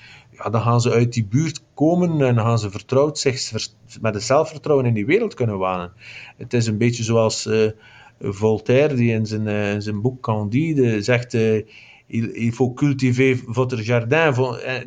dan 0.50 0.62
gaan 0.62 0.80
ze 0.80 0.90
uit 0.90 1.12
die 1.12 1.26
buurt 1.26 1.62
komen 1.74 2.26
en 2.26 2.38
gaan 2.38 2.58
ze 2.58 2.70
vertrouwd 2.70 3.18
zich 3.18 3.52
met 4.00 4.14
het 4.14 4.22
zelfvertrouwen 4.22 4.86
in 4.86 4.94
die 4.94 5.06
wereld 5.06 5.34
kunnen 5.34 5.58
wanen. 5.58 5.92
Het 6.36 6.52
is 6.52 6.66
een 6.66 6.78
beetje 6.78 7.02
zoals 7.02 7.46
uh, 7.46 7.70
Voltaire, 8.20 8.94
die 8.94 9.12
in 9.12 9.26
zijn, 9.26 9.46
in 9.46 9.82
zijn 9.82 10.00
boek 10.00 10.22
Candide 10.22 11.02
zegt 11.02 11.34
il, 12.06 12.28
il 12.34 12.52
faut 12.52 12.76
cultiver 12.76 13.36
votre 13.46 13.82
jardin. 13.82 14.32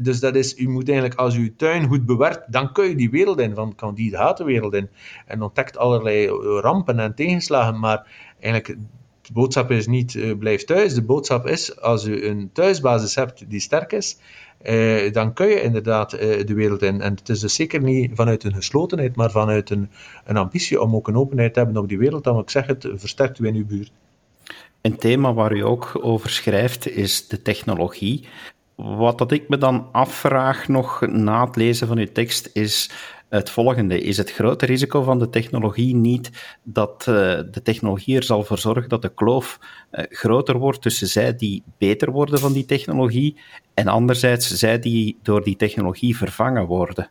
Dus 0.02 0.20
dat 0.20 0.36
is, 0.36 0.58
u 0.58 0.70
moet 0.70 0.90
eigenlijk, 0.90 1.20
als 1.20 1.36
u 1.36 1.40
uw 1.40 1.56
tuin 1.56 1.88
goed 1.88 2.06
bewerkt, 2.06 2.52
dan 2.52 2.74
kun 2.74 2.90
je 2.90 2.96
die 2.96 3.10
wereld 3.10 3.40
in, 3.40 3.56
van 3.56 3.76
Candide 3.76 4.18
gaat 4.18 4.38
de 4.38 4.44
wereld 4.44 4.74
in. 4.74 4.90
En 5.26 5.42
ontdekt 5.42 5.78
allerlei 5.78 6.28
rampen 6.60 7.00
en 7.00 7.16
tegenslagen, 7.16 7.80
maar 7.80 8.08
eigenlijk 8.40 8.78
de 9.22 9.34
boodschap 9.34 9.72
is 9.72 9.88
niet 9.88 10.40
blijf 10.40 10.64
thuis. 10.64 10.94
De 10.94 11.04
boodschap 11.04 11.48
is, 11.48 11.82
als 11.82 12.06
u 12.06 12.26
een 12.26 12.50
thuisbasis 12.54 13.16
hebt 13.16 13.50
die 13.50 13.60
sterk 13.60 13.92
is, 13.92 14.18
uh, 14.64 15.12
dan 15.12 15.34
kun 15.34 15.48
je 15.48 15.62
inderdaad 15.62 16.14
uh, 16.14 16.20
de 16.20 16.54
wereld 16.54 16.82
in. 16.82 17.02
En 17.02 17.16
het 17.16 17.30
is 17.30 17.40
dus 17.40 17.56
zeker 17.56 17.82
niet 17.82 18.12
vanuit 18.14 18.44
een 18.44 18.54
geslotenheid, 18.54 19.16
maar 19.16 19.32
vanuit 19.32 19.70
een, 19.70 19.90
een 20.26 20.38
ambitie 20.38 20.82
om 20.82 20.96
ook 20.96 21.08
een 21.08 21.18
openheid 21.18 21.54
te 21.54 21.60
hebben 21.60 21.82
op 21.82 21.90
die 21.90 21.98
wereld. 21.98 22.24
Dan 22.24 22.40
ik 22.40 22.50
zeg 22.50 22.66
het, 22.66 22.88
versterkt 22.96 23.40
u 23.40 23.48
in 23.48 23.56
uw 23.56 23.66
buurt. 23.66 23.92
Een 24.82 24.98
thema 24.98 25.34
waar 25.34 25.56
u 25.56 25.66
ook 25.66 26.00
over 26.02 26.30
schrijft 26.30 26.90
is 26.90 27.28
de 27.28 27.42
technologie. 27.42 28.28
Wat 28.76 29.18
dat 29.18 29.32
ik 29.32 29.50
me 29.50 29.58
dan 29.58 29.88
afvraag 29.92 30.68
nog 30.68 31.02
na 31.08 31.46
het 31.46 31.56
lezen 31.56 31.88
van 31.88 31.98
uw 31.98 32.12
tekst 32.12 32.50
is 32.54 32.92
het 33.30 33.50
volgende. 33.50 34.02
Is 34.02 34.18
het 34.18 34.32
grote 34.32 34.66
risico 34.66 35.02
van 35.02 35.20
de 35.20 35.30
technologie 35.30 35.96
niet 35.96 36.32
dat 36.64 37.06
uh, 37.10 37.16
de 37.52 37.62
technologie 37.64 38.16
er 38.16 38.24
zal 38.24 38.44
voor 38.44 38.58
zorgen 38.58 38.90
dat 38.90 39.02
de 39.02 39.14
kloof 39.14 39.60
groter 39.92 40.58
wordt 40.58 40.82
tussen 40.82 41.08
zij 41.08 41.36
die 41.36 41.64
beter 41.78 42.12
worden 42.12 42.40
van 42.40 42.54
die 42.54 42.66
technologie 42.66 43.38
en 43.78 43.88
anderzijds 43.88 44.48
zij 44.48 44.80
die 44.80 45.18
door 45.22 45.44
die 45.44 45.56
technologie 45.56 46.18
vervangen 46.18 46.66
worden? 46.66 47.10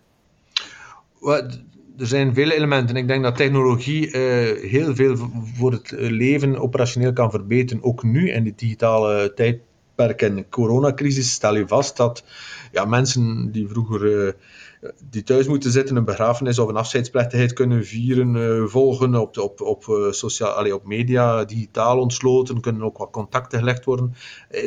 er 1.99 2.07
zijn 2.07 2.35
vele 2.35 2.55
elementen. 2.55 2.97
Ik 2.97 3.09
denk 3.09 3.23
dat 3.23 3.37
technologie 3.37 4.07
uh, 4.07 4.13
heel 4.71 4.95
veel 4.95 5.17
voor 5.55 5.73
het 5.73 5.91
leven 5.97 6.59
operationeel 6.59 7.13
kan 7.13 7.31
verbeteren. 7.31 7.83
Ook 7.83 8.03
nu 8.03 8.31
in 8.31 8.45
de 8.45 8.53
digitale 8.57 9.33
tijdperk 9.35 10.23
en 10.23 10.49
coronacrisis 10.49 11.33
stel 11.33 11.57
je 11.57 11.69
vast 11.69 11.97
dat 11.97 12.25
ja, 12.73 12.85
mensen 12.85 13.53
die 13.53 13.69
vroeger 13.69 14.27
uh, 14.27 14.33
die 15.11 15.23
thuis 15.23 15.47
moeten 15.47 15.71
zitten, 15.71 15.97
een 15.97 16.05
begrafenis 16.05 16.59
of 16.59 16.69
een 16.69 16.77
afscheidsplechtigheid 16.77 17.53
kunnen 17.53 17.85
vieren, 17.85 18.35
uh, 18.35 18.65
volgen 18.65 19.15
op, 19.15 19.39
op, 19.39 19.61
op, 19.61 20.09
sociaal, 20.11 20.51
allez, 20.51 20.73
op 20.73 20.87
media, 20.87 21.45
digitaal 21.45 21.99
ontsloten, 21.99 22.61
kunnen 22.61 22.83
ook 22.83 22.99
wat 22.99 23.11
contacten 23.11 23.59
gelegd 23.59 23.85
worden. 23.85 24.15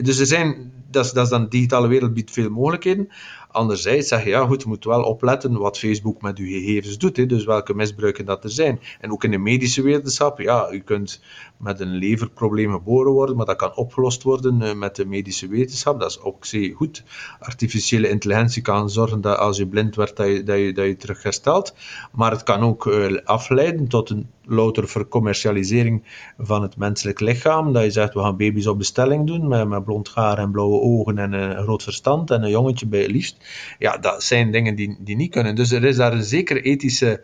dus 0.02 0.20
er 0.20 0.26
zijn, 0.26 0.74
dat 0.92 1.06
is, 1.06 1.12
dat 1.12 1.30
dan 1.30 1.44
de 1.44 1.50
digitale 1.50 1.88
wereld 1.88 2.14
biedt 2.14 2.32
veel 2.32 2.50
mogelijkheden. 2.50 3.10
Anderzijds 3.52 4.08
zeg 4.08 4.24
je, 4.24 4.30
ja 4.30 4.46
goed, 4.46 4.62
je 4.62 4.68
moet 4.68 4.86
wel 4.86 5.04
opletten 5.04 5.58
wat 5.58 5.78
Facebook 5.78 6.22
met 6.22 6.38
uw 6.38 6.46
gegevens 6.46 6.98
doet, 6.98 7.18
hè, 7.18 7.26
dus 7.26 7.46
welke 7.46 7.74
misbruiken 7.74 8.26
dat 8.26 8.44
er 8.44 8.50
zijn. 8.50 8.80
En 9.00 9.12
ook 9.12 9.24
in 9.24 9.32
de 9.32 9.38
medische 9.38 9.82
wetenschap, 9.82 10.40
ja, 10.40 10.72
u 10.72 10.80
kunt 10.80 11.22
met 11.60 11.80
een 11.80 11.96
leverprobleem 11.96 12.72
geboren 12.72 13.12
worden, 13.12 13.36
maar 13.36 13.46
dat 13.46 13.56
kan 13.56 13.76
opgelost 13.76 14.24
worden 14.24 14.62
uh, 14.62 14.74
met 14.74 14.96
de 14.96 15.06
medische 15.06 15.48
wetenschap. 15.48 16.00
Dat 16.00 16.10
is 16.10 16.22
ook 16.22 16.46
zeer 16.46 16.76
goed. 16.76 17.04
Artificiële 17.40 18.10
intelligentie 18.10 18.62
kan 18.62 18.90
zorgen 18.90 19.22
dat 19.22 19.38
als 19.38 19.58
je 19.58 19.68
blind 19.68 19.96
werd, 19.96 20.16
dat 20.16 20.28
je, 20.28 20.44
dat 20.44 20.58
je, 20.58 20.74
dat 20.74 20.86
je 20.86 20.96
terug 20.96 21.24
herstelt. 21.24 21.76
Maar 22.12 22.32
het 22.32 22.44
kan 22.44 22.62
ook 22.62 22.86
uh, 22.86 23.18
afleiden 23.24 23.88
tot 23.88 24.10
een 24.10 24.30
louter 24.46 24.88
vercommercialisering 24.88 26.04
van 26.38 26.62
het 26.62 26.78
menselijk 26.78 27.20
lichaam. 27.20 27.74
Dat 27.74 27.84
je 27.84 27.92
zegt, 27.92 28.14
we 28.14 28.20
gaan 28.20 28.38
baby's 28.38 28.68
op 28.68 28.78
bestelling 28.78 29.28
doen, 29.28 29.48
met, 29.48 29.68
met 29.68 29.84
blond 29.84 30.12
haar 30.14 30.38
en 30.38 30.52
blauwe 30.52 30.80
ogen 30.80 31.18
en 31.18 31.34
een 31.34 31.64
groot 31.64 31.84
verstand 31.84 32.32
en 32.32 32.44
een 32.44 32.50
jongetje 32.50 32.88
bij 32.88 33.02
het 33.02 33.12
liefst. 33.12 33.38
Ja, 33.80 33.98
dat 33.98 34.24
zijn 34.24 34.52
dingen 34.52 34.76
die, 34.76 34.98
die 35.00 35.16
niet 35.16 35.32
kunnen. 35.32 35.56
Dus 35.56 35.72
er 35.72 35.84
is 35.84 35.96
daar 35.96 36.14
een 36.14 36.24
zekere 36.24 36.62
ethische 36.62 37.24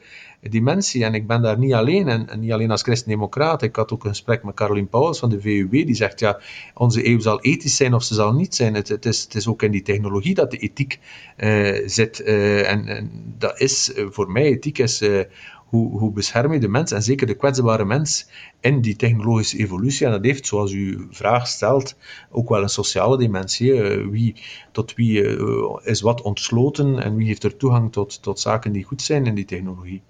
dimensie. 0.50 1.04
En 1.04 1.14
ik 1.14 1.28
ben 1.28 1.42
daar 1.42 1.58
niet 1.58 1.74
alleen, 1.74 2.08
en, 2.08 2.40
niet 2.40 2.52
alleen 2.52 2.72
als 2.72 2.82
christendemocraat. 2.82 3.62
Ik 3.62 3.76
had 3.76 3.92
ook 3.92 4.04
een 4.04 4.10
gesprek 4.10 4.44
met 4.44 4.56
Caroline 4.56 4.88
Pauwels 4.88 5.20
van 5.20 5.30
de 5.30 5.42
VUW, 5.42 5.72
die 5.72 5.96
zegt, 5.96 6.20
ja, 6.20 6.40
onze 6.74 7.08
eeuw 7.08 7.20
zal 7.20 7.42
ethisch 7.42 7.76
zijn 7.76 7.94
of 7.94 8.04
ze 8.04 8.14
zal 8.14 8.34
niet 8.34 8.56
zijn. 8.56 8.74
Het, 8.74 8.88
het, 8.88 9.06
is, 9.06 9.24
het 9.24 9.36
is 9.36 9.48
ook 9.48 9.64
in 9.64 9.72
die 9.72 9.82
technologie 9.82 10.34
dat 10.34 10.52
de 10.52 10.58
ethiek 10.58 11.00
uh, 11.38 11.88
zit. 11.88 12.20
Uh, 12.20 12.72
en, 12.72 12.88
en, 12.88 13.12
dat 13.38 13.60
is, 13.60 13.94
uh, 13.96 14.06
voor 14.10 14.32
mij, 14.32 14.44
ethiek 14.44 14.78
is 14.78 15.04
hoe, 15.66 16.00
hoe 16.00 16.12
bescherm 16.12 16.54
je 16.54 16.60
de 16.60 16.68
mens, 16.68 16.92
en 16.92 17.04
zeker 17.04 17.28
de 17.28 17.36
kwetsbare 17.36 17.86
mens, 17.86 18.28
in 18.60 18.82
die 18.82 18.96
technologische 18.96 19.58
evolutie. 19.58 20.06
En 20.06 20.12
dat 20.12 20.24
heeft, 20.24 20.48
zoals 20.48 20.72
u 20.72 21.08
vraag 21.10 21.48
stelt, 21.48 21.96
ook 22.32 22.50
wel 22.50 22.62
een 22.62 22.70
sociale 22.70 23.18
dimensie. 23.18 23.74
wie, 24.10 24.36
tot 24.72 24.94
wie 24.94 25.22
is 25.84 26.02
wat 26.02 26.22
ontsloten 26.22 27.00
en 27.04 27.16
wie 27.16 27.28
heeft 27.28 27.44
er 27.44 27.58
toegang 27.58 27.92
tot, 27.92 28.22
tot 28.22 28.40
zaken 28.40 28.72
die 28.72 28.84
goed 28.84 29.02
zijn 29.02 29.26
in 29.26 29.36
die 29.36 29.46
technologie. 29.46 30.02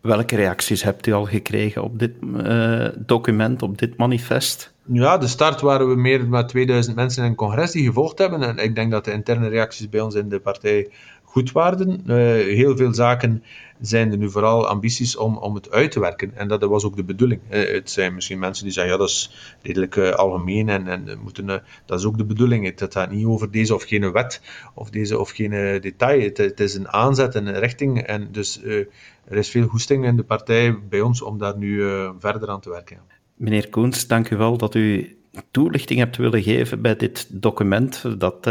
Welke 0.00 0.36
reacties 0.36 0.82
hebt 0.82 1.06
u 1.06 1.12
al 1.12 1.24
gekregen 1.24 1.82
op 1.82 1.98
dit 1.98 2.12
uh, 2.22 2.86
document, 2.96 3.62
op 3.62 3.78
dit 3.78 3.96
manifest? 3.96 4.72
Ja, 4.84 5.18
de 5.18 5.26
start 5.26 5.60
waren 5.60 5.88
we 5.88 5.94
meer 5.94 6.30
dan 6.30 6.46
2000 6.46 6.96
mensen 6.96 7.24
in 7.24 7.30
een 7.30 7.36
congres 7.36 7.70
die 7.70 7.86
gevolgd 7.86 8.18
hebben. 8.18 8.42
En 8.42 8.56
ik 8.56 8.74
denk 8.74 8.90
dat 8.90 9.04
de 9.04 9.12
interne 9.12 9.48
reacties 9.48 9.88
bij 9.88 10.00
ons 10.00 10.14
in 10.14 10.28
de 10.28 10.40
partij 10.40 10.88
goed 11.22 11.52
waren. 11.52 12.02
Uh, 12.06 12.16
heel 12.56 12.76
veel 12.76 12.94
zaken 12.94 13.42
zijn 13.80 14.10
er 14.10 14.18
nu 14.18 14.30
vooral 14.30 14.68
ambities 14.68 15.16
om, 15.16 15.36
om 15.36 15.54
het 15.54 15.70
uit 15.70 15.92
te 15.92 16.00
werken. 16.00 16.36
En 16.36 16.48
dat 16.48 16.62
was 16.62 16.84
ook 16.84 16.96
de 16.96 17.04
bedoeling. 17.04 17.40
Het 17.48 17.90
zijn 17.90 18.14
misschien 18.14 18.38
mensen 18.38 18.64
die 18.64 18.72
zeggen, 18.72 18.92
ja, 18.92 18.98
dat 18.98 19.08
is 19.08 19.54
redelijk 19.62 19.96
uh, 19.96 20.10
algemeen 20.10 20.68
en, 20.68 20.88
en 20.88 21.18
moeten, 21.22 21.46
dat 21.86 21.98
is 21.98 22.04
ook 22.04 22.18
de 22.18 22.24
bedoeling. 22.24 22.78
Het 22.78 22.92
gaat 22.92 23.10
niet 23.10 23.26
over 23.26 23.50
deze 23.50 23.74
of 23.74 23.82
geen 23.82 24.12
wet 24.12 24.40
of 24.74 24.90
deze 24.90 25.18
of 25.18 25.30
geen 25.30 25.80
detail. 25.80 26.20
Het, 26.20 26.60
is 26.60 26.74
een 26.74 26.88
aanzet 26.88 27.34
en 27.34 27.46
een 27.46 27.58
richting. 27.58 28.02
En 28.02 28.28
dus 28.32 28.62
er 28.62 29.36
is 29.36 29.48
veel 29.48 29.66
goesting 29.66 30.04
in 30.04 30.16
de 30.16 30.24
partij 30.24 30.78
bij 30.88 31.00
ons 31.00 31.22
om 31.22 31.38
daar 31.38 31.56
nu 31.56 31.82
verder 32.18 32.48
aan 32.48 32.60
te 32.60 32.70
werken. 32.70 32.98
Meneer 33.36 33.68
Koens, 33.68 34.06
dank 34.06 34.30
u 34.30 34.36
wel 34.36 34.56
dat 34.56 34.74
u 34.74 35.16
toelichting 35.50 35.98
hebt 35.98 36.16
willen 36.16 36.42
geven 36.42 36.82
bij 36.82 36.96
dit 36.96 37.26
document, 37.30 38.04
dat 38.20 38.48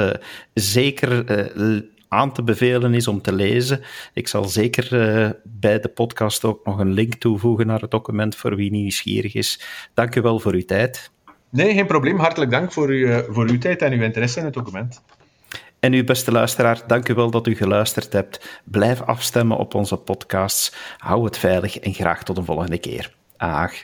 zeker 0.54 1.26
aan 2.10 2.34
te 2.34 2.44
bevelen 2.44 2.94
is 2.94 3.08
om 3.08 3.22
te 3.22 3.34
lezen. 3.34 3.82
Ik 4.14 4.28
zal 4.28 4.44
zeker 4.44 4.94
uh, 4.94 5.30
bij 5.44 5.80
de 5.80 5.90
podcast 5.90 6.46
ook 6.46 6.66
nog 6.66 6.80
een 6.80 6.92
link 6.92 7.14
toevoegen 7.14 7.68
naar 7.68 7.82
het 7.82 7.92
document 7.92 8.36
voor 8.36 8.56
wie 8.56 8.72
nieuwsgierig 8.72 9.34
is. 9.34 9.62
Dank 9.94 10.16
u 10.16 10.22
wel 10.22 10.40
voor 10.40 10.54
uw 10.54 10.66
tijd. 10.66 11.12
Nee, 11.50 11.74
geen 11.74 11.88
probleem. 11.88 12.20
Hartelijk 12.20 12.52
dank 12.52 12.72
voor, 12.72 12.94
u, 12.94 13.24
voor 13.30 13.50
uw 13.50 13.58
tijd 13.58 13.82
en 13.82 13.92
uw 13.92 14.02
interesse 14.02 14.40
in 14.40 14.46
het 14.46 14.54
document. 14.54 15.02
En 15.80 15.94
uw 15.94 16.04
beste 16.04 16.32
luisteraar, 16.32 16.82
dank 16.88 17.10
u 17.10 17.14
wel 17.14 17.32
dat 17.32 17.48
u 17.48 17.56
geluisterd 17.56 18.14
hebt. 18.14 18.60
Blijf 18.64 19.02
afstemmen 19.02 19.58
op 19.58 19.74
onze 19.74 19.98
podcasts. 19.98 20.74
Hou 20.98 21.26
het 21.26 21.38
veilig 21.38 21.80
en 21.80 21.94
graag 21.94 22.24
tot 22.24 22.38
een 22.38 22.46
volgende 22.46 22.78
keer. 22.78 23.14
Aag. 23.38 23.82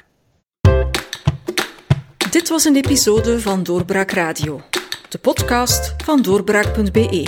Dit 2.31 2.49
was 2.49 2.65
een 2.65 2.75
episode 2.75 3.39
van 3.39 3.63
Doorbraak 3.63 4.11
Radio, 4.11 4.61
de 5.09 5.17
podcast 5.17 5.95
van 6.03 6.21
doorbraak.be. 6.21 7.27